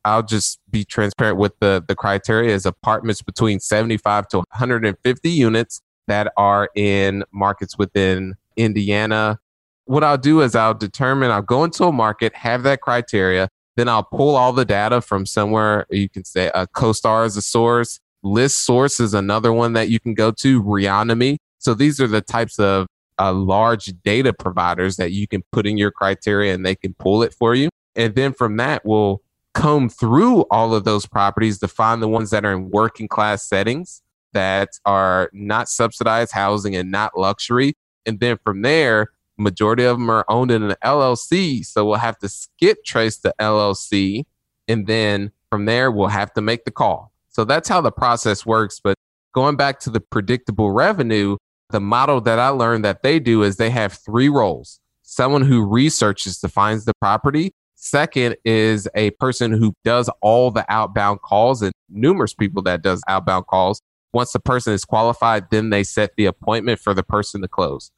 I'll 0.06 0.24
just 0.24 0.60
be 0.70 0.86
transparent 0.86 1.38
with 1.38 1.54
the, 1.60 1.84
the 1.86 1.96
criteria 1.96 2.54
is 2.54 2.68
apartments 2.68 3.24
between 3.24 3.60
75 3.60 4.28
to 4.30 4.38
150 4.38 5.30
units 5.30 5.82
that 6.08 6.32
are 6.38 6.70
in 6.76 7.24
markets 7.34 7.80
within 7.80 8.36
Indiana. 8.56 9.40
What 9.86 10.04
I'll 10.04 10.20
do 10.20 10.42
is 10.42 10.56
I'll 10.56 10.76
determine, 10.76 11.32
I'll 11.32 11.42
go 11.42 11.64
into 11.64 11.86
a 11.86 11.92
market, 11.92 12.36
have 12.36 12.62
that 12.62 12.82
criteria, 12.82 13.50
then 13.76 13.90
I'll 13.90 14.04
pull 14.04 14.36
all 14.36 14.54
the 14.54 14.66
data 14.66 15.02
from 15.02 15.26
somewhere. 15.26 15.88
You 15.90 16.10
can 16.10 16.26
say 16.26 16.48
a 16.48 16.54
uh, 16.54 16.66
CoStar 16.76 17.26
is 17.26 17.38
a 17.38 17.42
source. 17.42 18.00
ListSource 18.24 19.02
is 19.02 19.16
another 19.16 19.52
one 19.52 19.74
that 19.74 19.90
you 19.90 20.00
can 20.00 20.14
go 20.14 20.30
to, 20.32 20.62
Reonomy. 20.62 21.38
So 21.58 21.74
these 21.74 22.00
are 22.00 22.08
the 22.08 22.22
types 22.22 22.60
of 22.60 22.88
uh, 23.20 23.34
large 23.34 23.94
data 24.04 24.34
providers 24.34 24.98
that 24.98 25.12
you 25.12 25.28
can 25.28 25.44
put 25.52 25.68
in 25.68 25.78
your 25.78 25.92
criteria 25.92 26.54
and 26.54 26.66
they 26.66 26.76
can 26.76 26.94
pull 26.96 27.24
it 27.24 27.34
for 27.34 27.54
you. 27.56 27.70
And 27.96 28.16
then 28.16 28.34
from 28.34 28.58
that, 28.58 28.86
we'll 28.86 29.22
comb 29.54 29.90
through 29.90 30.42
all 30.52 30.74
of 30.74 30.84
those 30.84 31.06
properties 31.06 31.60
to 31.60 31.68
find 31.68 32.02
the 32.02 32.08
ones 32.08 32.30
that 32.30 32.46
are 32.46 32.54
in 32.54 32.70
working 32.70 33.08
class 33.08 33.48
settings 33.48 34.02
that 34.34 34.70
are 34.86 35.30
not 35.34 35.68
subsidized 35.68 36.32
housing 36.32 36.76
and 36.76 36.92
not 36.92 37.18
luxury. 37.18 37.74
And 38.06 38.20
then 38.20 38.38
from 38.44 38.62
there, 38.62 39.10
majority 39.38 39.84
of 39.84 39.98
them 39.98 40.10
are 40.10 40.26
owned 40.28 40.52
in 40.52 40.64
an 40.64 40.76
LLC. 40.84 41.66
So 41.66 41.86
we'll 41.86 41.96
have 41.96 42.18
to 42.20 42.30
skip 42.30 42.84
trace 42.86 43.18
the 43.18 43.34
LLC. 43.40 44.26
And 44.68 44.86
then 44.86 45.32
from 45.50 45.66
there, 45.66 45.90
we'll 45.92 46.08
have 46.08 46.34
to 46.34 46.42
make 46.42 46.66
the 46.66 46.72
call. 46.72 47.12
So 47.30 47.44
that's 47.44 47.70
how 47.70 47.82
the 47.82 47.92
process 47.92 48.46
works. 48.46 48.80
But 48.84 48.96
going 49.34 49.56
back 49.56 49.80
to 49.82 49.90
the 49.90 50.00
predictable 50.00 50.72
revenue, 50.72 51.38
the 51.70 51.80
model 51.80 52.22
that 52.22 52.40
I 52.40 52.50
learned 52.50 52.86
that 52.86 53.04
they 53.04 53.20
do 53.20 53.44
is 53.44 53.58
they 53.58 53.70
have 53.70 53.94
three 53.94 54.30
roles 54.30 54.80
someone 55.04 55.42
who 55.42 55.66
researches, 55.66 56.38
defines 56.38 56.86
the 56.86 56.94
property. 57.02 57.52
Second 57.74 58.36
is 58.46 58.88
a 58.94 59.10
person 59.12 59.52
who 59.52 59.74
does 59.84 60.08
all 60.22 60.52
the 60.52 60.64
outbound 60.70 61.22
calls 61.22 61.64
and 61.64 61.74
numerous 61.90 62.34
people 62.34 62.62
that 62.62 62.84
does 62.84 63.02
outbound 63.08 63.48
calls 63.48 63.82
once 64.14 64.32
the 64.32 64.40
person 64.40 64.74
is 64.74 64.86
qualified, 64.86 65.50
then 65.52 65.70
they 65.70 65.84
set 65.84 66.12
the 66.18 66.26
appointment 66.26 66.80
for 66.80 66.94
the 66.94 67.04
person 67.04 67.42
to 67.42 67.48
close. 67.48 67.92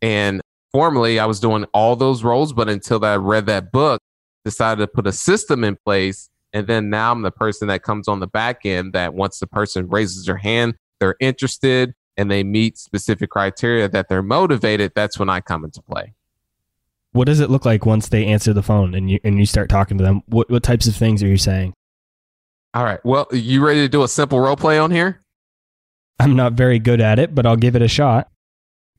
And 0.00 0.40
formerly, 0.72 1.18
I 1.18 1.26
was 1.26 1.40
doing 1.40 1.64
all 1.72 1.96
those 1.96 2.24
roles, 2.24 2.52
but 2.52 2.68
until 2.68 3.04
I 3.04 3.16
read 3.16 3.46
that 3.46 3.70
book, 3.72 4.00
decided 4.44 4.80
to 4.80 4.88
put 4.88 5.06
a 5.06 5.12
system 5.12 5.62
in 5.62 5.76
place. 5.84 6.28
And 6.52 6.66
then 6.66 6.90
now 6.90 7.12
I'm 7.12 7.22
the 7.22 7.30
person 7.30 7.68
that 7.68 7.82
comes 7.82 8.08
on 8.08 8.20
the 8.20 8.26
back 8.26 8.66
end 8.66 8.92
that 8.92 9.14
once 9.14 9.38
the 9.38 9.46
person 9.46 9.88
raises 9.88 10.26
their 10.26 10.36
hand, 10.36 10.74
they're 11.00 11.16
interested 11.20 11.94
and 12.16 12.30
they 12.30 12.42
meet 12.42 12.78
specific 12.78 13.30
criteria 13.30 13.88
that 13.88 14.08
they're 14.08 14.22
motivated, 14.22 14.92
that's 14.94 15.18
when 15.18 15.28
I 15.28 15.40
come 15.40 15.64
into 15.64 15.82
play. 15.82 16.14
What 17.12 17.26
does 17.26 17.40
it 17.40 17.50
look 17.50 17.64
like 17.64 17.84
once 17.84 18.08
they 18.08 18.26
answer 18.26 18.52
the 18.52 18.62
phone 18.62 18.94
and 18.94 19.10
you 19.10 19.20
and 19.22 19.38
you 19.38 19.46
start 19.46 19.68
talking 19.68 19.98
to 19.98 20.04
them? 20.04 20.22
What 20.26 20.50
what 20.50 20.62
types 20.62 20.86
of 20.86 20.96
things 20.96 21.22
are 21.22 21.28
you 21.28 21.36
saying? 21.36 21.74
All 22.74 22.84
right. 22.84 23.04
Well, 23.04 23.26
you 23.32 23.64
ready 23.64 23.80
to 23.80 23.88
do 23.88 24.02
a 24.02 24.08
simple 24.08 24.40
role 24.40 24.56
play 24.56 24.78
on 24.78 24.90
here? 24.90 25.22
I'm 26.18 26.36
not 26.36 26.54
very 26.54 26.78
good 26.78 27.00
at 27.00 27.18
it, 27.18 27.34
but 27.34 27.44
I'll 27.44 27.56
give 27.56 27.76
it 27.76 27.82
a 27.82 27.88
shot. 27.88 28.30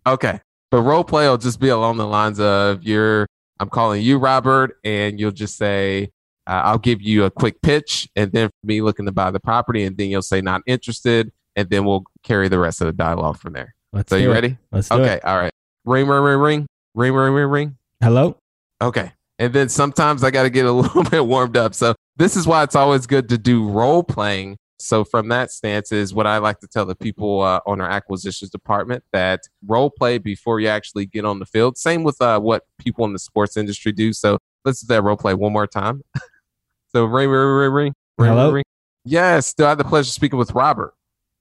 Okay. 0.05 0.39
But 0.69 0.81
role 0.81 1.03
play 1.03 1.27
will 1.27 1.37
just 1.37 1.59
be 1.59 1.69
along 1.69 1.97
the 1.97 2.05
lines 2.05 2.39
of 2.39 2.83
you're, 2.83 3.27
I'm 3.59 3.69
calling 3.69 4.01
you 4.01 4.17
Robert, 4.17 4.77
and 4.83 5.19
you'll 5.19 5.31
just 5.31 5.57
say, 5.57 6.09
uh, 6.47 6.61
I'll 6.65 6.79
give 6.79 7.01
you 7.01 7.23
a 7.23 7.31
quick 7.31 7.61
pitch, 7.61 8.09
and 8.15 8.31
then 8.31 8.49
for 8.49 8.67
me 8.67 8.81
looking 8.81 9.05
to 9.05 9.11
buy 9.11 9.31
the 9.31 9.39
property, 9.39 9.83
and 9.83 9.95
then 9.95 10.09
you'll 10.09 10.21
say 10.21 10.41
not 10.41 10.61
interested, 10.65 11.31
and 11.55 11.69
then 11.69 11.85
we'll 11.85 12.03
carry 12.23 12.47
the 12.47 12.59
rest 12.59 12.81
of 12.81 12.87
the 12.87 12.93
dialogue 12.93 13.37
from 13.37 13.53
there. 13.53 13.75
Let's 13.91 14.09
so 14.09 14.15
you 14.15 14.31
it. 14.31 14.33
ready? 14.33 14.57
Let's 14.71 14.89
do 14.89 14.95
okay. 14.95 15.15
it. 15.15 15.25
All 15.25 15.37
right. 15.37 15.51
Ring, 15.85 16.07
ring, 16.07 16.23
ring, 16.23 16.39
ring, 16.39 16.67
ring, 16.95 17.13
ring, 17.13 17.33
ring, 17.33 17.49
ring. 17.49 17.77
Hello. 18.01 18.37
Okay. 18.81 19.11
And 19.39 19.53
then 19.53 19.69
sometimes 19.69 20.23
I 20.23 20.31
got 20.31 20.43
to 20.43 20.49
get 20.49 20.65
a 20.65 20.71
little 20.71 21.03
bit 21.03 21.25
warmed 21.25 21.57
up. 21.57 21.73
So 21.75 21.95
this 22.17 22.35
is 22.35 22.47
why 22.47 22.63
it's 22.63 22.75
always 22.75 23.05
good 23.05 23.29
to 23.29 23.37
do 23.37 23.67
role 23.67 24.03
playing 24.03 24.57
so 24.83 25.05
from 25.05 25.29
that 25.29 25.49
stance 25.49 25.93
is 25.93 26.13
what 26.13 26.27
I 26.27 26.39
like 26.39 26.59
to 26.59 26.67
tell 26.67 26.85
the 26.85 26.95
people 26.95 27.41
uh, 27.41 27.61
on 27.65 27.79
our 27.79 27.89
acquisitions 27.89 28.51
department 28.51 29.03
that 29.13 29.39
role 29.65 29.89
play 29.89 30.17
before 30.17 30.59
you 30.59 30.67
actually 30.67 31.05
get 31.05 31.23
on 31.23 31.39
the 31.39 31.45
field. 31.45 31.77
Same 31.77 32.03
with 32.03 32.21
uh, 32.21 32.39
what 32.41 32.63
people 32.79 33.05
in 33.05 33.13
the 33.13 33.19
sports 33.19 33.55
industry 33.55 33.93
do. 33.93 34.11
So 34.11 34.39
let's 34.65 34.81
do 34.81 34.87
that 34.87 35.01
role 35.01 35.15
play 35.15 35.35
one 35.35 35.53
more 35.53 35.67
time. 35.67 36.01
so 36.91 37.05
ring, 37.05 37.29
ring, 37.29 37.47
ring, 37.47 37.71
ring, 37.71 37.93
ring, 38.17 38.29
Hello? 38.29 38.51
ring. 38.51 38.63
Yes, 39.05 39.53
do 39.53 39.63
I 39.63 39.69
have 39.69 39.77
the 39.77 39.85
pleasure 39.85 40.09
of 40.09 40.13
speaking 40.13 40.37
with 40.37 40.51
Robert? 40.51 40.93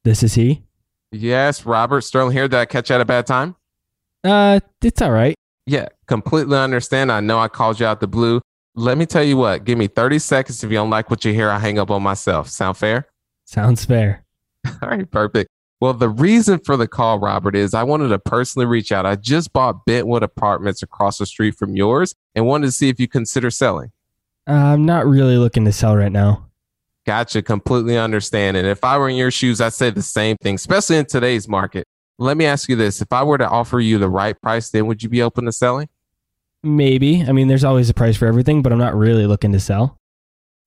This 0.05 0.23
is 0.23 0.35
he. 0.35 0.62
Yes, 1.12 1.67
Robert 1.67 2.01
Sterling 2.01 2.33
here. 2.33 2.49
Did 2.49 2.59
I 2.59 2.65
catch 2.65 2.91
you 2.91 2.95
at 2.97 3.01
a 3.01 3.05
bad 3.05 3.27
time? 3.27 3.55
Uh, 4.25 4.61
it's 4.83 5.03
all 5.03 5.11
right. 5.11 5.35
Yeah, 5.67 5.88
completely 6.07 6.57
understand. 6.57 7.12
I 7.12 7.21
know 7.21 7.38
I 7.38 7.49
called 7.49 7.79
you 7.79 7.87
out 7.87 8.01
the 8.01 8.09
blue. 8.09 8.41
Let 8.75 8.99
me 8.99 9.07
tell 9.07 9.23
you 9.23 9.37
what. 9.37 9.65
Give 9.65 9.79
me 9.79 9.87
30 9.87 10.19
seconds. 10.19 10.65
If 10.65 10.71
you 10.71 10.77
don't 10.77 10.91
like 10.91 11.11
what 11.11 11.25
you 11.25 11.33
hear, 11.33 11.51
I 11.51 11.59
hang 11.59 11.79
up 11.79 11.91
on 11.91 12.03
myself. 12.03 12.49
Sound 12.49 12.77
fair? 12.77 13.07
Sounds 13.45 13.85
fair. 13.85 14.25
All 14.83 14.88
right, 14.88 15.09
perfect. 15.11 15.51
Well, 15.81 15.93
the 15.93 16.09
reason 16.09 16.61
for 16.61 16.77
the 16.77 16.87
call, 16.88 17.19
Robert, 17.19 17.57
is 17.57 17.75
I 17.75 17.83
wanted 17.83 18.09
to 18.09 18.19
personally 18.19 18.67
reach 18.67 18.93
out. 18.93 19.05
I 19.05 19.17
just 19.17 19.53
bought 19.53 19.85
Bentwood 19.85 20.23
Apartments 20.23 20.83
across 20.83 21.19
the 21.19 21.27
street 21.27 21.57
from 21.57 21.77
yours 21.77 22.15
and 22.35 22.47
wanted 22.47 22.67
to 22.67 22.73
see 22.73 22.88
if 22.88 23.01
you 23.01 23.09
consider 23.09 23.51
selling. 23.51 23.91
Uh, 24.49 24.53
I'm 24.53 24.87
not 24.87 25.07
really 25.07 25.37
looking 25.37 25.65
to 25.65 25.73
sell 25.73 25.97
right 25.97 26.12
now. 26.12 26.47
Gotcha. 27.07 27.43
Completely 27.43 27.99
understand. 27.99 28.57
And 28.57 28.67
if 28.67 28.85
I 28.85 28.97
were 28.99 29.09
in 29.09 29.17
your 29.17 29.31
shoes, 29.31 29.61
I'd 29.61 29.73
say 29.73 29.91
the 29.91 30.03
same 30.03 30.37
thing, 30.37 30.55
especially 30.55 30.97
in 30.97 31.07
today's 31.07 31.49
market. 31.49 31.87
Let 32.19 32.37
me 32.37 32.45
ask 32.45 32.69
you 32.69 32.77
this. 32.77 33.01
If 33.01 33.12
I 33.12 33.25
were 33.25 33.38
to 33.38 33.49
offer 33.49 33.81
you 33.81 33.99
the 33.99 34.09
right 34.09 34.41
price, 34.41 34.71
then 34.71 34.87
would 34.87 35.03
you 35.03 35.09
be 35.09 35.23
open 35.23 35.47
to 35.47 35.53
selling? 35.53 35.88
Maybe. 36.62 37.23
I 37.23 37.33
mean, 37.33 37.49
there's 37.49 37.65
always 37.65 37.91
a 37.91 37.95
price 37.95 38.17
for 38.17 38.27
everything, 38.27 38.62
but 38.62 38.73
I'm 38.73 38.79
not 38.79 38.95
really 38.95 39.27
looking 39.27 39.51
to 39.53 39.61
sell. 39.61 39.99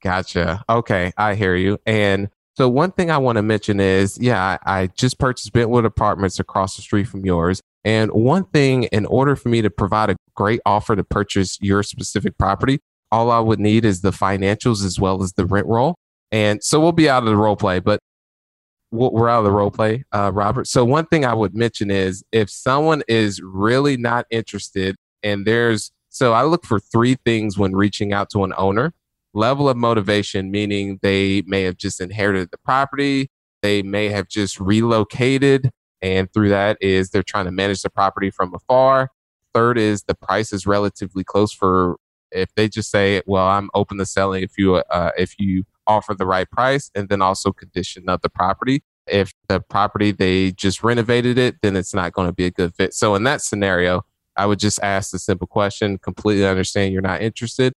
Gotcha. 0.04 0.64
Okay. 0.68 1.14
I 1.18 1.36
hear 1.36 1.56
you. 1.56 1.80
And 1.86 2.30
so 2.58 2.68
one 2.68 2.92
thing 2.92 3.10
I 3.10 3.18
want 3.18 3.38
to 3.38 3.42
mention 3.42 3.80
is, 3.80 4.18
yeah, 4.20 4.58
I, 4.66 4.82
I 4.82 4.88
just 4.88 5.18
purchased 5.18 5.54
Bentwood 5.54 5.86
Apartments 5.86 6.40
across 6.40 6.76
the 6.76 6.82
street 6.82 7.08
from 7.08 7.26
yours. 7.26 7.62
And 7.86 8.12
one 8.12 8.46
thing, 8.46 8.84
in 8.86 9.06
order 9.06 9.36
for 9.36 9.50
me 9.50 9.62
to 9.62 9.70
provide 9.70 10.10
a 10.10 10.16
great 10.34 10.60
offer 10.66 10.96
to 10.96 11.04
purchase 11.04 11.58
your 11.62 11.84
specific 11.84 12.38
property, 12.38 12.80
all 13.12 13.32
I 13.32 13.40
would 13.40 13.60
need 13.60 13.86
is 13.86 14.02
the 14.02 14.12
financials 14.12 14.84
as 14.84 15.00
well 15.00 15.24
as 15.24 15.34
the 15.34 15.46
rent 15.46 15.68
roll. 15.68 15.96
And 16.36 16.62
so 16.62 16.82
we'll 16.82 16.92
be 16.92 17.08
out 17.10 17.24
of 17.24 17.30
the 17.30 17.38
role 17.38 17.56
play, 17.56 17.80
but 17.80 18.02
we're 18.92 19.30
out 19.30 19.40
of 19.40 19.46
the 19.46 19.54
role 19.54 19.72
play, 19.72 20.04
uh, 20.12 20.32
Robert. 20.34 20.68
So 20.68 20.84
one 20.84 21.06
thing 21.06 21.24
I 21.24 21.34
would 21.34 21.56
mention 21.56 21.90
is 21.90 22.26
if 22.34 22.50
someone 22.50 23.04
is 23.08 23.40
really 23.42 23.96
not 23.96 24.26
interested, 24.30 24.98
and 25.24 25.48
there's 25.48 25.94
so 26.10 26.34
I 26.34 26.44
look 26.44 26.66
for 26.66 26.78
three 26.78 27.16
things 27.24 27.58
when 27.58 27.72
reaching 27.74 28.12
out 28.12 28.30
to 28.32 28.44
an 28.44 28.52
owner: 28.58 28.94
level 29.34 29.70
of 29.70 29.78
motivation, 29.78 30.52
meaning 30.52 31.00
they 31.02 31.42
may 31.46 31.62
have 31.64 31.78
just 31.78 32.02
inherited 32.02 32.50
the 32.52 32.58
property, 32.58 33.30
they 33.62 33.82
may 33.82 34.10
have 34.10 34.28
just 34.28 34.60
relocated, 34.60 35.72
and 36.02 36.28
through 36.34 36.50
that 36.50 36.78
is 36.82 37.12
they're 37.12 37.24
trying 37.24 37.46
to 37.46 37.52
manage 37.52 37.82
the 37.82 37.90
property 37.90 38.30
from 38.30 38.54
afar. 38.54 39.10
Third 39.54 39.78
is 39.78 40.04
the 40.04 40.16
price 40.16 40.52
is 40.52 40.68
relatively 40.68 41.24
close 41.24 41.54
for 41.54 41.96
if 42.30 42.54
they 42.56 42.68
just 42.68 42.92
say, 42.92 43.22
"Well, 43.26 43.48
I'm 43.48 43.70
open 43.74 43.98
to 44.00 44.06
selling 44.06 44.44
if 44.44 44.58
you 44.58 44.76
uh, 44.76 45.12
if 45.18 45.36
you 45.40 45.64
offer 45.88 46.14
the 46.14 46.26
right 46.26 46.50
price," 46.50 46.92
and 46.96 47.10
then 47.10 47.22
also 47.22 47.52
condition 47.52 48.10
of 48.10 48.22
the 48.22 48.30
property. 48.30 48.84
If 49.08 49.34
the 49.48 49.60
property 49.60 50.12
they 50.12 50.52
just 50.52 50.84
renovated 50.84 51.38
it, 51.38 51.58
then 51.62 51.76
it's 51.76 51.94
not 51.94 52.14
going 52.14 52.28
to 52.28 52.34
be 52.34 52.46
a 52.46 52.52
good 52.52 52.74
fit. 52.74 52.94
So 52.94 53.16
in 53.16 53.24
that 53.24 53.42
scenario, 53.42 54.04
I 54.36 54.46
would 54.46 54.60
just 54.60 54.80
ask 54.82 55.12
the 55.12 55.20
simple 55.20 55.48
question, 55.48 55.98
completely 55.98 56.46
understand 56.46 56.92
you're 56.92 57.02
not 57.02 57.22
interested. 57.22 57.74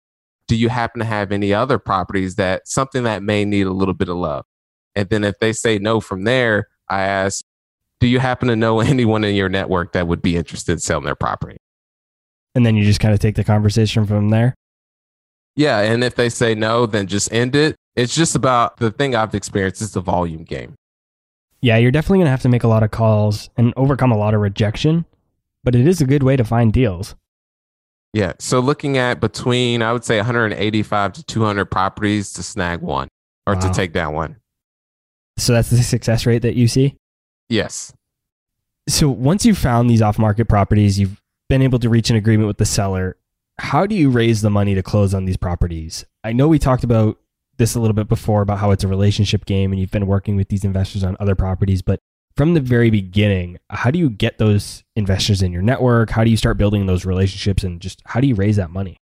Do 0.49 0.57
you 0.57 0.69
happen 0.69 1.01
to 1.01 1.05
have 1.05 1.33
any 1.33 1.53
other 1.53 1.79
properties 1.79 2.37
that 2.37 2.69
something 2.69 3.03
that 3.03 3.23
may 3.23 3.45
need 3.45 3.67
a 3.67 3.73
little 3.73 3.95
bit 3.95 4.09
of 4.09 4.17
love? 4.17 4.45
And 4.95 5.09
then 5.11 5.25
if 5.25 5.39
they 5.39 5.53
say 5.53 5.79
no 5.79 6.01
from 6.01 6.25
there, 6.25 6.69
I 6.89 7.03
ask, 7.03 7.45
do 8.01 8.07
you 8.07 8.19
happen 8.19 8.49
to 8.49 8.57
know 8.57 8.81
anyone 8.81 9.25
in 9.25 9.35
your 9.35 9.49
network 9.49 9.93
that 9.93 10.07
would 10.09 10.23
be 10.23 10.37
interested 10.37 10.73
in 10.73 10.79
selling 10.79 11.05
their 11.05 11.15
property? 11.15 11.59
And 12.55 12.65
then 12.65 12.75
you 12.75 12.85
just 12.85 13.01
kind 13.01 13.13
of 13.13 13.21
take 13.21 13.35
the 13.35 13.45
conversation 13.45 14.07
from 14.07 14.31
there. 14.31 14.55
Yeah. 15.57 15.81
And 15.81 16.03
if 16.03 16.15
they 16.15 16.29
say 16.29 16.55
no, 16.55 16.87
then 16.87 17.07
just 17.07 17.33
end 17.33 17.55
it. 17.55 17.77
It's 17.97 18.15
just 18.15 18.37
about 18.37 18.77
the 18.77 18.91
thing 18.91 19.15
I've 19.15 19.35
experienced 19.35 19.81
is 19.81 19.93
the 19.93 20.01
volume 20.01 20.45
game. 20.45 20.75
Yeah, 21.63 21.79
you're 21.79 21.91
definitely 21.91 22.19
going 22.19 22.27
to 22.27 22.31
have 22.31 22.43
to 22.43 22.49
make 22.49 22.63
a 22.63 22.69
lot 22.69 22.83
of 22.83 22.91
calls 22.91 23.49
and 23.57 23.73
overcome 23.77 24.13
a 24.13 24.17
lot 24.17 24.35
of 24.35 24.41
rejection, 24.41 25.07
but 25.65 25.75
it 25.75 25.89
is 25.89 26.01
a 26.01 26.07
good 26.07 26.23
way 26.23 26.37
to 26.37 26.45
find 26.45 26.73
deals. 26.73 27.15
Yeah. 28.13 28.35
So 28.39 28.61
looking 28.61 28.99
at 28.99 29.21
between, 29.21 29.83
I 29.83 29.93
would 29.93 30.05
say 30.05 30.17
185 30.17 31.13
to 31.15 31.25
200 31.25 31.65
properties 31.67 32.33
to 32.35 32.43
snag 32.43 32.81
one 32.81 33.09
or 33.47 33.55
wow. 33.55 33.61
to 33.61 33.71
take 33.73 33.93
down 33.93 34.15
one. 34.15 34.37
So 35.39 35.53
that's 35.53 35.71
the 35.71 35.83
success 35.83 36.27
rate 36.27 36.43
that 36.43 36.55
you 36.55 36.69
see? 36.69 36.97
Yes. 37.49 37.93
So 38.89 39.09
once 39.09 39.45
you've 39.45 39.59
found 39.59 39.91
these 39.91 40.03
off 40.03 40.19
market 40.19 40.47
properties, 40.47 40.99
you've 40.99 41.21
been 41.49 41.63
able 41.63 41.79
to 41.79 41.89
reach 41.89 42.11
an 42.11 42.17
agreement 42.17 42.47
with 42.47 42.59
the 42.59 42.65
seller. 42.65 43.17
How 43.59 43.87
do 43.87 43.95
you 43.95 44.11
raise 44.11 44.43
the 44.43 44.51
money 44.51 44.75
to 44.75 44.83
close 44.83 45.15
on 45.15 45.25
these 45.25 45.37
properties? 45.37 46.05
I 46.25 46.33
know 46.33 46.49
we 46.49 46.59
talked 46.59 46.85
about 46.85 47.19
this 47.57 47.75
a 47.75 47.81
little 47.81 47.95
bit 47.95 48.09
before 48.09 48.43
about 48.43 48.59
how 48.59 48.71
it's 48.71 48.85
a 48.85 48.89
relationship 48.89 49.45
game 49.45 49.73
and 49.73 49.81
you've 49.81 49.91
been 49.91 50.07
working 50.07 50.37
with 50.37 50.49
these 50.49 50.65
investors 50.65 51.05
on 51.05 51.17
other 51.21 51.35
properties, 51.35 51.83
but 51.83 52.01
from 52.37 52.55
the 52.55 52.61
very 52.61 52.91
beginning, 52.91 53.59
how 53.71 53.91
do 53.91 53.99
you 53.99 54.11
get 54.11 54.39
those 54.39 54.85
investors 54.95 55.41
in 55.41 55.53
your 55.53 55.63
network? 55.63 56.11
How 56.11 56.23
do 56.23 56.31
you 56.31 56.37
start 56.37 56.59
building 56.59 56.87
those 56.87 57.07
relationships 57.07 57.65
and 57.65 57.81
just 57.81 58.03
how 58.05 58.21
do 58.21 58.27
you 58.27 58.35
raise 58.35 58.57
that 58.57 58.71
money? 58.71 58.99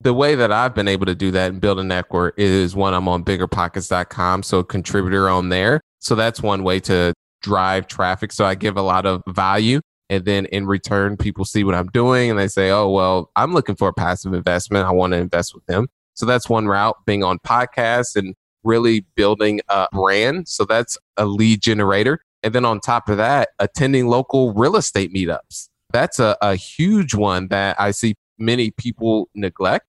The 0.00 0.14
way 0.14 0.34
that 0.34 0.50
I've 0.50 0.74
been 0.74 0.88
able 0.88 1.04
to 1.06 1.14
do 1.14 1.30
that 1.32 1.50
and 1.50 1.60
build 1.60 1.78
a 1.78 1.84
network 1.84 2.34
is 2.38 2.74
when 2.74 2.94
I'm 2.94 3.06
on 3.08 3.22
biggerpockets.com. 3.24 4.42
So 4.42 4.62
contributor 4.62 5.28
on 5.28 5.50
there. 5.50 5.82
So 5.98 6.14
that's 6.14 6.40
one 6.40 6.64
way 6.64 6.80
to 6.80 7.12
drive 7.42 7.86
traffic. 7.86 8.32
So 8.32 8.46
I 8.46 8.54
give 8.54 8.78
a 8.78 8.82
lot 8.82 9.04
of 9.04 9.22
value. 9.28 9.82
And 10.08 10.24
then 10.24 10.46
in 10.46 10.66
return, 10.66 11.18
people 11.18 11.44
see 11.44 11.62
what 11.62 11.74
I'm 11.74 11.88
doing 11.88 12.30
and 12.30 12.38
they 12.38 12.48
say, 12.48 12.70
oh, 12.70 12.88
well, 12.88 13.30
I'm 13.36 13.52
looking 13.52 13.76
for 13.76 13.88
a 13.88 13.92
passive 13.92 14.32
investment. 14.32 14.86
I 14.86 14.90
want 14.90 15.12
to 15.12 15.18
invest 15.18 15.54
with 15.54 15.64
them. 15.66 15.88
So 16.20 16.26
that's 16.26 16.50
one 16.50 16.66
route 16.66 16.98
being 17.06 17.24
on 17.24 17.38
podcasts 17.38 18.14
and 18.14 18.34
really 18.62 19.06
building 19.14 19.62
a 19.70 19.88
brand. 19.90 20.48
So 20.48 20.66
that's 20.66 20.98
a 21.16 21.24
lead 21.24 21.62
generator. 21.62 22.20
And 22.42 22.54
then 22.54 22.66
on 22.66 22.78
top 22.78 23.08
of 23.08 23.16
that, 23.16 23.48
attending 23.58 24.06
local 24.06 24.52
real 24.52 24.76
estate 24.76 25.14
meetups. 25.14 25.70
That's 25.94 26.18
a, 26.18 26.36
a 26.42 26.56
huge 26.56 27.14
one 27.14 27.48
that 27.48 27.80
I 27.80 27.92
see 27.92 28.16
many 28.38 28.70
people 28.70 29.30
neglect 29.34 29.86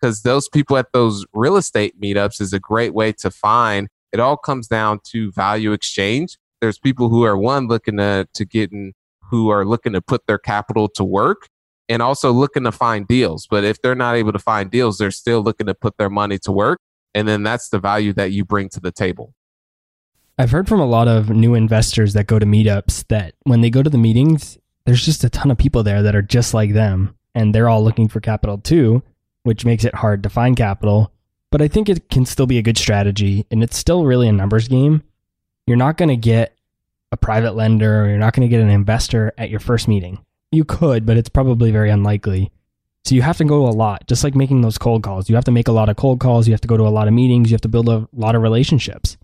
because 0.00 0.22
those 0.22 0.48
people 0.48 0.78
at 0.78 0.86
those 0.94 1.26
real 1.34 1.58
estate 1.58 2.00
meetups 2.00 2.40
is 2.40 2.54
a 2.54 2.58
great 2.58 2.94
way 2.94 3.12
to 3.12 3.30
find. 3.30 3.88
It 4.10 4.20
all 4.20 4.38
comes 4.38 4.66
down 4.66 5.00
to 5.12 5.32
value 5.32 5.72
exchange. 5.72 6.38
There's 6.62 6.78
people 6.78 7.10
who 7.10 7.24
are 7.24 7.36
one 7.36 7.68
looking 7.68 7.98
to, 7.98 8.26
to 8.32 8.44
get 8.46 8.72
in, 8.72 8.94
who 9.20 9.50
are 9.50 9.66
looking 9.66 9.92
to 9.92 10.00
put 10.00 10.26
their 10.26 10.38
capital 10.38 10.88
to 10.94 11.04
work 11.04 11.50
and 11.88 12.02
also 12.02 12.32
looking 12.32 12.64
to 12.64 12.72
find 12.72 13.06
deals. 13.06 13.46
But 13.48 13.64
if 13.64 13.80
they're 13.82 13.94
not 13.94 14.16
able 14.16 14.32
to 14.32 14.38
find 14.38 14.70
deals, 14.70 14.98
they're 14.98 15.10
still 15.10 15.42
looking 15.42 15.66
to 15.66 15.74
put 15.74 15.96
their 15.98 16.10
money 16.10 16.38
to 16.40 16.52
work. 16.52 16.80
And 17.14 17.28
then 17.28 17.42
that's 17.42 17.68
the 17.68 17.78
value 17.78 18.12
that 18.14 18.32
you 18.32 18.44
bring 18.44 18.68
to 18.70 18.80
the 18.80 18.90
table. 18.90 19.34
I've 20.36 20.50
heard 20.50 20.68
from 20.68 20.80
a 20.80 20.86
lot 20.86 21.06
of 21.06 21.30
new 21.30 21.54
investors 21.54 22.12
that 22.14 22.26
go 22.26 22.40
to 22.40 22.46
meetups 22.46 23.06
that 23.08 23.34
when 23.44 23.60
they 23.60 23.70
go 23.70 23.82
to 23.84 23.90
the 23.90 23.98
meetings, 23.98 24.58
there's 24.84 25.04
just 25.04 25.22
a 25.22 25.30
ton 25.30 25.50
of 25.50 25.58
people 25.58 25.84
there 25.84 26.02
that 26.02 26.16
are 26.16 26.22
just 26.22 26.54
like 26.54 26.72
them 26.72 27.14
and 27.34 27.54
they're 27.54 27.68
all 27.68 27.84
looking 27.84 28.08
for 28.08 28.20
capital 28.20 28.58
too, 28.58 29.02
which 29.44 29.64
makes 29.64 29.84
it 29.84 29.94
hard 29.94 30.24
to 30.24 30.28
find 30.28 30.56
capital. 30.56 31.12
But 31.52 31.62
I 31.62 31.68
think 31.68 31.88
it 31.88 32.10
can 32.10 32.26
still 32.26 32.46
be 32.46 32.58
a 32.58 32.62
good 32.62 32.76
strategy 32.76 33.46
and 33.50 33.62
it's 33.62 33.78
still 33.78 34.04
really 34.04 34.28
a 34.28 34.32
numbers 34.32 34.66
game. 34.66 35.04
You're 35.68 35.76
not 35.76 35.96
going 35.96 36.08
to 36.08 36.16
get 36.16 36.56
a 37.12 37.16
private 37.16 37.54
lender 37.54 38.02
or 38.02 38.08
you're 38.08 38.18
not 38.18 38.34
going 38.34 38.48
to 38.48 38.54
get 38.54 38.60
an 38.60 38.70
investor 38.70 39.32
at 39.38 39.50
your 39.50 39.60
first 39.60 39.86
meeting. 39.86 40.18
You 40.54 40.64
could, 40.64 41.04
but 41.04 41.16
it's 41.16 41.28
probably 41.28 41.70
very 41.70 41.90
unlikely. 41.90 42.52
So 43.04 43.14
you 43.14 43.22
have 43.22 43.36
to 43.38 43.44
go 43.44 43.66
a 43.66 43.70
lot, 43.70 44.06
just 44.06 44.24
like 44.24 44.34
making 44.34 44.62
those 44.62 44.78
cold 44.78 45.02
calls. 45.02 45.28
You 45.28 45.34
have 45.34 45.44
to 45.44 45.50
make 45.50 45.68
a 45.68 45.72
lot 45.72 45.88
of 45.88 45.96
cold 45.96 46.20
calls. 46.20 46.46
You 46.46 46.54
have 46.54 46.60
to 46.62 46.68
go 46.68 46.76
to 46.76 46.86
a 46.86 46.88
lot 46.88 47.08
of 47.08 47.12
meetings. 47.12 47.50
You 47.50 47.54
have 47.54 47.60
to 47.62 47.68
build 47.68 47.88
a 47.88 48.08
lot 48.14 48.34
of 48.34 48.42
relationships. 48.42 49.18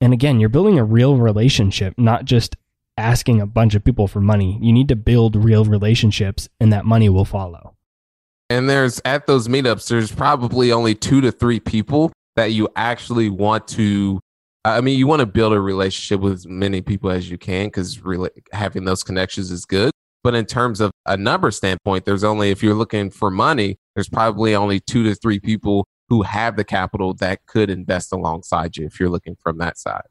And 0.00 0.12
again, 0.12 0.40
you're 0.40 0.50
building 0.50 0.78
a 0.78 0.84
real 0.84 1.16
relationship, 1.16 1.94
not 1.96 2.26
just 2.26 2.56
asking 2.98 3.40
a 3.40 3.46
bunch 3.46 3.74
of 3.74 3.84
people 3.84 4.06
for 4.08 4.20
money. 4.20 4.58
You 4.60 4.72
need 4.72 4.88
to 4.88 4.96
build 4.96 5.36
real 5.36 5.64
relationships, 5.64 6.48
and 6.60 6.72
that 6.72 6.84
money 6.84 7.08
will 7.08 7.24
follow. 7.24 7.76
And 8.50 8.68
there's 8.68 9.00
at 9.04 9.26
those 9.26 9.48
meetups, 9.48 9.88
there's 9.88 10.12
probably 10.12 10.70
only 10.70 10.94
two 10.94 11.20
to 11.22 11.32
three 11.32 11.60
people 11.60 12.12
that 12.36 12.52
you 12.52 12.68
actually 12.76 13.30
want 13.30 13.66
to. 13.68 14.20
I 14.64 14.80
mean, 14.80 14.98
you 14.98 15.06
want 15.06 15.20
to 15.20 15.26
build 15.26 15.52
a 15.52 15.60
relationship 15.60 16.20
with 16.20 16.32
as 16.32 16.46
many 16.46 16.82
people 16.82 17.10
as 17.10 17.30
you 17.30 17.38
can 17.38 17.68
because 17.68 18.04
really 18.04 18.30
having 18.52 18.84
those 18.84 19.02
connections 19.02 19.50
is 19.50 19.64
good. 19.64 19.90
But 20.26 20.34
in 20.34 20.44
terms 20.44 20.80
of 20.80 20.90
a 21.06 21.16
number 21.16 21.52
standpoint, 21.52 22.04
there's 22.04 22.24
only, 22.24 22.50
if 22.50 22.60
you're 22.60 22.74
looking 22.74 23.10
for 23.10 23.30
money, 23.30 23.78
there's 23.94 24.08
probably 24.08 24.56
only 24.56 24.80
two 24.80 25.04
to 25.04 25.14
three 25.14 25.38
people 25.38 25.86
who 26.08 26.22
have 26.22 26.56
the 26.56 26.64
capital 26.64 27.14
that 27.20 27.46
could 27.46 27.70
invest 27.70 28.12
alongside 28.12 28.76
you 28.76 28.86
if 28.86 28.98
you're 28.98 29.08
looking 29.08 29.36
from 29.40 29.58
that 29.58 29.78
side. 29.78 30.02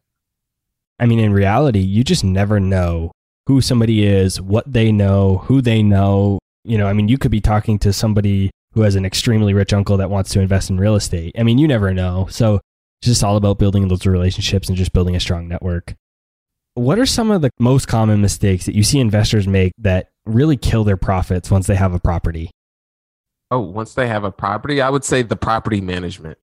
I 0.99 1.05
mean, 1.05 1.19
in 1.19 1.33
reality, 1.33 1.81
you 1.81 2.05
just 2.05 2.23
never 2.23 2.61
know 2.61 3.11
who 3.47 3.59
somebody 3.59 4.05
is, 4.05 4.39
what 4.39 4.63
they 4.71 4.89
know, 4.89 5.39
who 5.39 5.61
they 5.61 5.83
know. 5.83 6.39
You 6.63 6.77
know, 6.77 6.87
I 6.87 6.93
mean, 6.93 7.09
you 7.09 7.17
could 7.17 7.29
be 7.29 7.41
talking 7.41 7.77
to 7.79 7.91
somebody 7.91 8.51
who 8.71 8.83
has 8.83 8.95
an 8.95 9.03
extremely 9.03 9.53
rich 9.53 9.73
uncle 9.73 9.97
that 9.97 10.09
wants 10.09 10.31
to 10.31 10.39
invest 10.39 10.69
in 10.69 10.77
real 10.77 10.95
estate. 10.95 11.35
I 11.37 11.43
mean, 11.43 11.57
you 11.57 11.67
never 11.67 11.93
know. 11.93 12.27
So 12.29 12.61
it's 13.01 13.07
just 13.07 13.23
all 13.25 13.35
about 13.35 13.59
building 13.59 13.85
those 13.89 14.05
relationships 14.05 14.69
and 14.69 14.77
just 14.77 14.93
building 14.93 15.17
a 15.17 15.19
strong 15.19 15.49
network. 15.49 15.93
What 16.75 16.99
are 16.99 17.05
some 17.05 17.31
of 17.31 17.41
the 17.41 17.51
most 17.57 17.87
common 17.87 18.21
mistakes 18.21 18.65
that 18.65 18.75
you 18.75 18.83
see 18.83 18.99
investors 18.99 19.47
make 19.47 19.71
that 19.77 20.09
really 20.25 20.57
kill 20.57 20.83
their 20.83 20.97
profits 20.97 21.49
once 21.49 21.67
they 21.67 21.75
have 21.75 21.93
a 21.93 21.99
property? 21.99 22.51
Oh, 23.49 23.61
once 23.61 23.93
they 23.93 24.07
have 24.07 24.25
a 24.25 24.31
property, 24.31 24.81
I 24.81 24.89
would 24.89 25.05
say 25.05 25.21
the 25.21 25.37
property 25.37 25.79
management. 25.79 26.37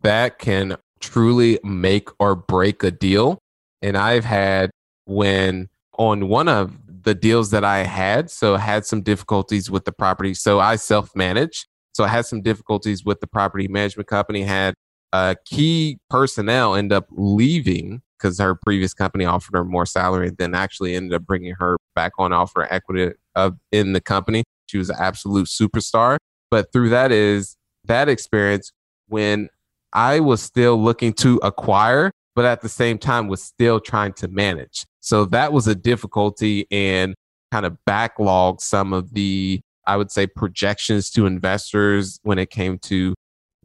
That 0.00 0.40
can 0.40 0.76
truly 0.98 1.60
make 1.62 2.08
or 2.18 2.34
break 2.34 2.82
a 2.82 2.90
deal. 2.90 3.38
And 3.80 3.96
I've 3.96 4.24
had 4.24 4.70
when 5.04 5.68
on 5.96 6.26
one 6.26 6.48
of 6.48 6.76
the 7.04 7.14
deals 7.14 7.50
that 7.52 7.62
I 7.62 7.84
had, 7.84 8.28
so 8.28 8.56
I 8.56 8.58
had 8.58 8.86
some 8.86 9.02
difficulties 9.02 9.70
with 9.70 9.84
the 9.84 9.92
property. 9.92 10.34
So 10.34 10.58
I 10.58 10.74
self 10.74 11.14
manage. 11.14 11.64
So 11.92 12.02
I 12.02 12.08
had 12.08 12.26
some 12.26 12.42
difficulties 12.42 13.04
with 13.04 13.20
the 13.20 13.28
property 13.28 13.68
management 13.68 14.08
company, 14.08 14.42
had 14.42 14.74
uh, 15.12 15.34
key 15.44 15.98
personnel 16.10 16.74
end 16.74 16.92
up 16.92 17.06
leaving 17.10 18.02
because 18.18 18.38
her 18.38 18.54
previous 18.54 18.94
company 18.94 19.24
offered 19.24 19.56
her 19.56 19.64
more 19.64 19.86
salary 19.86 20.30
then 20.30 20.54
actually 20.54 20.94
ended 20.94 21.14
up 21.14 21.26
bringing 21.26 21.54
her 21.54 21.76
back 21.94 22.12
on 22.18 22.32
offer 22.32 22.62
equity 22.72 23.12
of, 23.34 23.56
in 23.72 23.92
the 23.92 24.00
company. 24.00 24.42
She 24.66 24.78
was 24.78 24.90
an 24.90 24.96
absolute 24.98 25.46
superstar. 25.46 26.16
But 26.50 26.72
through 26.72 26.90
that 26.90 27.12
is 27.12 27.56
that 27.84 28.08
experience 28.08 28.72
when 29.08 29.48
I 29.92 30.20
was 30.20 30.42
still 30.42 30.82
looking 30.82 31.12
to 31.14 31.38
acquire, 31.42 32.10
but 32.34 32.44
at 32.44 32.60
the 32.60 32.68
same 32.68 32.98
time 32.98 33.28
was 33.28 33.42
still 33.42 33.80
trying 33.80 34.12
to 34.14 34.28
manage. 34.28 34.84
So 35.00 35.24
that 35.26 35.52
was 35.52 35.66
a 35.66 35.74
difficulty 35.74 36.66
and 36.70 37.14
kind 37.52 37.64
of 37.64 37.76
backlog 37.84 38.60
some 38.60 38.92
of 38.92 39.14
the, 39.14 39.60
I 39.86 39.96
would 39.96 40.10
say, 40.10 40.26
projections 40.26 41.10
to 41.10 41.26
investors 41.26 42.18
when 42.22 42.38
it 42.38 42.50
came 42.50 42.78
to 42.80 43.14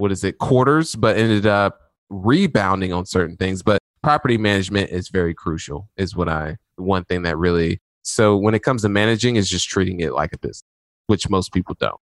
what 0.01 0.11
is 0.11 0.23
it, 0.23 0.37
quarters, 0.37 0.95
but 0.95 1.17
ended 1.17 1.45
up 1.45 1.79
rebounding 2.09 2.91
on 2.91 3.05
certain 3.05 3.37
things. 3.37 3.63
But 3.63 3.79
property 4.03 4.37
management 4.37 4.89
is 4.89 5.09
very 5.09 5.33
crucial 5.33 5.87
is 5.95 6.15
what 6.15 6.27
i 6.27 6.57
one 6.77 7.05
thing 7.05 7.21
that 7.21 7.37
really 7.37 7.79
so 8.01 8.35
when 8.35 8.55
it 8.55 8.63
comes 8.63 8.81
to 8.81 8.89
managing 8.89 9.35
is 9.35 9.47
just 9.47 9.69
treating 9.69 9.99
it 9.99 10.11
like 10.11 10.33
a 10.33 10.39
business 10.39 10.63
which 11.05 11.29
most 11.29 11.53
people 11.53 11.75
don't 11.79 12.01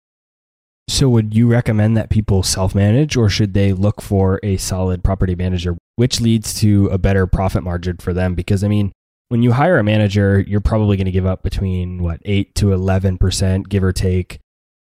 so 0.89 1.07
would 1.11 1.35
you 1.35 1.47
recommend 1.47 1.95
that 1.95 2.09
people 2.09 2.43
self-manage 2.43 3.15
or 3.15 3.29
should 3.29 3.53
they 3.53 3.75
look 3.75 4.01
for 4.01 4.41
a 4.43 4.57
solid 4.57 5.05
property 5.05 5.35
manager 5.35 5.77
which 5.97 6.21
leads 6.21 6.55
to 6.61 6.87
a 6.87 6.99
better 6.99 7.27
profit 7.27 7.63
margin 7.63 7.97
for 7.99 8.13
them. 8.13 8.35
Because, 8.35 8.65
I 8.65 8.69
mean, 8.69 8.93
when 9.29 9.43
you 9.43 9.53
hire 9.53 9.79
a 9.79 9.85
manager, 9.85 10.41
you're 10.41 10.61
probably 10.61 10.97
going 10.97 11.07
to 11.07 11.13
give 11.13 11.27
up 11.27 11.43
between 11.43 12.03
what, 12.03 12.21
8 12.25 12.55
to 12.57 12.67
11%, 12.67 13.69
give 13.69 13.85
or 13.85 13.93
take. 13.93 14.39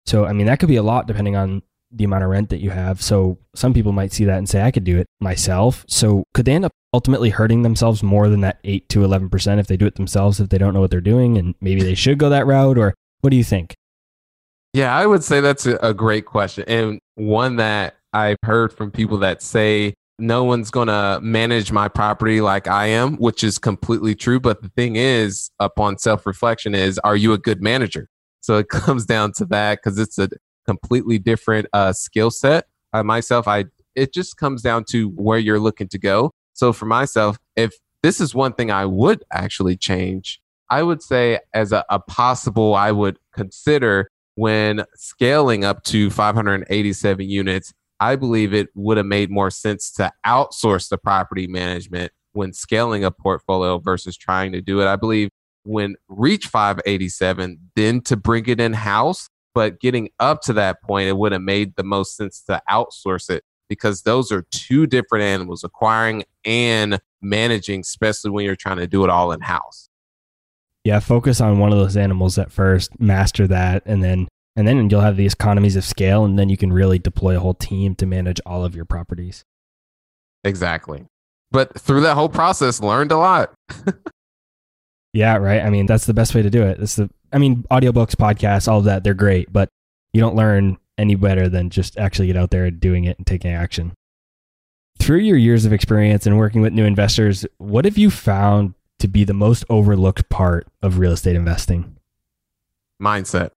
So, 0.06 0.26
I 0.26 0.32
mean, 0.32 0.46
that 0.46 0.58
could 0.58 0.68
be 0.68 0.76
a 0.76 0.82
lot 0.82 1.06
depending 1.06 1.36
on 1.36 1.62
the 1.90 2.04
amount 2.04 2.24
of 2.24 2.30
rent 2.30 2.50
that 2.50 2.60
you 2.60 2.70
have. 2.70 3.02
So, 3.02 3.38
some 3.54 3.74
people 3.74 3.92
might 3.92 4.12
see 4.12 4.24
that 4.24 4.38
and 4.38 4.48
say, 4.48 4.62
I 4.62 4.70
could 4.70 4.84
do 4.84 4.98
it 4.98 5.06
myself. 5.20 5.84
So, 5.88 6.24
could 6.34 6.44
they 6.44 6.52
end 6.52 6.64
up 6.64 6.72
ultimately 6.92 7.30
hurting 7.30 7.62
themselves 7.62 8.02
more 8.02 8.28
than 8.28 8.40
that 8.42 8.58
8 8.64 8.88
to 8.90 9.00
11% 9.00 9.58
if 9.58 9.66
they 9.66 9.76
do 9.76 9.86
it 9.86 9.96
themselves, 9.96 10.40
if 10.40 10.48
they 10.48 10.58
don't 10.58 10.74
know 10.74 10.80
what 10.80 10.90
they're 10.90 11.00
doing? 11.00 11.38
And 11.38 11.54
maybe 11.60 11.82
they 11.82 11.94
should 11.94 12.18
go 12.18 12.28
that 12.30 12.46
route? 12.46 12.78
Or 12.78 12.94
what 13.20 13.30
do 13.30 13.36
you 13.36 13.44
think? 13.44 13.74
Yeah, 14.74 14.94
I 14.94 15.06
would 15.06 15.24
say 15.24 15.40
that's 15.40 15.66
a, 15.66 15.94
great 15.94 16.26
question. 16.26 16.64
And 16.68 17.00
one 17.14 17.56
that 17.56 17.96
I've 18.12 18.36
heard 18.44 18.72
from 18.72 18.90
people 18.90 19.18
that 19.18 19.42
say, 19.42 19.94
no 20.18 20.44
one's 20.44 20.70
going 20.70 20.88
to 20.88 21.20
manage 21.22 21.72
my 21.72 21.88
property 21.88 22.40
like 22.40 22.66
I 22.68 22.86
am, 22.86 23.16
which 23.16 23.42
is 23.42 23.58
completely 23.58 24.14
true. 24.14 24.40
But 24.40 24.62
the 24.62 24.68
thing 24.70 24.96
is, 24.96 25.50
upon 25.58 25.98
self 25.98 26.26
reflection, 26.26 26.74
is 26.74 26.98
are 26.98 27.16
you 27.16 27.32
a 27.32 27.38
good 27.38 27.62
manager? 27.62 28.08
So 28.40 28.58
it 28.58 28.68
comes 28.70 29.06
down 29.06 29.32
to 29.32 29.44
that 29.46 29.78
because 29.78 29.98
it's 29.98 30.18
a 30.18 30.28
completely 30.68 31.18
different 31.18 31.66
uh, 31.72 31.92
skill 31.92 32.30
set. 32.30 32.66
Uh, 32.92 33.02
myself, 33.02 33.48
I 33.48 33.64
it 33.94 34.12
just 34.12 34.36
comes 34.36 34.62
down 34.62 34.84
to 34.90 35.08
where 35.10 35.38
you're 35.38 35.58
looking 35.58 35.88
to 35.88 35.98
go. 35.98 36.30
So 36.52 36.72
for 36.72 36.86
myself, 36.86 37.38
if 37.56 37.74
this 38.02 38.20
is 38.20 38.34
one 38.34 38.52
thing 38.52 38.70
I 38.70 38.86
would 38.86 39.24
actually 39.32 39.76
change, 39.76 40.40
I 40.70 40.82
would 40.82 41.02
say 41.02 41.40
as 41.54 41.72
a, 41.72 41.84
a 41.90 41.98
possible, 41.98 42.74
I 42.74 42.92
would 42.92 43.18
consider 43.32 44.10
when 44.36 44.84
scaling 44.94 45.64
up 45.64 45.82
to 45.84 46.10
587 46.10 47.28
units 47.28 47.72
I 48.00 48.16
believe 48.16 48.54
it 48.54 48.68
would 48.74 48.96
have 48.96 49.06
made 49.06 49.30
more 49.30 49.50
sense 49.50 49.90
to 49.92 50.12
outsource 50.24 50.88
the 50.88 50.98
property 50.98 51.46
management 51.46 52.12
when 52.32 52.52
scaling 52.52 53.04
a 53.04 53.10
portfolio 53.10 53.78
versus 53.78 54.16
trying 54.16 54.52
to 54.52 54.60
do 54.60 54.80
it. 54.80 54.86
I 54.86 54.96
believe 54.96 55.30
when 55.64 55.96
reach 56.08 56.46
587, 56.46 57.58
then 57.74 58.00
to 58.02 58.16
bring 58.16 58.46
it 58.46 58.60
in 58.60 58.72
house. 58.72 59.28
But 59.58 59.80
getting 59.80 60.10
up 60.20 60.42
to 60.42 60.52
that 60.52 60.80
point, 60.82 61.08
it 61.08 61.16
would 61.16 61.32
have 61.32 61.42
made 61.42 61.74
the 61.74 61.82
most 61.82 62.16
sense 62.16 62.40
to 62.42 62.62
outsource 62.70 63.28
it 63.28 63.42
because 63.68 64.02
those 64.02 64.30
are 64.30 64.42
two 64.52 64.86
different 64.86 65.24
animals 65.24 65.64
acquiring 65.64 66.22
and 66.44 67.00
managing, 67.20 67.80
especially 67.80 68.30
when 68.30 68.44
you're 68.44 68.54
trying 68.54 68.76
to 68.76 68.86
do 68.86 69.02
it 69.02 69.10
all 69.10 69.32
in 69.32 69.40
house. 69.40 69.88
Yeah, 70.84 71.00
focus 71.00 71.40
on 71.40 71.58
one 71.58 71.72
of 71.72 71.78
those 71.80 71.96
animals 71.96 72.38
at 72.38 72.52
first, 72.52 73.00
master 73.00 73.48
that, 73.48 73.82
and 73.84 74.00
then 74.00 74.28
and 74.54 74.68
then 74.68 74.88
you'll 74.90 75.00
have 75.00 75.16
these 75.16 75.32
economies 75.32 75.74
of 75.74 75.84
scale, 75.84 76.24
and 76.24 76.38
then 76.38 76.48
you 76.48 76.56
can 76.56 76.72
really 76.72 77.00
deploy 77.00 77.36
a 77.36 77.40
whole 77.40 77.54
team 77.54 77.96
to 77.96 78.06
manage 78.06 78.40
all 78.46 78.64
of 78.64 78.76
your 78.76 78.84
properties. 78.84 79.42
Exactly. 80.44 81.04
But 81.50 81.76
through 81.76 82.02
that 82.02 82.14
whole 82.14 82.28
process, 82.28 82.80
learned 82.80 83.10
a 83.10 83.16
lot. 83.16 83.52
yeah, 85.12 85.36
right. 85.36 85.62
I 85.62 85.70
mean, 85.70 85.86
that's 85.86 86.06
the 86.06 86.14
best 86.14 86.32
way 86.32 86.42
to 86.42 86.50
do 86.50 86.62
it. 86.62 86.78
It's 86.78 86.94
the, 86.94 87.10
I 87.32 87.38
mean, 87.38 87.64
audiobooks, 87.70 88.14
podcasts, 88.14 88.68
all 88.68 88.78
of 88.78 88.84
that, 88.84 89.04
they're 89.04 89.14
great, 89.14 89.52
but 89.52 89.68
you 90.12 90.20
don't 90.20 90.36
learn 90.36 90.78
any 90.96 91.14
better 91.14 91.48
than 91.48 91.70
just 91.70 91.98
actually 91.98 92.26
get 92.26 92.36
out 92.36 92.50
there 92.50 92.64
and 92.64 92.80
doing 92.80 93.04
it 93.04 93.18
and 93.18 93.26
taking 93.26 93.52
action. 93.52 93.92
Through 94.98 95.18
your 95.18 95.36
years 95.36 95.64
of 95.64 95.72
experience 95.72 96.26
and 96.26 96.38
working 96.38 96.60
with 96.60 96.72
new 96.72 96.84
investors, 96.84 97.46
what 97.58 97.84
have 97.84 97.96
you 97.96 98.10
found 98.10 98.74
to 98.98 99.08
be 99.08 99.24
the 99.24 99.34
most 99.34 99.64
overlooked 99.70 100.28
part 100.28 100.66
of 100.82 100.98
real 100.98 101.12
estate 101.12 101.36
investing? 101.36 101.96
Mindset 103.00 103.50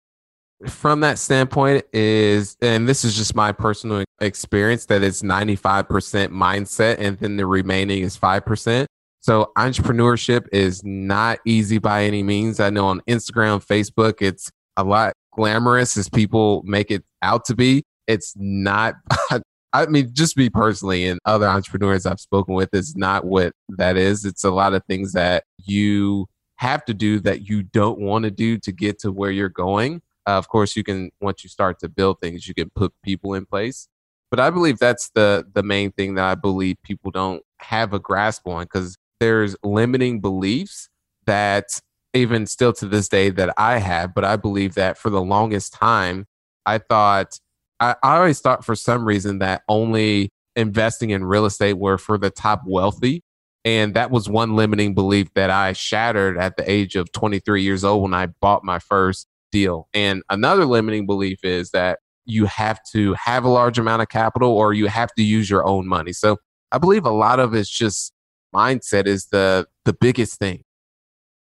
from 0.68 1.00
that 1.02 1.18
standpoint 1.18 1.86
is 1.94 2.58
and 2.62 2.88
this 2.88 3.04
is 3.04 3.16
just 3.16 3.36
my 3.36 3.52
personal 3.52 4.04
experience 4.20 4.86
that 4.86 5.04
it's 5.04 5.22
95% 5.22 5.88
mindset 6.30 6.98
and 7.00 7.18
then 7.18 7.38
the 7.38 7.46
remaining 7.46 8.04
is 8.04 8.18
5% 8.18 8.86
so 9.22 9.52
entrepreneurship 9.58 10.48
is 10.52 10.84
not 10.84 11.40
easy 11.46 11.78
by 11.78 12.04
any 12.04 12.24
means. 12.24 12.60
I 12.60 12.70
know 12.70 12.88
on 12.88 13.02
instagram 13.08 13.66
facebook 13.66 14.22
it's 14.22 14.52
a 14.78 14.84
lot 14.84 15.14
glamorous 15.34 15.96
as 15.98 16.10
people 16.10 16.62
make 16.66 16.92
it 16.92 17.04
out 17.22 17.46
to 17.46 17.56
be. 17.56 17.84
It's 18.08 18.34
not 18.36 18.96
i 19.74 19.86
mean 19.86 20.10
just 20.12 20.36
me 20.36 20.50
personally 20.50 21.08
and 21.08 21.18
other 21.24 21.48
entrepreneurs 21.48 22.06
i've 22.06 22.20
spoken 22.20 22.56
with 22.56 22.74
is 22.74 22.96
not 22.96 23.26
what 23.26 23.54
that 23.70 23.98
is. 23.98 24.26
It's 24.26 24.44
a 24.44 24.52
lot 24.52 24.74
of 24.74 24.84
things 24.86 25.14
that 25.14 25.46
you 25.66 26.28
have 26.62 26.86
to 26.86 26.94
do 26.94 27.20
that 27.20 27.50
you 27.50 27.64
don't 27.64 28.00
want 28.00 28.24
to 28.24 28.30
do 28.30 28.56
to 28.56 28.72
get 28.72 29.00
to 29.00 29.12
where 29.12 29.32
you're 29.32 29.50
going. 29.50 30.00
Uh, 30.28 30.38
of 30.38 30.48
course, 30.48 30.76
you 30.76 30.84
can 30.84 31.10
once 31.20 31.44
you 31.44 31.50
start 31.50 31.80
to 31.80 31.90
build 31.90 32.22
things, 32.22 32.48
you 32.48 32.54
can 32.54 32.70
put 32.76 32.94
people 33.04 33.34
in 33.34 33.48
place. 33.48 33.88
But 34.30 34.40
I 34.40 34.52
believe 34.52 34.78
that's 34.78 35.10
the 35.16 35.44
the 35.54 35.64
main 35.64 35.92
thing 35.92 36.14
that 36.16 36.26
I 36.26 36.36
believe 36.36 36.78
people 36.84 37.10
don't 37.10 37.42
have 37.58 37.94
a 37.94 38.00
grasp 38.00 38.48
on 38.48 38.66
because 38.66 38.96
there's 39.22 39.56
limiting 39.64 40.20
beliefs 40.20 40.90
that 41.28 41.80
even 42.14 42.48
still 42.48 42.74
to 42.74 42.88
this 42.88 43.08
day 43.08 43.30
that 43.30 43.54
I 43.56 43.78
have. 43.78 44.16
But 44.16 44.26
I 44.26 44.36
believe 44.36 44.74
that 44.74 44.98
for 44.98 45.12
the 45.12 45.22
longest 45.22 45.74
time, 45.74 46.26
I 46.66 46.80
thought 46.80 47.40
I, 47.80 47.96
I 48.04 48.18
always 48.18 48.40
thought 48.40 48.66
for 48.66 48.76
some 48.76 49.06
reason 49.06 49.40
that 49.40 49.62
only 49.70 50.32
investing 50.56 51.12
in 51.12 51.24
real 51.24 51.46
estate 51.46 51.78
were 51.78 52.00
for 52.00 52.18
the 52.18 52.32
top 52.32 52.64
wealthy. 52.66 53.22
And 53.64 53.94
that 53.94 54.10
was 54.10 54.28
one 54.28 54.56
limiting 54.56 54.96
belief 54.96 55.28
that 55.36 55.52
I 55.52 55.74
shattered 55.74 56.38
at 56.40 56.58
the 56.58 56.70
age 56.70 56.96
of 56.96 57.12
23 57.12 57.62
years 57.62 57.84
old 57.84 58.02
when 58.02 58.16
I 58.16 58.26
bought 58.26 58.64
my 58.64 58.80
first 58.80 59.28
deal. 59.52 59.88
And 59.94 60.24
another 60.32 60.66
limiting 60.66 61.06
belief 61.06 61.44
is 61.44 61.70
that 61.72 62.00
you 62.26 62.46
have 62.46 62.80
to 62.94 63.14
have 63.14 63.44
a 63.44 63.50
large 63.50 63.78
amount 63.78 64.02
of 64.02 64.10
capital 64.10 64.52
or 64.52 64.74
you 64.74 64.88
have 64.88 65.14
to 65.14 65.24
use 65.24 65.48
your 65.48 65.66
own 65.68 65.88
money. 65.88 66.12
So 66.12 66.38
I 66.72 66.80
believe 66.80 67.06
a 67.06 67.12
lot 67.12 67.40
of 67.40 67.54
it's 67.54 67.70
just 67.70 68.14
mindset 68.54 69.08
is 69.08 69.28
the 69.28 69.68
the 69.86 69.94
biggest 69.94 70.40
thing. 70.40 70.64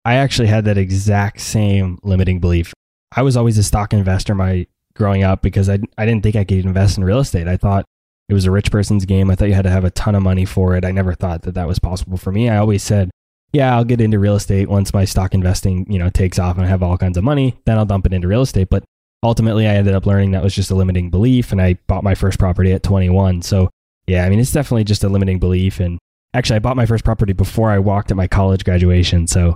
I 0.05 0.15
actually 0.15 0.47
had 0.47 0.65
that 0.65 0.77
exact 0.77 1.41
same 1.41 1.97
limiting 2.03 2.39
belief. 2.39 2.73
I 3.15 3.21
was 3.21 3.37
always 3.37 3.57
a 3.57 3.63
stock 3.63 3.93
investor 3.93 4.35
my 4.35 4.67
growing 4.95 5.23
up 5.23 5.41
because 5.41 5.69
I 5.69 5.79
I 5.97 6.05
didn't 6.05 6.23
think 6.23 6.35
I 6.35 6.43
could 6.43 6.65
invest 6.65 6.97
in 6.97 7.03
real 7.03 7.19
estate. 7.19 7.47
I 7.47 7.57
thought 7.57 7.85
it 8.29 8.33
was 8.33 8.45
a 8.45 8.51
rich 8.51 8.71
person's 8.71 9.05
game. 9.05 9.29
I 9.29 9.35
thought 9.35 9.49
you 9.49 9.53
had 9.53 9.63
to 9.63 9.69
have 9.69 9.85
a 9.85 9.91
ton 9.91 10.15
of 10.15 10.23
money 10.23 10.45
for 10.45 10.75
it. 10.75 10.85
I 10.85 10.91
never 10.91 11.13
thought 11.13 11.43
that 11.43 11.55
that 11.55 11.67
was 11.67 11.79
possible 11.79 12.17
for 12.17 12.31
me. 12.31 12.49
I 12.49 12.57
always 12.57 12.83
said 12.83 13.09
yeah, 13.53 13.75
I'll 13.75 13.85
get 13.85 14.01
into 14.01 14.17
real 14.17 14.35
estate 14.35 14.67
once 14.67 14.93
my 14.93 15.05
stock 15.05 15.35
investing, 15.35 15.85
you 15.89 15.99
know, 15.99 16.09
takes 16.09 16.39
off 16.39 16.57
and 16.57 16.65
I 16.65 16.69
have 16.69 16.81
all 16.81 16.97
kinds 16.97 17.17
of 17.17 17.23
money, 17.23 17.55
then 17.65 17.77
I'll 17.77 17.85
dump 17.85 18.07
it 18.07 18.13
into 18.13 18.27
real 18.27 18.41
estate. 18.41 18.69
But 18.69 18.83
ultimately 19.21 19.67
I 19.67 19.75
ended 19.75 19.93
up 19.93 20.07
learning 20.07 20.31
that 20.31 20.43
was 20.43 20.55
just 20.55 20.71
a 20.71 20.75
limiting 20.75 21.11
belief 21.11 21.51
and 21.51 21.61
I 21.61 21.75
bought 21.87 22.03
my 22.03 22.15
first 22.15 22.39
property 22.39 22.73
at 22.73 22.81
21. 22.81 23.43
So 23.43 23.69
yeah, 24.07 24.25
I 24.25 24.29
mean, 24.29 24.39
it's 24.39 24.51
definitely 24.51 24.83
just 24.83 25.03
a 25.03 25.09
limiting 25.09 25.37
belief. 25.37 25.79
And 25.79 25.99
actually 26.33 26.57
I 26.57 26.59
bought 26.59 26.75
my 26.75 26.85
first 26.85 27.03
property 27.03 27.33
before 27.33 27.71
I 27.71 27.79
walked 27.79 28.11
at 28.11 28.17
my 28.17 28.27
college 28.27 28.63
graduation. 28.63 29.27
So 29.27 29.55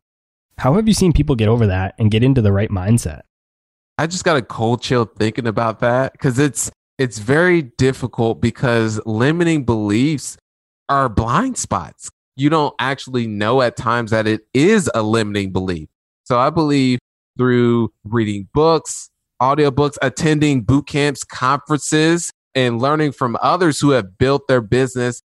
how 0.57 0.73
have 0.73 0.87
you 0.87 0.93
seen 0.93 1.13
people 1.13 1.35
get 1.35 1.47
over 1.47 1.67
that 1.67 1.95
and 1.99 2.11
get 2.11 2.23
into 2.23 2.41
the 2.41 2.51
right 2.51 2.69
mindset? 2.69 3.21
I 3.97 4.07
just 4.07 4.23
got 4.23 4.37
a 4.37 4.41
cold 4.41 4.81
chill 4.81 5.05
thinking 5.05 5.47
about 5.47 5.79
that 5.79 6.13
because 6.13 6.39
it's, 6.39 6.71
it's 6.97 7.19
very 7.19 7.63
difficult 7.63 8.41
because 8.41 8.99
limiting 9.05 9.65
beliefs 9.65 10.37
are 10.89 11.09
blind 11.09 11.57
spots 11.57 12.09
you 12.37 12.49
don't 12.49 12.75
actually 12.79 13.27
know 13.27 13.61
at 13.61 13.75
times 13.75 14.11
that 14.11 14.27
it 14.27 14.41
is 14.53 14.89
a 14.93 15.01
limiting 15.01 15.51
belief. 15.51 15.89
So 16.23 16.37
I 16.37 16.51
believe 16.51 16.99
through 17.37 17.91
reading 18.03 18.47
books, 18.53 19.09
audiobooks, 19.41 19.97
attending 20.01 20.61
boot 20.61 20.87
camps, 20.87 21.23
conferences, 21.23 22.31
and 22.53 22.79
learning 22.79 23.11
from 23.13 23.37
others 23.41 23.79
who 23.79 23.89
have 23.91 24.17
built 24.17 24.47
their 24.47 24.61
business. 24.61 25.21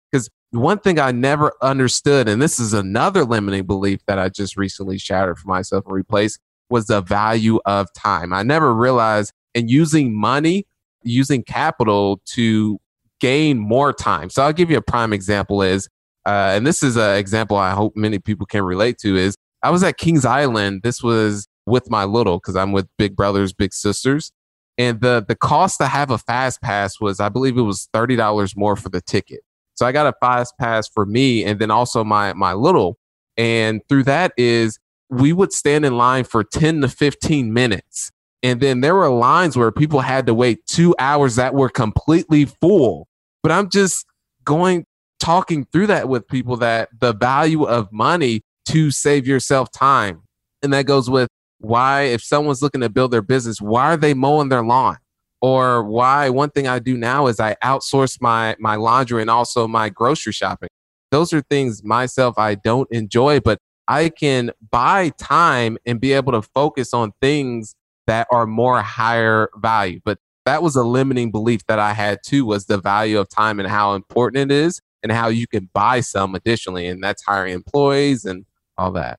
One 0.57 0.79
thing 0.79 0.99
I 0.99 1.12
never 1.12 1.53
understood, 1.62 2.29
and 2.29 2.40
this 2.40 2.59
is 2.59 2.73
another 2.73 3.25
limiting 3.25 3.64
belief 3.64 4.01
that 4.07 4.19
I 4.19 4.29
just 4.29 4.57
recently 4.57 4.99
shattered 4.99 5.38
for 5.38 5.49
myself 5.49 5.85
and 5.87 5.95
replaced, 5.95 6.40
was 6.71 6.87
the 6.87 7.01
value 7.01 7.61
of 7.66 7.92
time. 7.92 8.33
I 8.33 8.42
never 8.42 8.75
realized 8.75 9.33
in 9.55 9.69
using 9.69 10.19
money, 10.19 10.66
using 11.03 11.42
capital 11.42 12.21
to 12.27 12.79
gain 13.21 13.59
more 13.59 13.92
time. 13.92 14.31
So 14.31 14.42
I'll 14.42 14.53
give 14.53 14.71
you 14.71 14.77
a 14.77 14.83
prime 14.83 15.12
example 15.12 15.62
is 15.62 15.88
uh, 16.27 16.51
and 16.57 16.66
this 16.66 16.83
is 16.83 16.97
an 16.97 17.16
example 17.16 17.57
I 17.57 17.71
hope 17.71 17.92
many 17.95 18.19
people 18.19 18.47
can 18.47 18.64
relate 18.64 18.99
to 18.99 19.16
is 19.16 19.37
I 19.62 19.71
was 19.71 19.85
at 19.85 19.97
Kings 19.97 20.25
Island. 20.25 20.83
This 20.83 21.01
was 21.01 21.47
with 21.66 21.88
my 21.88 22.05
little 22.05 22.38
because 22.38 22.57
I'm 22.57 22.73
with 22.73 22.88
big 22.99 23.14
brothers, 23.14 23.53
big 23.53 23.73
sisters. 23.73 24.33
And 24.77 25.01
the, 25.01 25.25
the 25.27 25.37
cost 25.37 25.79
to 25.79 25.87
have 25.87 26.11
a 26.11 26.19
fast 26.19 26.61
pass 26.61 27.01
was, 27.01 27.20
I 27.20 27.28
believe 27.28 27.57
it 27.57 27.62
was 27.62 27.89
$30 27.95 28.57
more 28.57 28.76
for 28.76 28.89
the 28.89 29.01
ticket. 29.01 29.41
So 29.77 29.87
I 29.87 29.93
got 29.93 30.07
a 30.07 30.14
fast 30.20 30.55
pass 30.59 30.89
for 30.89 31.07
me 31.07 31.45
and 31.45 31.59
then 31.59 31.70
also 31.70 32.03
my, 32.03 32.33
my 32.33 32.55
little. 32.55 32.99
And 33.37 33.83
through 33.89 34.05
that 34.05 34.33
is 34.37 34.79
we 35.11 35.33
would 35.33 35.53
stand 35.53 35.85
in 35.85 35.97
line 35.97 36.24
for 36.24 36.43
10 36.43 36.81
to 36.81 36.89
15 36.89 37.53
minutes. 37.53 38.11
And 38.43 38.61
then 38.61 38.81
there 38.81 38.95
were 38.95 39.09
lines 39.09 39.57
where 39.57 39.70
people 39.70 40.01
had 40.01 40.27
to 40.27 40.35
wait 40.35 40.66
two 40.66 40.95
hours 40.99 41.37
that 41.37 41.55
were 41.55 41.68
completely 41.68 42.47
full. 42.47 43.09
But 43.43 43.53
I'm 43.53 43.70
just 43.70 44.07
going 44.45 44.87
talking 45.18 45.66
through 45.72 45.89
that 45.89 46.09
with 46.09 46.27
people 46.29 46.57
that 46.59 46.89
the 47.01 47.12
value 47.12 47.64
of 47.64 47.93
money 47.93 48.43
to 48.66 48.91
save 48.91 49.27
yourself 49.27 49.70
time. 49.70 50.22
And 50.62 50.72
that 50.72 50.87
goes 50.87 51.09
with 51.09 51.29
why, 51.59 52.03
if 52.03 52.22
someone's 52.22 52.62
looking 52.62 52.81
to 52.81 52.89
build 52.89 53.11
their 53.11 53.22
business, 53.22 53.61
why 53.61 53.85
are 53.87 53.97
they 53.97 54.14
mowing 54.14 54.49
their 54.49 54.62
lawn? 54.62 54.99
Or 55.43 55.84
why 55.84 56.30
one 56.30 56.51
thing 56.51 56.66
I 56.66 56.78
do 56.78 56.97
now 56.97 57.26
is 57.26 57.41
I 57.41 57.57
outsource 57.62 58.20
my 58.20 58.57
my 58.59 58.76
laundry 58.76 59.20
and 59.20 59.30
also 59.30 59.68
my 59.68 59.89
grocery 59.89 60.32
shopping. 60.32 60.68
those 61.11 61.32
are 61.32 61.43
things 61.43 61.84
myself 61.84 62.39
I 62.39 62.57
don't 62.57 62.91
enjoy, 62.91 63.41
but 63.41 63.59
I 63.89 64.09
can 64.09 64.51
buy 64.70 65.11
time 65.11 65.78
and 65.87 66.01
be 66.01 66.12
able 66.12 66.32
to 66.32 66.43
focus 66.43 66.93
on 66.93 67.12
things 67.20 67.76
that 68.07 68.26
are 68.32 68.47
more 68.47 68.82
higher 68.82 69.49
value. 69.57 70.01
But 70.05 70.18
that 70.45 70.62
was 70.62 70.76
a 70.76 70.82
limiting 70.82 71.30
belief 71.30 71.66
that 71.66 71.78
I 71.78 71.93
had 71.93 72.20
too 72.24 72.45
was 72.45 72.66
the 72.66 72.78
value 72.78 73.18
of 73.18 73.28
time 73.28 73.61
and 73.61 73.68
how 73.68 73.95
important 73.95 74.51
it 74.51 74.55
is 74.55 74.80
and 75.03 75.12
how 75.12 75.28
you 75.28 75.47
can 75.47 75.68
buy 75.72 76.01
some 76.01 76.34
additionally. 76.34 76.87
And 76.87 77.03
that's 77.03 77.22
hiring 77.24 77.53
employees 77.53 78.24
and 78.24 78.47
all 78.76 78.93
that. 78.93 79.18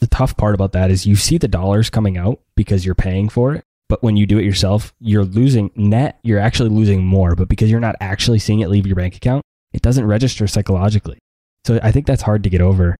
The 0.00 0.06
tough 0.06 0.36
part 0.36 0.54
about 0.54 0.72
that 0.72 0.90
is 0.90 1.06
you 1.06 1.16
see 1.16 1.38
the 1.38 1.48
dollars 1.48 1.90
coming 1.90 2.16
out 2.16 2.40
because 2.54 2.86
you're 2.86 2.94
paying 2.94 3.28
for 3.28 3.54
it. 3.54 3.64
But 3.88 4.02
when 4.02 4.16
you 4.16 4.26
do 4.26 4.38
it 4.38 4.44
yourself, 4.44 4.92
you're 5.00 5.24
losing 5.24 5.70
net, 5.74 6.18
you're 6.22 6.38
actually 6.38 6.68
losing 6.68 7.04
more. 7.04 7.34
But 7.34 7.48
because 7.48 7.70
you're 7.70 7.80
not 7.80 7.96
actually 8.00 8.38
seeing 8.38 8.60
it 8.60 8.68
leave 8.68 8.86
your 8.86 8.96
bank 8.96 9.16
account, 9.16 9.42
it 9.72 9.82
doesn't 9.82 10.06
register 10.06 10.46
psychologically. 10.46 11.18
So 11.64 11.80
I 11.82 11.92
think 11.92 12.06
that's 12.06 12.22
hard 12.22 12.42
to 12.44 12.50
get 12.50 12.60
over. 12.60 12.96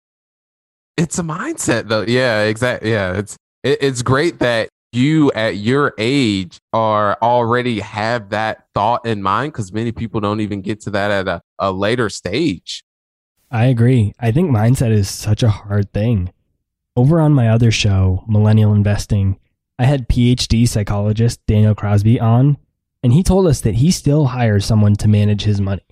It's 0.96 1.18
a 1.18 1.22
mindset 1.22 1.88
though. 1.88 2.02
Yeah, 2.02 2.42
exactly. 2.42 2.90
Yeah. 2.90 3.12
It's, 3.14 3.36
it, 3.62 3.78
it's 3.82 4.02
great 4.02 4.38
that 4.40 4.68
you 4.92 5.30
at 5.32 5.56
your 5.56 5.94
age 5.98 6.58
are 6.72 7.18
already 7.20 7.80
have 7.80 8.30
that 8.30 8.66
thought 8.74 9.04
in 9.06 9.22
mind 9.22 9.52
because 9.52 9.72
many 9.72 9.92
people 9.92 10.20
don't 10.20 10.40
even 10.40 10.62
get 10.62 10.80
to 10.82 10.90
that 10.90 11.10
at 11.10 11.28
a, 11.28 11.42
a 11.58 11.70
later 11.72 12.08
stage. 12.08 12.82
I 13.50 13.66
agree. 13.66 14.12
I 14.18 14.32
think 14.32 14.50
mindset 14.50 14.90
is 14.90 15.08
such 15.08 15.42
a 15.42 15.50
hard 15.50 15.92
thing. 15.92 16.32
Over 16.96 17.20
on 17.20 17.32
my 17.32 17.48
other 17.48 17.70
show, 17.70 18.24
Millennial 18.26 18.74
Investing, 18.74 19.38
I 19.78 19.84
had 19.84 20.08
PhD 20.08 20.68
psychologist 20.68 21.44
Daniel 21.46 21.74
Crosby 21.74 22.18
on, 22.18 22.58
and 23.02 23.12
he 23.12 23.22
told 23.22 23.46
us 23.46 23.60
that 23.60 23.76
he 23.76 23.90
still 23.90 24.26
hires 24.26 24.66
someone 24.66 24.96
to 24.96 25.08
manage 25.08 25.42
his 25.42 25.60
money. 25.60 25.86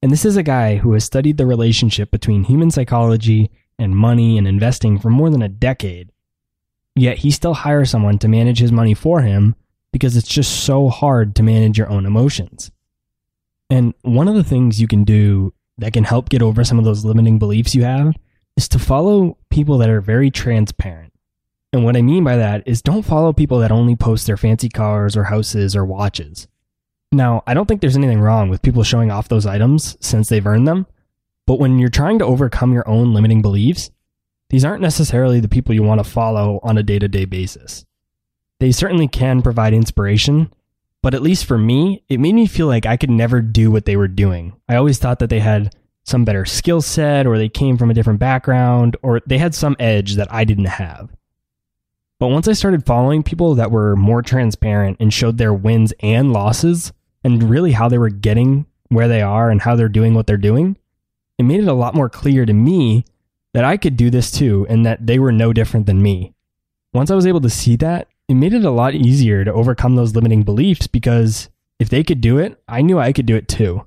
And 0.00 0.12
this 0.12 0.24
is 0.24 0.36
a 0.36 0.42
guy 0.44 0.76
who 0.76 0.92
has 0.92 1.04
studied 1.04 1.36
the 1.36 1.46
relationship 1.46 2.10
between 2.10 2.44
human 2.44 2.70
psychology 2.70 3.50
and 3.78 3.96
money 3.96 4.38
and 4.38 4.46
investing 4.46 4.98
for 4.98 5.10
more 5.10 5.30
than 5.30 5.42
a 5.42 5.48
decade. 5.48 6.12
Yet 6.94 7.18
he 7.18 7.30
still 7.30 7.54
hires 7.54 7.90
someone 7.90 8.18
to 8.18 8.28
manage 8.28 8.60
his 8.60 8.72
money 8.72 8.94
for 8.94 9.22
him 9.22 9.56
because 9.92 10.16
it's 10.16 10.28
just 10.28 10.64
so 10.64 10.88
hard 10.88 11.34
to 11.36 11.42
manage 11.42 11.78
your 11.78 11.88
own 11.88 12.06
emotions. 12.06 12.70
And 13.70 13.94
one 14.02 14.28
of 14.28 14.34
the 14.34 14.44
things 14.44 14.80
you 14.80 14.88
can 14.88 15.04
do 15.04 15.52
that 15.78 15.92
can 15.92 16.04
help 16.04 16.28
get 16.28 16.42
over 16.42 16.64
some 16.64 16.78
of 16.78 16.84
those 16.84 17.04
limiting 17.04 17.38
beliefs 17.38 17.74
you 17.74 17.84
have 17.84 18.14
is 18.56 18.68
to 18.68 18.78
follow 18.78 19.36
people 19.50 19.78
that 19.78 19.90
are 19.90 20.00
very 20.00 20.30
transparent. 20.30 21.07
And 21.72 21.84
what 21.84 21.96
I 21.96 22.02
mean 22.02 22.24
by 22.24 22.36
that 22.36 22.62
is 22.66 22.80
don't 22.80 23.04
follow 23.04 23.32
people 23.32 23.58
that 23.58 23.72
only 23.72 23.94
post 23.94 24.26
their 24.26 24.36
fancy 24.36 24.68
cars 24.68 25.16
or 25.16 25.24
houses 25.24 25.76
or 25.76 25.84
watches. 25.84 26.48
Now, 27.12 27.42
I 27.46 27.54
don't 27.54 27.66
think 27.66 27.80
there's 27.80 27.96
anything 27.96 28.20
wrong 28.20 28.48
with 28.48 28.62
people 28.62 28.82
showing 28.82 29.10
off 29.10 29.28
those 29.28 29.46
items 29.46 29.96
since 30.00 30.28
they've 30.28 30.46
earned 30.46 30.68
them, 30.68 30.86
but 31.46 31.58
when 31.58 31.78
you're 31.78 31.88
trying 31.88 32.18
to 32.18 32.24
overcome 32.24 32.72
your 32.72 32.88
own 32.88 33.14
limiting 33.14 33.42
beliefs, 33.42 33.90
these 34.50 34.64
aren't 34.64 34.82
necessarily 34.82 35.40
the 35.40 35.48
people 35.48 35.74
you 35.74 35.82
want 35.82 36.02
to 36.02 36.10
follow 36.10 36.60
on 36.62 36.78
a 36.78 36.82
day 36.82 36.98
to 36.98 37.08
day 37.08 37.24
basis. 37.24 37.84
They 38.60 38.72
certainly 38.72 39.08
can 39.08 39.42
provide 39.42 39.72
inspiration, 39.72 40.52
but 41.02 41.14
at 41.14 41.22
least 41.22 41.44
for 41.44 41.58
me, 41.58 42.02
it 42.08 42.18
made 42.18 42.34
me 42.34 42.46
feel 42.46 42.66
like 42.66 42.86
I 42.86 42.96
could 42.96 43.10
never 43.10 43.40
do 43.40 43.70
what 43.70 43.84
they 43.84 43.96
were 43.96 44.08
doing. 44.08 44.54
I 44.68 44.76
always 44.76 44.98
thought 44.98 45.18
that 45.20 45.30
they 45.30 45.40
had 45.40 45.74
some 46.04 46.24
better 46.24 46.44
skill 46.44 46.80
set, 46.80 47.26
or 47.26 47.36
they 47.36 47.50
came 47.50 47.76
from 47.76 47.90
a 47.90 47.94
different 47.94 48.18
background, 48.18 48.96
or 49.02 49.20
they 49.26 49.38
had 49.38 49.54
some 49.54 49.76
edge 49.78 50.16
that 50.16 50.32
I 50.32 50.44
didn't 50.44 50.64
have. 50.64 51.10
But 52.18 52.28
once 52.28 52.48
I 52.48 52.52
started 52.52 52.84
following 52.84 53.22
people 53.22 53.54
that 53.54 53.70
were 53.70 53.94
more 53.94 54.22
transparent 54.22 54.96
and 54.98 55.14
showed 55.14 55.38
their 55.38 55.54
wins 55.54 55.92
and 56.00 56.32
losses, 56.32 56.92
and 57.24 57.42
really 57.42 57.72
how 57.72 57.88
they 57.88 57.98
were 57.98 58.08
getting 58.10 58.66
where 58.88 59.08
they 59.08 59.22
are 59.22 59.50
and 59.50 59.60
how 59.60 59.76
they're 59.76 59.88
doing 59.88 60.14
what 60.14 60.26
they're 60.26 60.36
doing, 60.36 60.76
it 61.38 61.44
made 61.44 61.60
it 61.60 61.68
a 61.68 61.74
lot 61.74 61.94
more 61.94 62.08
clear 62.08 62.46
to 62.46 62.52
me 62.52 63.04
that 63.54 63.64
I 63.64 63.76
could 63.76 63.96
do 63.96 64.10
this 64.10 64.30
too 64.30 64.66
and 64.68 64.84
that 64.86 65.06
they 65.06 65.18
were 65.18 65.32
no 65.32 65.52
different 65.52 65.86
than 65.86 66.02
me. 66.02 66.34
Once 66.92 67.10
I 67.10 67.14
was 67.14 67.26
able 67.26 67.40
to 67.42 67.50
see 67.50 67.76
that, 67.76 68.08
it 68.28 68.34
made 68.34 68.54
it 68.54 68.64
a 68.64 68.70
lot 68.70 68.94
easier 68.94 69.44
to 69.44 69.52
overcome 69.52 69.96
those 69.96 70.14
limiting 70.14 70.42
beliefs 70.42 70.86
because 70.86 71.48
if 71.78 71.88
they 71.88 72.02
could 72.02 72.20
do 72.20 72.38
it, 72.38 72.60
I 72.66 72.82
knew 72.82 72.98
I 72.98 73.12
could 73.12 73.26
do 73.26 73.36
it 73.36 73.48
too. 73.48 73.86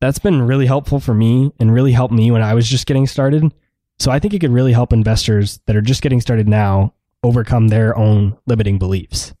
That's 0.00 0.18
been 0.18 0.42
really 0.42 0.66
helpful 0.66 1.00
for 1.00 1.14
me 1.14 1.52
and 1.58 1.72
really 1.72 1.92
helped 1.92 2.12
me 2.12 2.30
when 2.30 2.42
I 2.42 2.54
was 2.54 2.68
just 2.68 2.86
getting 2.86 3.06
started. 3.06 3.52
So 3.98 4.10
I 4.10 4.18
think 4.18 4.34
it 4.34 4.40
could 4.40 4.52
really 4.52 4.72
help 4.72 4.92
investors 4.92 5.60
that 5.66 5.76
are 5.76 5.80
just 5.80 6.02
getting 6.02 6.20
started 6.20 6.48
now 6.48 6.92
overcome 7.24 7.68
their 7.68 7.96
own 7.96 8.36
limiting 8.46 8.78
beliefs. 8.78 9.34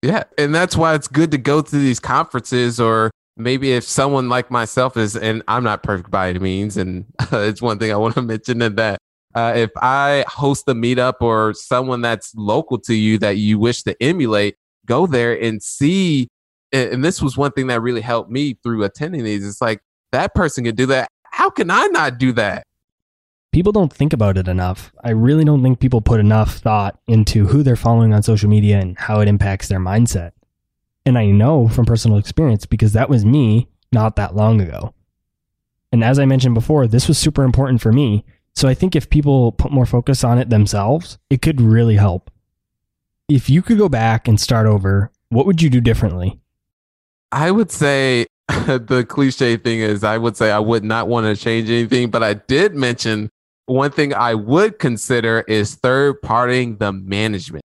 Yeah, 0.00 0.24
and 0.38 0.54
that's 0.54 0.76
why 0.76 0.94
it's 0.94 1.08
good 1.08 1.30
to 1.30 1.38
go 1.38 1.62
to 1.62 1.76
these 1.76 2.00
conferences 2.00 2.80
or 2.80 3.10
maybe 3.36 3.72
if 3.72 3.84
someone 3.84 4.28
like 4.28 4.50
myself 4.50 4.96
is, 4.96 5.16
and 5.16 5.42
I'm 5.48 5.64
not 5.64 5.82
perfect 5.82 6.10
by 6.10 6.30
any 6.30 6.38
means, 6.38 6.76
and 6.76 7.04
uh, 7.20 7.26
it's 7.38 7.62
one 7.62 7.78
thing 7.78 7.92
I 7.92 7.96
want 7.96 8.14
to 8.14 8.22
mention 8.22 8.62
in 8.62 8.76
that 8.76 8.98
uh, 9.34 9.52
if 9.56 9.70
I 9.76 10.24
host 10.28 10.68
a 10.68 10.74
meetup 10.74 11.14
or 11.20 11.54
someone 11.54 12.02
that's 12.02 12.34
local 12.34 12.78
to 12.80 12.94
you 12.94 13.18
that 13.18 13.38
you 13.38 13.58
wish 13.58 13.82
to 13.84 14.00
emulate, 14.02 14.56
go 14.86 15.06
there 15.06 15.40
and 15.40 15.62
see. 15.62 16.28
And 16.72 17.04
this 17.04 17.22
was 17.22 17.36
one 17.36 17.52
thing 17.52 17.66
that 17.68 17.80
really 17.80 18.00
helped 18.00 18.30
me 18.30 18.58
through 18.62 18.84
attending 18.84 19.24
these. 19.24 19.46
It's 19.46 19.60
like 19.60 19.80
that 20.12 20.34
person 20.34 20.64
can 20.64 20.74
do 20.74 20.86
that. 20.86 21.08
How 21.24 21.48
can 21.50 21.70
I 21.70 21.86
not 21.86 22.18
do 22.18 22.32
that? 22.32 22.64
People 23.52 23.72
don't 23.72 23.92
think 23.92 24.14
about 24.14 24.38
it 24.38 24.48
enough. 24.48 24.92
I 25.04 25.10
really 25.10 25.44
don't 25.44 25.62
think 25.62 25.78
people 25.78 26.00
put 26.00 26.20
enough 26.20 26.56
thought 26.56 26.98
into 27.06 27.46
who 27.46 27.62
they're 27.62 27.76
following 27.76 28.14
on 28.14 28.22
social 28.22 28.48
media 28.48 28.80
and 28.80 28.98
how 28.98 29.20
it 29.20 29.28
impacts 29.28 29.68
their 29.68 29.78
mindset. 29.78 30.32
And 31.04 31.18
I 31.18 31.26
know 31.26 31.68
from 31.68 31.84
personal 31.84 32.16
experience 32.16 32.64
because 32.64 32.94
that 32.94 33.10
was 33.10 33.26
me 33.26 33.68
not 33.92 34.16
that 34.16 34.34
long 34.34 34.62
ago. 34.62 34.94
And 35.92 36.02
as 36.02 36.18
I 36.18 36.24
mentioned 36.24 36.54
before, 36.54 36.86
this 36.86 37.06
was 37.06 37.18
super 37.18 37.44
important 37.44 37.82
for 37.82 37.92
me. 37.92 38.24
So 38.54 38.68
I 38.68 38.74
think 38.74 38.96
if 38.96 39.10
people 39.10 39.52
put 39.52 39.70
more 39.70 39.84
focus 39.84 40.24
on 40.24 40.38
it 40.38 40.48
themselves, 40.48 41.18
it 41.28 41.42
could 41.42 41.60
really 41.60 41.96
help. 41.96 42.30
If 43.28 43.50
you 43.50 43.60
could 43.60 43.76
go 43.76 43.90
back 43.90 44.26
and 44.26 44.40
start 44.40 44.66
over, 44.66 45.10
what 45.28 45.44
would 45.44 45.60
you 45.60 45.68
do 45.68 45.80
differently? 45.82 46.40
I 47.30 47.50
would 47.50 47.70
say 47.70 48.26
the 48.48 49.04
cliche 49.06 49.58
thing 49.58 49.80
is 49.80 50.04
I 50.04 50.16
would 50.16 50.38
say 50.38 50.50
I 50.50 50.58
would 50.58 50.84
not 50.84 51.08
want 51.08 51.26
to 51.26 51.42
change 51.42 51.68
anything, 51.68 52.10
but 52.10 52.22
I 52.22 52.34
did 52.34 52.74
mention 52.74 53.30
one 53.72 53.90
thing 53.90 54.14
I 54.14 54.34
would 54.34 54.78
consider 54.78 55.44
is 55.48 55.74
third 55.74 56.20
partying 56.22 56.78
the 56.78 56.92
management. 56.92 57.64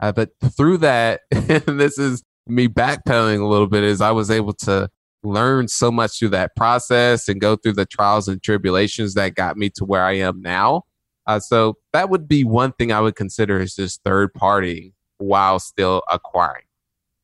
Uh, 0.00 0.12
but 0.12 0.30
through 0.56 0.78
that, 0.78 1.22
and 1.30 1.80
this 1.80 1.98
is 1.98 2.22
me 2.46 2.68
backpedaling 2.68 3.40
a 3.40 3.46
little 3.46 3.66
bit 3.66 3.84
is 3.84 4.00
I 4.00 4.12
was 4.12 4.30
able 4.30 4.54
to 4.54 4.88
learn 5.22 5.68
so 5.68 5.90
much 5.90 6.18
through 6.18 6.30
that 6.30 6.54
process 6.56 7.28
and 7.28 7.40
go 7.40 7.56
through 7.56 7.72
the 7.72 7.86
trials 7.86 8.28
and 8.28 8.42
tribulations 8.42 9.14
that 9.14 9.34
got 9.34 9.56
me 9.56 9.70
to 9.70 9.84
where 9.84 10.04
I 10.04 10.12
am 10.12 10.40
now. 10.40 10.82
Uh, 11.26 11.40
so 11.40 11.76
that 11.92 12.08
would 12.08 12.28
be 12.28 12.44
one 12.44 12.72
thing 12.72 12.92
I 12.92 13.00
would 13.00 13.16
consider 13.16 13.60
is 13.60 13.74
just 13.74 14.02
third 14.04 14.32
party 14.32 14.94
while 15.18 15.58
still 15.58 16.02
acquiring. 16.10 16.64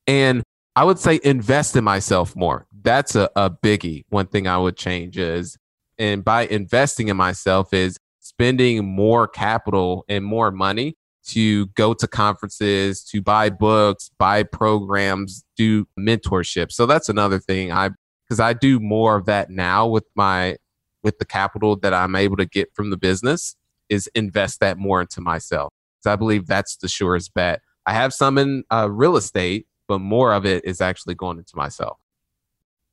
And 0.07 0.43
I 0.76 0.85
would 0.85 0.99
say 0.99 1.20
invest 1.22 1.76
in 1.76 1.85
myself 1.85 2.35
more. 2.35 2.66
That's 2.82 3.14
a, 3.14 3.30
a 3.37 3.49
biggie. 3.49 4.05
One 4.11 4.26
thing 4.26 4.47
I 4.47 4.59
would 4.59 4.76
change 4.76 5.16
is, 5.16 5.57
and 5.99 6.24
by 6.24 6.47
investing 6.47 7.09
in 7.09 7.16
myself 7.16 7.72
is 7.72 7.97
spending 8.35 8.85
more 8.85 9.28
capital 9.28 10.05
and 10.09 10.24
more 10.24 10.51
money 10.51 10.97
to 11.26 11.66
go 11.68 11.95
to 11.95 12.07
conferences, 12.07 13.03
to 13.05 13.22
buy 13.22 13.49
books, 13.49 14.11
buy 14.18 14.43
programs, 14.43 15.45
do 15.57 15.87
mentorship. 15.99 16.70
So 16.70 16.87
that's 16.87 17.09
another 17.09 17.39
thing 17.39 17.72
I 17.72 17.91
because 18.26 18.41
I 18.41 18.53
do 18.55 18.80
more 18.80 19.16
of 19.16 19.26
that 19.26 19.51
now 19.51 19.87
with 19.87 20.05
my 20.14 20.57
with 21.03 21.18
the 21.18 21.24
capital 21.24 21.76
that 21.76 21.95
I'm 21.95 22.16
able 22.16 22.37
to 22.37 22.47
get 22.47 22.74
from 22.74 22.91
the 22.91 22.97
business 22.97 23.57
is 23.89 24.09
invest 24.14 24.61
that 24.61 24.78
more 24.78 25.01
into 25.01 25.20
myself. 25.20 25.72
So 26.01 26.12
I 26.12 26.16
believe 26.16 26.47
that's 26.47 26.76
the 26.76 26.89
surest 26.89 27.35
bet. 27.35 27.61
I 27.87 27.93
have 27.93 28.14
some 28.14 28.39
in 28.39 28.64
uh, 28.70 28.91
real 28.91 29.16
estate, 29.16 29.66
but 29.87 29.99
more 29.99 30.32
of 30.32 30.47
it 30.47 30.64
is 30.64 30.80
actually 30.80 31.14
going 31.14 31.39
into 31.39 31.57
myself. 31.57 31.99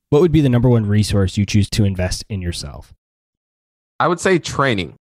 What 0.09 0.21
would 0.21 0.33
be 0.33 0.41
the 0.41 0.49
number 0.49 0.67
one 0.67 0.85
resource 0.85 1.37
you 1.37 1.45
choose 1.45 1.69
to 1.71 1.85
invest 1.85 2.25
in 2.27 2.41
yourself? 2.41 2.93
I 3.99 4.07
would 4.07 4.19
say 4.19 4.39
training. 4.39 4.97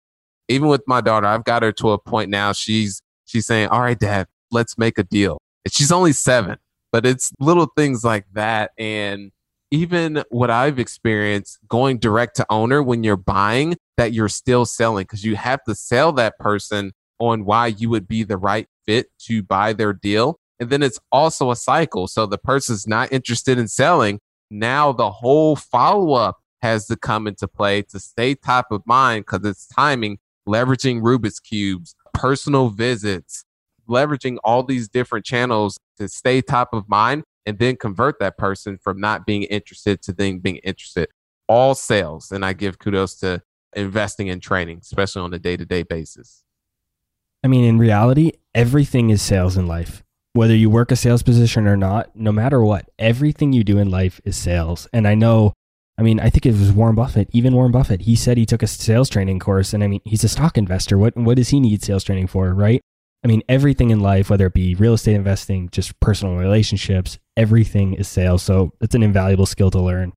Even 0.49 0.69
with 0.69 0.83
my 0.87 1.01
daughter, 1.01 1.27
I've 1.27 1.45
got 1.45 1.63
her 1.63 1.73
to 1.73 1.91
a 1.91 1.99
point 1.99 2.31
now. 2.31 2.53
She's 2.53 3.03
she's 3.25 3.47
saying, 3.47 3.69
All 3.69 3.81
right, 3.81 3.99
dad, 3.99 4.27
let's 4.51 4.79
make 4.79 4.99
a 4.99 5.05
deal. 5.05 5.39
And 5.65 5.73
she's 5.73 5.93
only 5.93 6.13
seven, 6.13 6.59
but 6.93 7.05
it's 7.05 7.33
little 7.41 7.67
things 7.77 8.05
like 8.05 8.27
that. 8.35 8.71
And 8.79 9.33
even 9.71 10.23
what 10.31 10.51
I've 10.51 10.79
experienced 10.79 11.59
going 11.69 11.99
direct 11.99 12.37
to 12.37 12.47
owner 12.49 12.83
when 12.83 13.03
you're 13.03 13.17
buying 13.17 13.77
that 13.97 14.13
you're 14.13 14.29
still 14.29 14.65
selling 14.65 15.03
because 15.03 15.25
you 15.25 15.37
have 15.37 15.63
to 15.65 15.75
sell 15.75 16.13
that 16.13 16.39
person 16.39 16.93
on 17.19 17.45
why 17.45 17.69
you 17.69 17.91
would 17.91 18.07
be 18.07 18.23
the 18.23 18.37
right 18.37 18.69
fit 18.87 19.09
to 19.19 19.43
buy 19.43 19.73
their 19.73 19.93
deal. 19.93 20.39
And 20.61 20.71
then 20.71 20.83
it's 20.83 21.01
also 21.11 21.51
a 21.51 21.57
cycle. 21.57 22.07
So 22.07 22.27
the 22.27 22.39
person's 22.39 22.87
not 22.87 23.13
interested 23.13 23.59
in 23.59 23.69
selling. 23.69 24.21
Now 24.51 24.93
the 24.93 25.11
whole 25.11 25.57
follow 25.57 26.13
up 26.13 26.39
has 26.63 26.87
to 26.87 26.97
come 26.97 27.27
into 27.27 27.49
play 27.49 27.83
to 27.83 27.99
stay 27.99 28.35
top 28.35 28.71
of 28.71 28.83
mind 28.87 29.27
because 29.27 29.45
it's 29.45 29.67
timing, 29.67 30.19
leveraging 30.49 31.03
Rubik's 31.03 31.41
cubes, 31.41 31.95
personal 32.15 32.71
visits, 32.71 33.45
leveraging 33.89 34.39
all 34.45 34.63
these 34.63 34.89
different 34.89 35.25
channels 35.25 35.79
to 35.99 36.09
stay 36.09 36.41
top 36.43 36.73
of 36.73 36.89
mind 36.89 37.25
and 37.45 37.59
then 37.59 37.77
convert 37.77 38.19
that 38.19 38.37
person 38.37 38.79
from 38.79 39.01
not 39.01 39.25
being 39.25 39.45
interested 39.45 40.03
to 40.03 40.13
then 40.13 40.39
being 40.39 40.57
interested. 40.59 41.09
all 41.49 41.75
sales. 41.75 42.33
And 42.33 42.45
I 42.45 42.53
give 42.53 42.79
kudos 42.79 43.15
to 43.17 43.43
investing 43.75 44.29
in 44.29 44.41
training, 44.41 44.79
especially 44.83 45.23
on 45.23 45.35
a 45.35 45.39
day 45.39 45.57
to 45.57 45.65
day 45.65 45.83
basis. 45.83 46.43
I 47.45 47.49
mean, 47.49 47.65
in 47.65 47.79
reality, 47.79 48.33
everything 48.55 49.11
is 49.11 49.23
sales 49.23 49.57
in 49.57 49.67
life. 49.67 50.03
Whether 50.33 50.57
you 50.57 50.69
work 50.69 50.91
a 50.91 50.97
sales 50.97 51.23
position 51.23 51.67
or 51.67 51.77
not, 51.77 52.15
no 52.17 52.33
matter 52.33 52.63
what, 52.63 52.91
everything 52.99 53.53
you 53.53 53.65
do 53.65 53.79
in 53.79 53.91
life 53.91 54.21
is 54.25 54.37
sales. 54.37 54.89
And 54.93 55.07
I 55.07 55.15
know, 55.15 55.53
I 55.99 56.03
mean, 56.03 56.21
I 56.21 56.29
think 56.29 56.45
it 56.45 56.53
was 56.53 56.73
Warren 56.73 56.95
Buffett, 56.95 57.29
even 57.33 57.55
Warren 57.55 57.73
Buffett, 57.73 58.03
he 58.03 58.17
said 58.17 58.37
he 58.37 58.45
took 58.45 58.63
a 58.63 58.67
sales 58.67 59.09
training 59.09 59.39
course. 59.39 59.73
And 59.73 59.83
I 59.83 59.87
mean, 59.87 60.03
he's 60.05 60.25
a 60.25 60.29
stock 60.29 60.59
investor. 60.59 60.99
What, 60.99 61.17
what 61.17 61.37
does 61.37 61.49
he 61.49 61.61
need 61.61 61.83
sales 61.83 62.05
training 62.05 62.27
for, 62.27 62.53
right? 62.53 62.83
I 63.25 63.29
mean, 63.29 63.43
everything 63.49 63.91
in 63.91 64.01
life, 64.01 64.29
whether 64.29 64.47
it 64.47 64.55
be 64.55 64.75
real 64.75 64.95
estate 64.95 65.15
investing, 65.15 65.71
just 65.71 65.99
personal 66.01 66.37
relationships, 66.37 67.19
everything 67.37 67.95
is 67.95 68.09
sales. 68.09 68.43
So 68.43 68.73
it's 68.81 68.95
an 68.95 69.03
invaluable 69.03 69.47
skill 69.47 69.71
to 69.71 69.81
learn. 69.81 70.13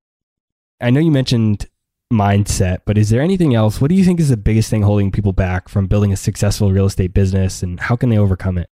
I 0.80 0.90
know 0.90 1.00
you 1.00 1.10
mentioned 1.10 1.66
mindset, 2.12 2.80
but 2.84 2.98
is 2.98 3.10
there 3.10 3.22
anything 3.22 3.54
else? 3.54 3.80
What 3.80 3.88
do 3.88 3.94
you 3.94 4.04
think 4.04 4.20
is 4.20 4.28
the 4.28 4.36
biggest 4.36 4.68
thing 4.68 4.82
holding 4.82 5.10
people 5.10 5.32
back 5.32 5.68
from 5.68 5.86
building 5.86 6.12
a 6.12 6.16
successful 6.16 6.72
real 6.72 6.86
estate 6.86 7.14
business 7.14 7.62
and 7.62 7.80
how 7.80 7.96
can 7.96 8.10
they 8.10 8.18
overcome 8.18 8.58
it? 8.58 8.68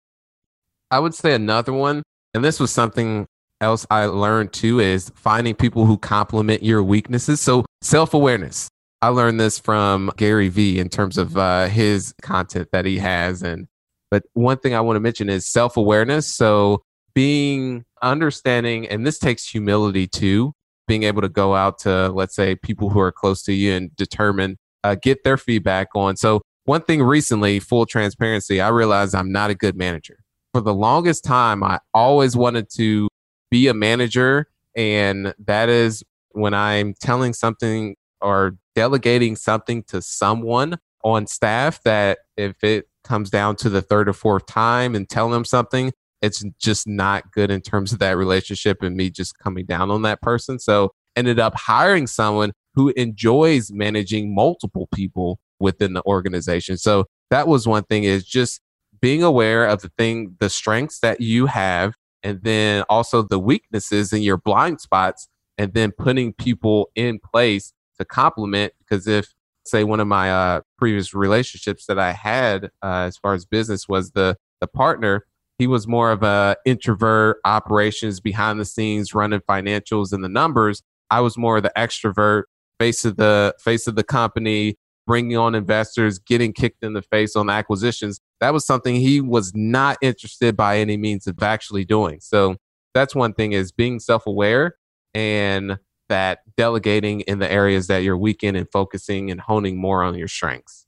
I 0.90 1.00
would 1.00 1.16
say 1.16 1.34
another 1.34 1.74
one, 1.74 2.04
and 2.34 2.44
this 2.44 2.60
was 2.60 2.72
something 2.72 3.26
else 3.64 3.86
I 3.90 4.06
learned 4.06 4.54
too, 4.54 4.80
is 4.80 5.12
finding 5.16 5.56
people 5.56 5.86
who 5.86 5.98
complement 5.98 6.64
your 6.64 6.84
weaknesses. 6.84 7.42
So 7.42 7.66
self 7.82 8.14
awareness. 8.14 8.70
I 9.02 9.10
learned 9.10 9.40
this 9.40 9.60
from 9.60 10.12
Gary 10.16 10.48
Vee 10.48 10.80
in 10.80 10.88
terms 10.88 11.18
of 11.18 11.38
uh, 11.38 11.68
his 11.68 12.14
content 12.22 12.70
that 12.72 12.86
he 12.86 13.00
has. 13.00 13.42
And, 13.42 13.68
but 14.10 14.24
one 14.34 14.58
thing 14.60 14.76
I 14.76 14.82
want 14.82 14.96
to 14.96 15.02
mention 15.02 15.30
is 15.30 15.46
self 15.46 15.76
awareness. 15.76 16.34
So 16.34 16.84
being 17.14 17.84
understanding, 18.02 18.88
and 18.88 19.06
this 19.06 19.20
takes 19.20 19.48
humility 19.48 20.08
too, 20.08 20.54
being 20.88 21.04
able 21.04 21.22
to 21.22 21.30
go 21.30 21.56
out 21.56 21.80
to, 21.80 22.10
let's 22.10 22.36
say, 22.36 22.56
people 22.56 22.90
who 22.90 23.00
are 23.00 23.12
close 23.12 23.44
to 23.44 23.54
you 23.54 23.74
and 23.74 23.96
determine, 23.96 24.58
uh, 24.84 24.96
get 25.02 25.24
their 25.24 25.38
feedback 25.38 25.90
on. 25.96 26.16
So, 26.16 26.42
one 26.66 26.82
thing 26.82 27.04
recently, 27.04 27.60
full 27.60 27.86
transparency, 27.86 28.62
I 28.62 28.70
realized 28.70 29.16
I'm 29.16 29.32
not 29.32 29.50
a 29.50 29.56
good 29.56 29.76
manager. 29.76 30.20
For 30.54 30.62
the 30.62 30.74
longest 30.74 31.26
time, 31.26 31.62
I 31.62 31.80
always 31.94 32.38
wanted 32.38 32.70
to 32.76 33.10
be 33.54 33.68
a 33.68 33.74
manager. 33.74 34.48
And 34.76 35.36
that 35.46 35.70
is 35.70 36.04
when 36.32 36.56
I'm 36.56 36.96
telling 37.00 37.34
something 37.34 37.96
or 38.20 38.58
delegating 38.74 39.36
something 39.36 39.84
to 39.84 40.02
someone 40.02 40.80
on 41.04 41.28
staff 41.28 41.80
that 41.84 42.18
if 42.36 42.64
it 42.64 42.88
comes 43.04 43.30
down 43.30 43.56
to 43.58 43.70
the 43.70 43.84
third 43.84 44.10
or 44.10 44.14
fourth 44.14 44.48
time 44.48 44.96
and 44.96 45.08
telling 45.08 45.34
them 45.34 45.46
something, 45.46 45.94
it's 46.24 46.44
just 46.58 46.88
not 46.88 47.32
good 47.32 47.52
in 47.52 47.62
terms 47.62 47.94
of 47.94 48.00
that 48.00 48.18
relationship 48.18 48.82
and 48.82 48.96
me 48.96 49.12
just 49.12 49.38
coming 49.38 49.68
down 49.68 49.92
on 49.92 50.02
that 50.02 50.20
person. 50.24 50.58
So 50.58 50.90
ended 51.16 51.40
up 51.40 51.54
hiring 51.56 52.08
someone 52.08 52.54
who 52.74 52.90
enjoys 52.96 53.72
managing 53.72 54.34
multiple 54.34 54.90
people 54.96 55.38
within 55.60 55.94
the 55.94 56.04
organization. 56.08 56.78
So 56.78 57.06
that 57.30 57.48
was 57.48 57.68
one 57.68 57.84
thing 57.84 58.04
is 58.04 58.26
just 58.26 58.62
being 59.00 59.22
aware 59.22 59.66
of 59.66 59.84
the 59.84 59.92
thing, 59.96 60.38
the 60.40 60.50
strengths 60.50 61.02
that 61.02 61.22
you 61.22 61.46
have, 61.46 61.94
and 62.24 62.42
then 62.44 62.84
also 62.90 63.22
the 63.22 63.40
weaknesses 63.40 64.14
and 64.14 64.24
your 64.24 64.38
blind 64.38 64.82
spots, 64.82 65.28
and 65.58 65.74
then 65.74 65.92
putting 65.92 66.34
people 66.34 66.90
in 66.96 67.20
place 67.20 67.74
to 68.00 68.06
complement. 68.06 68.74
Because 68.80 69.08
if, 69.08 69.34
say, 69.66 69.84
one 69.84 70.00
of 70.00 70.08
my 70.08 70.32
uh, 70.32 70.62
previous 70.78 71.14
relationships 71.14 71.86
that 71.88 72.00
I 72.00 72.14
had 72.14 72.66
uh, 72.82 73.06
as 73.08 73.18
far 73.18 73.34
as 73.34 73.46
business 73.46 73.88
was 73.88 74.12
the 74.12 74.38
the 74.62 74.68
partner, 74.68 75.26
he 75.58 75.68
was 75.68 75.88
more 75.88 76.12
of 76.12 76.24
a 76.24 76.56
introvert, 76.66 77.38
operations 77.46 78.20
behind 78.20 78.60
the 78.60 78.66
scenes, 78.66 79.14
running 79.14 79.42
financials 79.42 80.14
and 80.14 80.24
the 80.24 80.30
numbers. 80.30 80.82
I 81.10 81.22
was 81.22 81.38
more 81.38 81.58
of 81.58 81.64
the 81.64 81.72
extrovert, 81.78 82.44
face 82.80 83.06
of 83.06 83.18
the 83.18 83.54
face 83.60 83.88
of 83.88 83.96
the 83.96 84.04
company, 84.04 84.78
bringing 85.06 85.38
on 85.38 85.54
investors, 85.54 86.18
getting 86.18 86.54
kicked 86.54 86.84
in 86.84 86.94
the 86.94 87.02
face 87.02 87.36
on 87.36 87.50
acquisitions. 87.50 88.20
That 88.44 88.54
was 88.54 88.66
something 88.66 88.96
he 88.96 89.22
was 89.22 89.54
not 89.56 89.98
interested 90.02 90.58
by 90.58 90.80
any 90.80 90.98
means 90.98 91.28
of 91.28 91.42
actually 91.42 91.86
doing. 91.86 92.20
So 92.20 92.58
that's 92.94 93.16
one 93.16 93.34
thing 93.34 93.54
is 93.54 93.72
being 93.72 94.02
self-aware 94.02 94.76
and 95.14 95.80
that 96.10 96.40
delegating 96.58 97.22
in 97.22 97.40
the 97.40 97.50
areas 97.50 97.88
that 97.88 98.00
you're 98.00 98.18
weak 98.18 98.44
in 98.44 98.58
and 98.58 98.70
focusing 98.70 99.32
and 99.32 99.40
honing 99.40 99.78
more 99.78 100.04
on 100.04 100.16
your 100.16 100.28
strengths. 100.28 100.86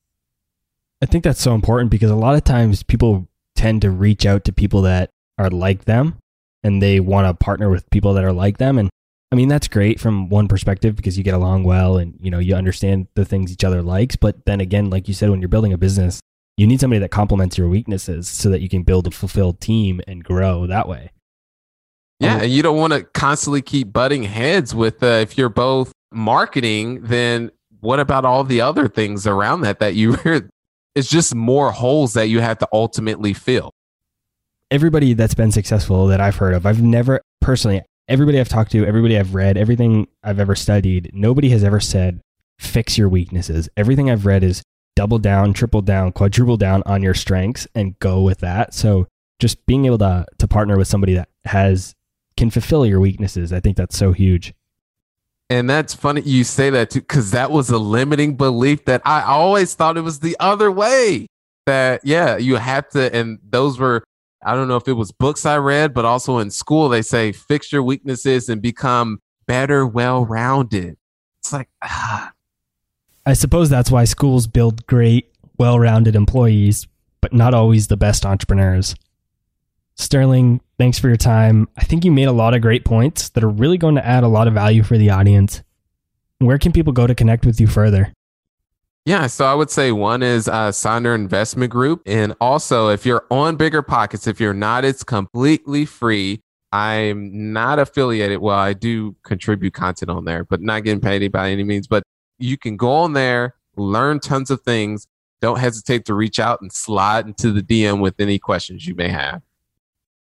I 1.02 1.06
think 1.06 1.24
that's 1.24 1.42
so 1.42 1.56
important 1.56 1.92
because 1.92 2.12
a 2.12 2.16
lot 2.16 2.36
of 2.36 2.44
times 2.44 2.84
people 2.84 3.30
tend 3.56 3.84
to 3.84 3.90
reach 3.90 4.26
out 4.26 4.44
to 4.44 4.52
people 4.52 4.82
that 4.82 5.12
are 5.38 5.50
like 5.50 5.86
them 5.86 6.18
and 6.62 6.82
they 6.82 7.00
want 7.00 7.26
to 7.26 7.42
partner 7.42 7.70
with 7.70 7.90
people 7.90 8.14
that 8.16 8.26
are 8.26 8.34
like 8.34 8.58
them 8.58 8.78
and 8.78 8.90
I 9.32 9.38
mean 9.38 9.48
that's 9.48 9.70
great 9.70 9.98
from 9.98 10.28
one 10.28 10.50
perspective 10.50 10.98
because 10.98 11.18
you 11.18 11.24
get 11.24 11.34
along 11.34 11.64
well 11.64 11.96
and 11.96 12.18
you 12.22 12.30
know 12.30 12.40
you 12.40 12.54
understand 12.54 13.08
the 13.16 13.24
things 13.24 13.50
each 13.50 13.64
other 13.64 13.82
likes 13.82 14.18
but 14.18 14.46
then 14.46 14.60
again 14.60 14.90
like 14.90 15.08
you 15.08 15.14
said 15.14 15.30
when 15.30 15.40
you're 15.40 15.48
building 15.48 15.72
a 15.72 15.78
business 15.78 16.20
you 16.58 16.68
need 16.68 16.80
somebody 16.80 17.00
that 17.00 17.12
complements 17.12 17.58
your 17.58 17.68
weaknesses 17.68 18.28
so 18.28 18.50
that 18.50 18.62
you 18.62 18.70
can 18.70 18.84
build 18.84 19.08
a 19.08 19.12
fulfilled 19.12 19.60
team 19.60 20.02
and 20.08 20.24
grow 20.24 20.68
that 20.68 20.88
way. 20.88 21.12
Yeah, 22.20 22.44
and 22.44 22.52
you 22.52 22.64
don't 22.64 22.78
want 22.78 22.94
to 22.94 23.04
constantly 23.04 23.62
keep 23.62 23.92
butting 23.92 24.24
heads 24.24 24.74
with 24.74 25.04
uh, 25.04 25.08
if 25.08 25.38
you're 25.38 25.50
both 25.50 25.92
marketing 26.14 27.02
then 27.02 27.52
what 27.82 28.00
about 28.00 28.24
all 28.24 28.46
the 28.46 28.62
other 28.62 28.88
things 28.88 29.28
around 29.28 29.62
that 29.62 29.80
that 29.80 29.96
you 29.96 30.16
it's 30.96 31.10
just 31.10 31.36
more 31.36 31.72
holes 31.72 32.14
that 32.14 32.30
you 32.30 32.40
have 32.40 32.58
to 32.60 32.68
ultimately 32.72 33.34
fill. 33.34 33.72
Everybody 34.72 35.14
that's 35.14 35.36
been 35.36 35.52
successful 35.52 36.08
that 36.08 36.22
I've 36.22 36.38
heard 36.38 36.56
of, 36.56 36.66
I've 36.66 36.82
never 36.82 37.22
personally, 37.42 37.84
everybody 38.08 38.40
I've 38.40 38.50
talked 38.50 38.72
to, 38.72 38.86
everybody 38.86 39.20
I've 39.20 39.36
read, 39.36 39.58
everything 39.58 40.08
I've 40.24 40.40
ever 40.40 40.56
studied, 40.56 41.12
nobody 41.14 41.50
has 41.50 41.64
ever 41.64 41.80
said, 41.80 42.22
fix 42.58 42.98
your 42.98 43.10
weaknesses. 43.10 43.70
Everything 43.78 44.10
I've 44.10 44.26
read 44.26 44.44
is 44.44 44.64
double 44.96 45.20
down, 45.20 45.54
triple 45.54 45.82
down, 45.82 46.12
quadruple 46.12 46.58
down 46.58 46.82
on 46.86 47.04
your 47.04 47.14
strengths 47.14 47.68
and 47.76 47.98
go 48.00 48.22
with 48.22 48.40
that. 48.40 48.74
So 48.74 49.08
just 49.40 49.66
being 49.66 49.86
able 49.86 49.98
to, 50.00 50.26
to 50.38 50.48
partner 50.48 50.78
with 50.78 50.88
somebody 50.88 51.14
that 51.16 51.30
has, 51.46 51.94
can 52.38 52.50
fulfill 52.50 52.86
your 52.86 53.00
weaknesses, 53.00 53.54
I 53.54 53.60
think 53.60 53.78
that's 53.78 53.98
so 53.98 54.12
huge. 54.12 54.54
And 55.50 55.70
that's 55.70 55.94
funny 55.94 56.22
you 56.22 56.44
say 56.44 56.70
that 56.72 56.90
too, 56.90 57.02
because 57.02 57.32
that 57.32 57.52
was 57.52 57.70
a 57.70 57.78
limiting 57.78 58.36
belief 58.36 58.86
that 58.86 59.02
I 59.06 59.22
always 59.22 59.76
thought 59.76 59.98
it 59.98 60.02
was 60.02 60.20
the 60.20 60.36
other 60.40 60.72
way. 60.72 61.28
That, 61.66 62.02
yeah, 62.04 62.38
you 62.38 62.56
have 62.56 62.90
to, 62.90 63.14
and 63.16 63.40
those 63.48 63.80
were, 63.80 64.04
I 64.44 64.54
don't 64.54 64.68
know 64.68 64.76
if 64.76 64.88
it 64.88 64.94
was 64.94 65.12
books 65.12 65.46
I 65.46 65.58
read, 65.58 65.94
but 65.94 66.06
also 66.06 66.38
in 66.38 66.52
school, 66.52 66.90
they 66.90 67.02
say 67.02 67.32
fix 67.32 67.72
your 67.72 67.82
weaknesses 67.82 68.50
and 68.50 68.62
become 68.62 69.20
better, 69.48 69.86
well 69.86 70.26
rounded. 70.26 70.98
It's 71.40 71.52
like, 71.52 71.70
ah. 71.82 72.32
I 73.26 73.34
suppose 73.34 73.70
that's 73.70 73.90
why 73.90 74.04
schools 74.04 74.48
build 74.48 74.86
great, 74.86 75.32
well 75.58 75.80
rounded 75.80 76.16
employees, 76.16 76.88
but 77.22 77.34
not 77.34 77.54
always 77.54 77.88
the 77.88 77.98
best 77.98 78.26
entrepreneurs. 78.26 78.96
Sterling, 79.96 80.62
thanks 80.78 81.00
for 81.00 81.08
your 81.08 81.18
time. 81.18 81.68
I 81.78 81.86
think 81.86 82.06
you 82.06 82.12
made 82.12 82.28
a 82.28 82.34
lot 82.34 82.54
of 82.54 82.62
great 82.62 82.86
points 82.86 83.30
that 83.30 83.44
are 83.44 83.50
really 83.50 83.78
going 83.78 83.96
to 83.96 84.06
add 84.06 84.24
a 84.24 84.28
lot 84.28 84.48
of 84.48 84.54
value 84.54 84.84
for 84.84 84.98
the 84.98 85.10
audience. 85.10 85.64
Where 86.40 86.60
can 86.60 86.72
people 86.72 86.94
go 86.94 87.08
to 87.08 87.16
connect 87.16 87.46
with 87.46 87.60
you 87.60 87.68
further? 87.68 88.14
Yeah, 89.06 89.28
so 89.28 89.46
I 89.46 89.54
would 89.54 89.70
say 89.70 89.92
one 89.92 90.22
is 90.22 90.48
uh, 90.48 90.70
Sonder 90.72 91.16
Investment 91.16 91.72
Group. 91.72 92.02
And 92.06 92.36
also, 92.42 92.90
if 92.90 93.06
you're 93.06 93.26
on 93.32 93.58
BiggerPockets, 93.58 94.28
if 94.28 94.40
you're 94.40 94.54
not, 94.54 94.84
it's 94.84 95.04
completely 95.04 95.86
free. 95.86 96.42
I'm 96.72 97.54
not 97.54 97.80
affiliated. 97.80 98.40
Well, 98.40 98.58
I 98.58 98.74
do 98.74 99.16
contribute 99.24 99.74
content 99.74 100.10
on 100.10 100.26
there, 100.26 100.44
but 100.44 100.60
not 100.60 100.84
getting 100.84 101.00
paid 101.00 101.32
by 101.32 101.52
any 101.52 101.64
means. 101.64 101.88
But 101.88 102.04
you 102.38 102.58
can 102.58 102.78
go 102.78 102.92
on 102.92 103.14
there, 103.14 103.56
learn 103.76 104.20
tons 104.20 104.50
of 104.52 104.62
things. 104.62 105.08
Don't 105.42 105.60
hesitate 105.60 106.06
to 106.06 106.14
reach 106.14 106.40
out 106.40 106.62
and 106.62 106.72
slide 106.72 107.28
into 107.28 107.52
the 107.52 107.62
DM 107.62 108.00
with 108.00 108.20
any 108.20 108.40
questions 108.40 108.88
you 108.88 108.96
may 108.96 109.10
have. 109.10 109.42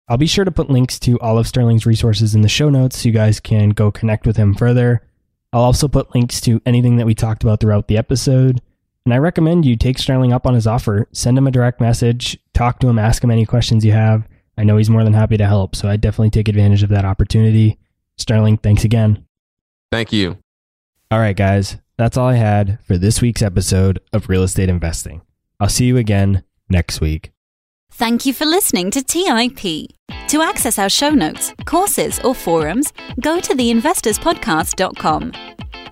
I'll 0.08 0.16
be 0.16 0.26
sure 0.26 0.44
to 0.44 0.50
put 0.50 0.70
links 0.70 0.98
to 1.00 1.18
all 1.20 1.38
of 1.38 1.48
Sterling's 1.48 1.86
resources 1.86 2.34
in 2.34 2.42
the 2.42 2.48
show 2.48 2.68
notes 2.68 2.98
so 2.98 3.08
you 3.08 3.12
guys 3.12 3.40
can 3.40 3.70
go 3.70 3.90
connect 3.90 4.26
with 4.26 4.36
him 4.36 4.54
further. 4.54 5.02
I'll 5.52 5.62
also 5.62 5.88
put 5.88 6.14
links 6.14 6.40
to 6.42 6.60
anything 6.66 6.96
that 6.96 7.06
we 7.06 7.14
talked 7.14 7.42
about 7.42 7.60
throughout 7.60 7.88
the 7.88 7.96
episode. 7.96 8.60
And 9.04 9.14
I 9.14 9.18
recommend 9.18 9.64
you 9.64 9.76
take 9.76 9.98
Sterling 9.98 10.32
up 10.32 10.46
on 10.46 10.54
his 10.54 10.66
offer. 10.66 11.08
Send 11.12 11.38
him 11.38 11.46
a 11.46 11.52
direct 11.52 11.80
message, 11.80 12.38
talk 12.54 12.78
to 12.80 12.88
him, 12.88 12.98
ask 12.98 13.22
him 13.22 13.30
any 13.30 13.46
questions 13.46 13.84
you 13.84 13.92
have. 13.92 14.28
I 14.58 14.64
know 14.64 14.76
he's 14.76 14.90
more 14.90 15.04
than 15.04 15.14
happy 15.14 15.36
to 15.36 15.46
help, 15.46 15.76
so 15.76 15.88
I 15.88 15.96
definitely 15.96 16.30
take 16.30 16.48
advantage 16.48 16.82
of 16.82 16.88
that 16.90 17.04
opportunity. 17.04 17.78
Sterling, 18.16 18.58
thanks 18.58 18.84
again. 18.84 19.24
Thank 19.92 20.12
you. 20.12 20.38
All 21.10 21.18
right, 21.18 21.36
guys, 21.36 21.76
that's 21.98 22.16
all 22.16 22.28
I 22.28 22.34
had 22.34 22.78
for 22.84 22.98
this 22.98 23.20
week's 23.20 23.42
episode 23.42 24.00
of 24.12 24.28
Real 24.28 24.42
Estate 24.42 24.68
Investing. 24.68 25.22
I'll 25.58 25.68
see 25.68 25.86
you 25.86 25.96
again 25.96 26.44
next 26.68 27.00
week. 27.00 27.32
Thank 27.90 28.26
you 28.26 28.34
for 28.34 28.44
listening 28.44 28.90
to 28.90 29.02
TIP. 29.02 29.88
To 30.28 30.42
access 30.42 30.78
our 30.78 30.88
show 30.90 31.10
notes, 31.10 31.54
courses, 31.64 32.20
or 32.20 32.34
forums, 32.34 32.92
go 33.20 33.40
to 33.40 33.54
theinvestorspodcast.com. 33.54 35.32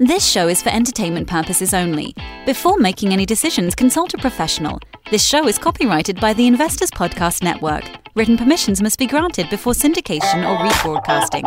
This 0.00 0.26
show 0.28 0.48
is 0.48 0.61
for 0.61 0.70
entertainment 0.70 1.28
purposes 1.28 1.72
only. 1.72 2.14
Before 2.44 2.76
making 2.76 3.12
any 3.12 3.24
decisions, 3.24 3.74
consult 3.74 4.12
a 4.12 4.18
professional. 4.18 4.80
This 5.11 5.24
show 5.24 5.46
is 5.46 5.57
copyrighted 5.57 6.20
by 6.20 6.32
the 6.34 6.46
Investors 6.46 6.90
Podcast 6.90 7.42
Network. 7.42 7.84
Written 8.16 8.36
permissions 8.36 8.82
must 8.82 8.98
be 8.98 9.07
granted 9.07 9.48
before 9.50 9.72
syndication 9.72 10.44
or 10.44 10.57
rebroadcasting. 10.68 11.44